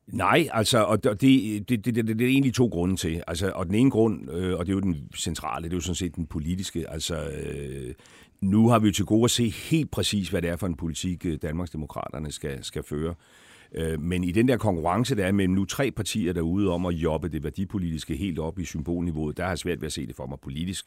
Nej, 0.08 0.48
altså, 0.54 0.84
og 0.84 1.04
det, 1.04 1.22
det, 1.22 1.70
det, 1.70 1.86
det, 1.86 1.96
det, 1.96 2.08
det 2.08 2.22
er 2.22 2.28
egentlig 2.30 2.54
to 2.54 2.66
grunde 2.68 2.96
til. 2.96 3.24
Altså, 3.28 3.52
og 3.56 3.66
den 3.66 3.76
ene 3.76 3.92
grund, 3.92 4.32
øh, 4.32 4.60
og 4.60 4.66
det 4.66 4.72
er 4.72 4.76
jo 4.76 4.80
den 4.80 4.96
centrale, 5.18 5.64
det 5.64 5.72
er 5.74 5.78
jo 5.78 5.82
sådan 5.82 5.96
set 5.96 6.16
den 6.16 6.26
politiske. 6.26 6.90
Altså, 6.90 7.16
øh, 7.16 7.94
nu 8.42 8.70
har 8.70 8.80
vi 8.80 8.88
jo 8.88 8.94
til 8.94 9.06
gode 9.06 9.24
at 9.24 9.32
se 9.32 9.50
helt 9.50 9.92
præcis, 9.92 10.30
hvad 10.30 10.42
det 10.42 10.50
er 10.50 10.56
for 10.56 10.68
en 10.68 10.76
politik, 10.76 11.26
øh, 11.26 11.38
Danmarksdemokraterne 11.42 12.32
skal, 12.32 12.64
skal 12.64 12.84
føre. 12.84 13.16
Øh, 13.76 14.02
men 14.02 14.24
i 14.24 14.32
den 14.32 14.48
der 14.48 14.58
konkurrence, 14.58 15.16
der 15.16 15.26
er 15.26 15.32
mellem 15.32 15.54
nu 15.54 15.66
tre 15.66 15.92
partier 15.92 16.34
derude 16.34 16.70
om 16.70 16.86
at 16.86 16.94
jobbe 16.94 17.30
det 17.30 17.44
værdipolitiske 17.44 18.16
helt 18.16 18.40
op 18.40 18.60
i 18.60 18.66
symbolniveauet, 18.66 19.38
der 19.38 19.44
har 19.44 19.50
jeg 19.50 19.58
svært 19.58 19.82
ved 19.82 19.86
at 19.86 19.94
se 19.94 20.08
det 20.08 20.16
for 20.16 20.26
mig 20.26 20.38
politisk. 20.40 20.86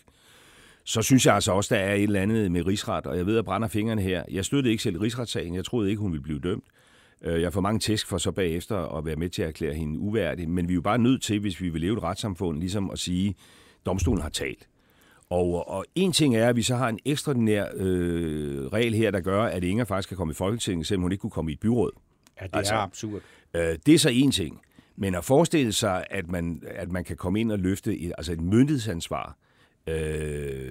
Så 0.84 1.02
synes 1.02 1.26
jeg 1.26 1.34
altså 1.34 1.52
også, 1.52 1.74
der 1.74 1.80
er 1.80 1.94
et 1.94 2.02
eller 2.02 2.20
andet 2.20 2.52
med 2.52 2.66
rigsret, 2.66 3.06
og 3.06 3.16
jeg 3.16 3.26
ved, 3.26 3.32
at 3.32 3.36
jeg 3.36 3.44
brænder 3.44 3.68
fingrene 3.68 4.02
her. 4.02 4.24
Jeg 4.30 4.44
støttede 4.44 4.70
ikke 4.70 4.82
selv 4.82 4.98
rigsretssagen. 4.98 5.54
Jeg 5.54 5.64
troede 5.64 5.90
ikke, 5.90 6.02
hun 6.02 6.12
ville 6.12 6.22
blive 6.22 6.38
dømt. 6.38 6.64
Øh, 7.24 7.42
jeg 7.42 7.52
får 7.52 7.60
mange 7.60 7.78
tæsk 7.78 8.06
for 8.06 8.18
så 8.18 8.32
bagefter 8.32 8.76
at 8.76 9.04
være 9.04 9.16
med 9.16 9.28
til 9.28 9.42
at 9.42 9.48
erklære 9.48 9.74
hende 9.74 9.98
uværdig, 9.98 10.50
men 10.50 10.68
vi 10.68 10.72
er 10.72 10.74
jo 10.74 10.80
bare 10.80 10.98
nødt 10.98 11.22
til, 11.22 11.40
hvis 11.40 11.60
vi 11.60 11.68
vil 11.68 11.80
leve 11.80 11.96
et 11.96 12.02
retssamfund, 12.02 12.58
ligesom 12.58 12.90
at 12.90 12.98
sige, 12.98 13.28
at 13.28 13.34
domstolen 13.86 14.22
har 14.22 14.28
talt. 14.28 14.69
Og, 15.30 15.68
og 15.68 15.84
en 15.94 16.12
ting 16.12 16.36
er, 16.36 16.48
at 16.48 16.56
vi 16.56 16.62
så 16.62 16.76
har 16.76 16.88
en 16.88 16.98
ekstraordinær 17.04 17.66
øh, 17.74 18.66
regel 18.66 18.94
her, 18.94 19.10
der 19.10 19.20
gør, 19.20 19.42
at 19.42 19.64
Inger 19.64 19.84
faktisk 19.84 20.08
kan 20.08 20.16
komme 20.16 20.30
i 20.30 20.34
Folketinget, 20.34 20.86
selvom 20.86 21.02
hun 21.02 21.12
ikke 21.12 21.22
kunne 21.22 21.30
komme 21.30 21.50
i 21.50 21.54
et 21.54 21.60
byråd. 21.60 21.90
Ja, 22.40 22.46
det 22.46 22.56
Altså- 22.56 22.74
er 22.74 22.78
absurd. 22.78 23.20
Øh, 23.54 23.78
det 23.86 23.94
er 23.94 23.98
så 23.98 24.08
en 24.12 24.30
ting. 24.30 24.60
Men 24.96 25.14
at 25.14 25.24
forestille 25.24 25.72
sig, 25.72 26.06
at 26.10 26.28
man, 26.30 26.62
at 26.66 26.90
man 26.92 27.04
kan 27.04 27.16
komme 27.16 27.40
ind 27.40 27.52
og 27.52 27.58
løfte 27.58 27.98
et, 27.98 28.12
altså 28.18 28.32
et 28.32 28.40
myndighedsansvar, 28.40 29.36
øh, 29.86 30.70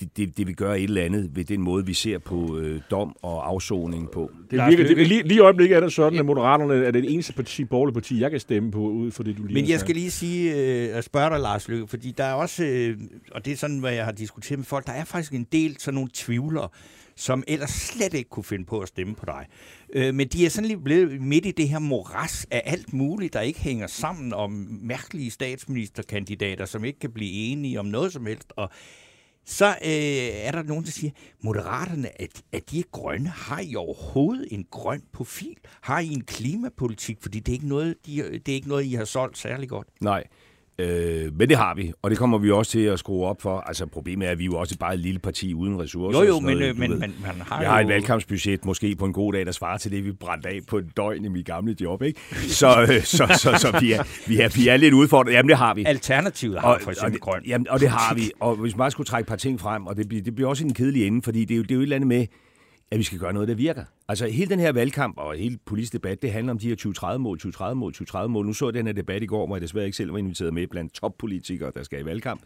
det, 0.00 0.16
det, 0.16 0.36
det 0.36 0.46
vil 0.46 0.56
gøre 0.56 0.78
et 0.78 0.84
eller 0.84 1.02
andet 1.02 1.30
ved 1.36 1.44
den 1.44 1.60
måde, 1.60 1.86
vi 1.86 1.94
ser 1.94 2.18
på 2.18 2.58
øh, 2.58 2.80
dom 2.90 3.16
og 3.22 3.48
afsoning 3.48 4.10
på. 4.10 4.30
Det 4.50 4.56
Lars 4.56 4.70
virker, 4.70 4.94
det, 4.94 5.06
lige, 5.06 5.22
lige 5.22 5.36
i 5.36 5.40
øjeblikket 5.40 5.76
er 5.76 5.80
det 5.80 5.92
sådan, 5.92 6.18
at 6.18 6.26
Moderaterne 6.26 6.74
er 6.74 6.90
det 6.90 7.12
eneste 7.12 7.32
parti, 7.32 7.64
borgerlige 7.64 7.94
parti, 7.94 8.20
jeg 8.20 8.30
kan 8.30 8.40
stemme 8.40 8.70
på, 8.70 8.80
ud 8.80 9.10
for 9.10 9.22
det, 9.22 9.36
du 9.36 9.44
lige 9.44 9.54
Men 9.54 9.68
jeg 9.68 9.80
skal 9.80 9.94
lige 9.94 10.10
sige, 10.10 10.54
øh, 10.56 10.96
at 10.96 11.04
spørge 11.04 11.30
dig, 11.30 11.40
Lars 11.40 11.68
Løkke, 11.68 11.86
fordi 11.88 12.10
der 12.10 12.24
er 12.24 12.32
også, 12.32 12.64
øh, 12.64 12.98
og 13.32 13.44
det 13.44 13.52
er 13.52 13.56
sådan, 13.56 13.78
hvad 13.78 13.92
jeg 13.92 14.04
har 14.04 14.12
diskuteret 14.12 14.58
med 14.58 14.66
folk, 14.66 14.86
der 14.86 14.92
er 14.92 15.04
faktisk 15.04 15.32
en 15.32 15.46
del 15.52 15.76
sådan 15.78 15.94
nogle 15.94 16.10
tvivlere, 16.14 16.68
som 17.16 17.44
ellers 17.48 17.70
slet 17.70 18.14
ikke 18.14 18.30
kunne 18.30 18.44
finde 18.44 18.64
på 18.64 18.80
at 18.80 18.88
stemme 18.88 19.14
på 19.14 19.26
dig. 19.26 19.46
Øh, 19.92 20.14
men 20.14 20.28
de 20.28 20.46
er 20.46 20.50
sådan 20.50 20.68
lige 20.68 20.80
blevet 20.80 21.20
midt 21.20 21.46
i 21.46 21.50
det 21.50 21.68
her 21.68 21.78
moras 21.78 22.46
af 22.50 22.62
alt 22.64 22.92
muligt, 22.92 23.32
der 23.32 23.40
ikke 23.40 23.60
hænger 23.60 23.86
sammen 23.86 24.32
om 24.32 24.50
mærkelige 24.82 25.30
statsministerkandidater, 25.30 26.64
som 26.64 26.84
ikke 26.84 26.98
kan 26.98 27.10
blive 27.10 27.32
enige 27.32 27.80
om 27.80 27.86
noget 27.86 28.12
som 28.12 28.26
helst. 28.26 28.52
Og 28.56 28.70
så 29.46 29.66
øh, 29.66 30.46
er 30.46 30.50
der 30.50 30.62
nogen, 30.62 30.84
der 30.84 30.90
siger, 30.90 31.10
Moderaterne, 31.42 32.22
at, 32.22 32.42
at 32.52 32.70
de 32.70 32.78
er 32.78 32.84
grønne. 32.92 33.28
Har 33.28 33.60
I 33.60 33.74
overhovedet 33.74 34.48
en 34.50 34.66
grøn 34.70 35.02
profil? 35.12 35.56
Har 35.80 36.00
I 36.00 36.08
en 36.08 36.24
klimapolitik? 36.24 37.18
Fordi 37.22 37.40
det 37.40 37.52
er 37.52 37.54
ikke 37.54 37.68
noget, 37.68 37.94
de, 38.06 38.16
det 38.16 38.48
er 38.48 38.54
ikke 38.54 38.68
noget 38.68 38.84
I 38.84 38.92
har 38.92 39.04
solgt 39.04 39.38
særlig 39.38 39.68
godt. 39.68 39.88
Nej, 40.00 40.24
øh, 40.78 41.38
men 41.38 41.48
det 41.48 41.56
har 41.56 41.74
vi, 41.74 41.92
og 42.02 42.10
det 42.10 42.18
kommer 42.18 42.38
vi 42.38 42.50
også 42.50 42.72
til 42.72 42.80
at 42.80 42.98
skrue 42.98 43.26
op 43.26 43.42
for. 43.42 43.60
Altså 43.60 43.86
problemet 43.86 44.26
er, 44.26 44.32
at 44.32 44.38
vi 44.38 44.44
er 44.44 44.46
jo 44.46 44.58
også 44.58 44.78
bare 44.78 44.94
et 44.94 45.00
lille 45.00 45.18
parti 45.18 45.54
uden 45.54 45.80
ressourcer. 45.80 46.20
Jo, 46.20 46.26
jo, 46.26 46.36
og 46.36 46.42
men, 46.42 46.56
noget, 46.56 46.68
øh, 46.70 46.78
men 46.78 46.90
ved. 46.90 46.98
man, 46.98 47.14
man 47.22 47.34
har 47.46 47.60
Jeg 47.60 47.70
har 47.70 47.80
jo... 47.80 47.86
et 47.86 47.92
valgkampsbudget, 47.92 48.64
måske 48.64 48.96
på 48.96 49.04
en 49.04 49.12
god 49.12 49.32
dag, 49.32 49.46
der 49.46 49.52
svarer 49.52 49.78
til 49.78 49.90
det, 49.90 50.04
vi 50.04 50.12
brændte 50.12 50.48
af 50.48 50.60
på 50.68 50.78
et 50.78 50.86
døgn 50.96 51.24
i 51.24 51.28
mit 51.28 51.46
gamle 51.46 51.76
job. 51.80 52.02
Ikke? 52.02 52.20
Så, 52.60 52.82
øh, 52.82 53.02
så, 53.02 53.26
så, 53.38 53.58
så 53.58 53.78
vi, 53.80 53.92
er, 53.92 54.02
vi, 54.28 54.40
er, 54.40 54.48
vi 54.56 54.68
er 54.68 54.76
lidt 54.76 54.94
udfordret. 54.94 55.32
Jamen, 55.32 55.48
det 55.48 55.56
har 55.58 55.74
vi. 55.74 55.84
Alternativet 55.86 56.60
har 56.60 56.78
for 56.82 56.90
eksempel 56.90 57.14
og, 57.14 57.20
grøn. 57.20 57.42
det, 57.42 57.48
jamen, 57.48 57.68
og 57.68 57.80
det 57.80 57.88
har 57.88 58.14
vi. 58.14 58.30
Og 58.40 58.56
hvis 58.56 58.76
man 58.76 58.90
skulle 58.90 59.06
trække 59.06 59.24
et 59.24 59.28
par 59.28 59.36
ting 59.36 59.60
frem, 59.60 59.86
og 59.86 59.96
det 59.96 60.08
bliver, 60.08 60.22
det 60.22 60.34
bliver 60.34 60.48
også 60.48 60.64
en 60.64 60.74
kedelig 60.74 61.06
ende, 61.06 61.22
fordi 61.22 61.44
det 61.44 61.54
er, 61.54 61.56
jo, 61.56 61.62
det 61.62 61.70
er 61.70 61.74
jo 61.74 61.80
et 61.80 61.82
eller 61.82 61.96
andet 61.96 62.08
med, 62.08 62.26
at 62.94 62.98
vi 62.98 63.04
skal 63.04 63.18
gøre 63.18 63.32
noget, 63.32 63.48
der 63.48 63.54
virker. 63.54 63.84
Altså 64.08 64.26
hele 64.26 64.50
den 64.50 64.60
her 64.60 64.72
valgkamp 64.72 65.18
og 65.18 65.36
hele 65.36 65.58
politisk 65.64 65.92
debat, 65.92 66.22
det 66.22 66.32
handler 66.32 66.52
om 66.52 66.58
de 66.58 66.68
her 66.68 66.76
2030-mål, 66.76 67.38
2030-mål, 67.42 67.94
2030-mål. 67.96 68.46
Nu 68.46 68.52
så 68.52 68.66
jeg 68.66 68.74
den 68.74 68.86
her 68.86 68.92
debat 68.92 69.22
i 69.22 69.26
går, 69.26 69.46
hvor 69.46 69.56
jeg 69.56 69.62
desværre 69.62 69.84
ikke 69.84 69.96
selv 69.96 70.12
var 70.12 70.18
inviteret 70.18 70.54
med 70.54 70.66
blandt 70.66 70.94
toppolitikere, 70.94 71.72
der 71.74 71.82
skal 71.82 72.00
i 72.00 72.04
valgkamp. 72.04 72.40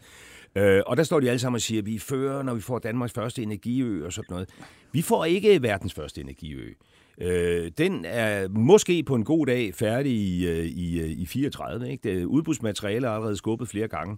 Øh, 0.55 0.81
og 0.85 0.97
der 0.97 1.03
står 1.03 1.19
de 1.19 1.29
alle 1.29 1.39
sammen 1.39 1.55
og 1.55 1.61
siger, 1.61 1.81
at 1.81 1.85
vi 1.85 1.95
er 1.95 1.99
fører, 1.99 2.43
når 2.43 2.53
vi 2.53 2.61
får 2.61 2.79
Danmarks 2.79 3.13
første 3.13 3.43
energiø 3.43 4.05
og 4.05 4.13
sådan 4.13 4.27
noget. 4.29 4.49
Vi 4.91 5.01
får 5.01 5.25
ikke 5.25 5.61
verdens 5.61 5.93
første 5.93 6.21
energiø. 6.21 6.73
Øh, 7.21 7.71
den 7.77 8.05
er 8.05 8.47
måske 8.47 9.03
på 9.03 9.15
en 9.15 9.23
god 9.23 9.45
dag 9.45 9.75
færdig 9.75 10.11
i, 10.11 10.47
øh, 10.47 10.65
i, 10.65 11.01
øh, 11.01 11.09
i 11.09 11.25
34. 11.25 11.91
Ikke? 11.91 12.09
Det 12.09 12.25
udbudsmateriale 12.25 13.07
er 13.07 13.11
allerede 13.11 13.37
skubbet 13.37 13.67
flere 13.67 13.87
gange. 13.87 14.17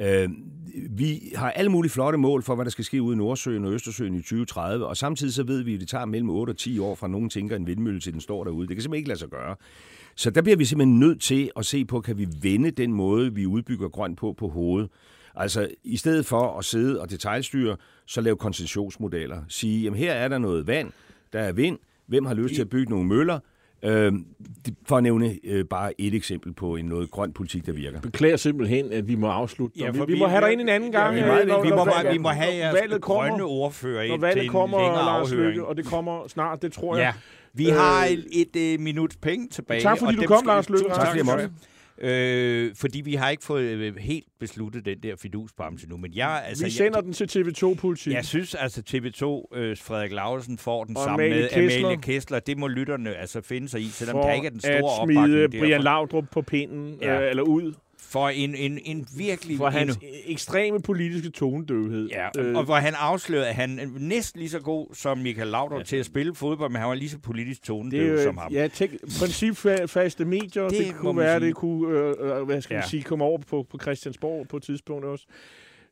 Øh, 0.00 0.28
vi 0.90 1.32
har 1.34 1.50
alle 1.50 1.70
mulige 1.70 1.92
flotte 1.92 2.18
mål 2.18 2.42
for, 2.42 2.54
hvad 2.54 2.64
der 2.64 2.70
skal 2.70 2.84
ske 2.84 3.02
ude 3.02 3.14
i 3.14 3.16
Nordsøen 3.16 3.64
og 3.64 3.72
Østersøen 3.72 4.14
i 4.14 4.18
2030, 4.18 4.86
og 4.86 4.96
samtidig 4.96 5.34
så 5.34 5.42
ved 5.42 5.62
vi, 5.62 5.74
at 5.74 5.80
det 5.80 5.88
tager 5.88 6.04
mellem 6.04 6.30
8 6.30 6.50
og 6.50 6.56
10 6.56 6.78
år 6.78 6.94
fra 6.94 7.08
nogen 7.08 7.30
tænker 7.30 7.56
en 7.56 7.66
vindmølle 7.66 8.00
til 8.00 8.12
den 8.12 8.20
står 8.20 8.44
derude. 8.44 8.68
Det 8.68 8.76
kan 8.76 8.82
simpelthen 8.82 8.98
ikke 8.98 9.08
lade 9.08 9.18
sig 9.18 9.28
gøre. 9.28 9.56
Så 10.14 10.30
der 10.30 10.42
bliver 10.42 10.56
vi 10.56 10.64
simpelthen 10.64 10.98
nødt 10.98 11.20
til 11.20 11.50
at 11.56 11.66
se 11.66 11.84
på, 11.84 12.00
kan 12.00 12.18
vi 12.18 12.28
vende 12.42 12.70
den 12.70 12.92
måde, 12.92 13.34
vi 13.34 13.46
udbygger 13.46 13.88
grønt 13.88 14.18
på 14.18 14.32
på 14.32 14.48
hovedet. 14.48 14.90
Altså, 15.34 15.68
i 15.84 15.96
stedet 15.96 16.26
for 16.26 16.58
at 16.58 16.64
sidde 16.64 17.00
og 17.00 17.10
detaljstyre, 17.10 17.76
så 18.06 18.20
lave 18.20 18.36
koncessionsmodeller. 18.36 19.42
Sige, 19.48 19.82
jamen 19.82 19.98
her 19.98 20.12
er 20.12 20.28
der 20.28 20.38
noget 20.38 20.66
vand, 20.66 20.92
der 21.32 21.40
er 21.40 21.52
vind, 21.52 21.78
hvem 22.06 22.24
har 22.26 22.34
lyst 22.34 22.54
til 22.54 22.62
at 22.62 22.68
bygge 22.68 22.90
nogle 22.90 23.06
møller, 23.08 23.38
Øh, 23.82 24.12
for 24.86 24.96
at 24.96 25.02
nævne 25.02 25.38
øh, 25.44 25.64
bare 25.64 26.00
et 26.00 26.14
eksempel 26.14 26.52
på 26.52 26.76
en 26.76 26.84
noget 26.84 27.10
grøn 27.10 27.32
politik, 27.32 27.66
der 27.66 27.72
virker. 27.72 28.00
Beklager 28.00 28.36
simpelthen, 28.36 28.92
at 28.92 29.08
vi 29.08 29.14
må 29.14 29.26
afslutte. 29.28 29.78
Ja, 29.78 29.84
Ja, 29.84 29.90
for 29.90 30.04
vi, 30.04 30.06
vi 30.06 30.12
vi- 30.12 30.18
må 30.18 30.26
have 30.26 30.44
dig 30.44 30.52
ind 30.52 30.60
en 30.60 30.68
anden 30.68 30.92
gang. 30.92 31.14
vi, 31.14 31.20
øh, 31.20 31.26
må, 31.26 31.34
vi, 31.62 31.70
må, 31.70 31.84
vi 32.12 32.18
må 32.18 32.28
have 32.28 32.50
når 32.50 32.58
jeres 32.58 32.74
valget 32.82 33.00
kommer, 33.02 33.28
grønne 33.28 33.44
ordfører 33.44 34.02
ind 34.02 34.22
til 34.32 34.42
en 34.44 34.48
kommer, 34.50 34.78
længere 34.78 35.04
Lars 35.04 35.32
afhøring. 35.32 35.48
Lykke, 35.50 35.66
og 35.66 35.76
det 35.76 35.84
kommer 35.86 36.28
snart, 36.28 36.62
det 36.62 36.72
tror 36.72 36.96
jeg. 36.96 37.02
Ja, 37.02 37.12
vi 37.54 37.68
Øh, 37.70 37.76
har 37.76 38.04
et, 38.04 38.26
et 38.56 38.74
uh, 38.78 38.84
minut 38.84 39.14
penge 39.22 39.48
tilbage. 39.48 39.80
Tak, 39.80 39.98
fordi 39.98 40.16
og 40.16 40.22
du 40.22 40.28
kom, 40.28 40.46
Lars 40.46 40.68
Løkke 40.70 40.82
Tusind 40.84 40.94
Tak, 40.94 41.06
Rasmussen. 41.06 41.26
måtte. 41.26 41.50
Øh, 42.00 42.74
fordi 42.76 43.00
vi 43.00 43.14
har 43.14 43.30
ikke 43.30 43.44
fået 43.44 43.62
øh, 43.62 43.96
helt 43.96 44.26
besluttet 44.40 44.84
den 44.84 44.98
der 45.02 45.16
fidusbamse 45.16 45.88
nu. 45.88 45.96
Men 45.96 46.14
jeg, 46.14 46.42
altså, 46.46 46.64
Vi 46.64 46.70
sender 46.70 46.98
jeg, 46.98 47.04
den 47.04 47.12
til 47.12 47.38
TV2-politik. 47.40 48.12
jeg 48.12 48.24
synes 48.24 48.54
altså, 48.54 48.82
TV2 48.90 49.56
øh, 49.58 49.76
Frederik 49.76 50.12
Lausen 50.12 50.58
får 50.58 50.84
den 50.84 50.96
Og 50.96 51.04
sammen 51.04 51.26
Amalie 51.26 51.42
med 51.42 51.48
Kessler. 51.50 51.84
Amalie 51.86 52.02
Kessler. 52.02 52.38
Det 52.38 52.58
må 52.58 52.66
lytterne 52.68 53.16
altså 53.16 53.40
finde 53.40 53.68
sig 53.68 53.80
i, 53.80 53.84
selvom 53.88 54.14
for 54.14 54.22
der 54.22 54.32
ikke 54.32 54.46
er 54.46 54.50
den 54.50 54.60
store 54.60 54.74
at 54.76 54.82
opbakning 54.84 55.26
smide 55.26 55.42
derfor. 55.42 55.58
Brian 55.58 55.80
Laudrup 55.82 56.24
på 56.32 56.42
pinden, 56.42 56.98
Ja. 57.02 57.20
øh, 57.22 57.30
eller 57.30 57.42
ud, 57.42 57.72
For 58.10 58.28
en, 58.28 58.54
en, 58.54 58.78
en 58.84 59.06
virkelig... 59.16 59.56
for 59.56 59.68
hans 59.70 59.96
en, 59.96 60.02
ekstreme 60.26 60.80
politiske 60.82 61.30
tonedøvhed. 61.30 62.08
Ja, 62.08 62.28
Øh, 62.38 62.56
og 62.56 62.64
hvor 62.64 62.74
han 62.74 62.94
afslørede, 62.98 63.48
at 63.48 63.54
han 63.54 63.78
er 63.78 63.86
næsten 63.98 64.38
lige 64.38 64.50
så 64.50 64.60
god 64.60 64.94
som 64.94 65.18
Michael 65.18 65.48
Laudrup 65.48 65.78
ja. 65.78 65.84
til 65.84 65.96
at 65.96 66.06
spille 66.06 66.34
fodbold, 66.34 66.70
men 66.70 66.80
han 66.80 66.88
var 66.88 66.94
lige 66.94 67.08
så 67.08 67.18
politisk 67.18 67.60
det 67.60 67.66
tonedøv 67.66 68.12
jo, 68.16 68.22
som 68.22 68.36
ham. 68.38 68.52
ja, 68.52 68.68
tek- 68.68 69.00
principfaste 69.20 70.24
medier, 70.24 70.62
det, 70.62 70.78
Det 70.78 70.86
det 70.86 70.94
kunne 70.96 71.16
være, 71.16 71.38
sige. 71.40 71.46
det 71.48 71.54
kunne, 71.54 71.98
øh, 71.98 72.14
øh, 72.20 72.42
hvad 72.42 72.60
skal. 72.62 72.74
Ja. 72.74 72.80
man 72.80 72.88
sige, 72.88 73.02
komme 73.02 73.24
over 73.24 73.38
på, 73.38 73.66
på 73.70 73.78
Christiansborg 73.82 74.48
på 74.48 74.56
et 74.56 74.62
tidspunkt 74.62 75.04
også. 75.04 75.26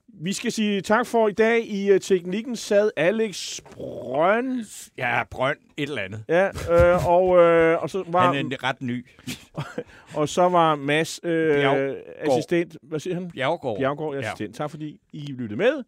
Vi 0.08 0.32
skal 0.32 0.52
sige 0.52 0.80
tak 0.80 1.06
for 1.06 1.28
i 1.28 1.32
dag. 1.32 1.66
I 1.66 1.92
uh, 1.92 1.98
teknikken 2.00 2.56
sad 2.56 2.90
Alex 2.96 3.60
Brøn. 3.72 4.64
Ja, 4.98 5.22
Brønd, 5.30 5.56
et 5.76 5.88
eller 5.88 6.02
andet. 6.02 6.24
Ja, 6.28 6.46
øh, 6.46 7.06
og, 7.06 7.38
øh, 7.38 7.82
og, 7.82 7.90
så 7.90 8.04
var, 8.08 8.32
Han 8.32 8.52
er 8.52 8.64
ret 8.64 8.82
ny. 8.82 9.06
og 10.18 10.28
så 10.28 10.48
var 10.48 10.74
Mads 10.74 11.20
øh, 11.24 11.94
assistent. 12.20 12.76
Hvad 12.82 13.00
siger 13.00 13.14
han? 13.14 13.30
Bjergård. 13.30 13.78
Bjergård 13.78 14.14
Ja. 14.14 14.20
assistent. 14.20 14.56
Tak 14.56 14.70
fordi 14.70 15.00
I 15.12 15.26
lyttede 15.32 15.58
med. 15.58 15.82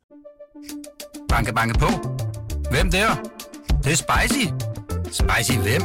Banke, 1.29 1.55
banke 1.55 1.79
på. 1.79 1.87
Hvem 2.71 2.91
der? 2.91 3.09
Det, 3.69 3.85
det 3.85 3.93
er 3.93 3.97
spicy. 3.97 4.47
Spicy 5.05 5.59
hvem? 5.59 5.83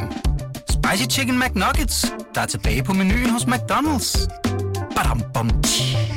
Spicy 0.70 1.18
Chicken 1.18 1.40
McNuggets, 1.40 2.06
der 2.36 2.42
er 2.42 2.46
tilbage 2.46 2.84
på 2.84 2.94
menuen 2.94 3.30
hos 3.30 3.44
McDonald's. 3.44 4.28
Badum, 4.96 5.22
bom, 5.34 5.62
tji. 5.62 6.13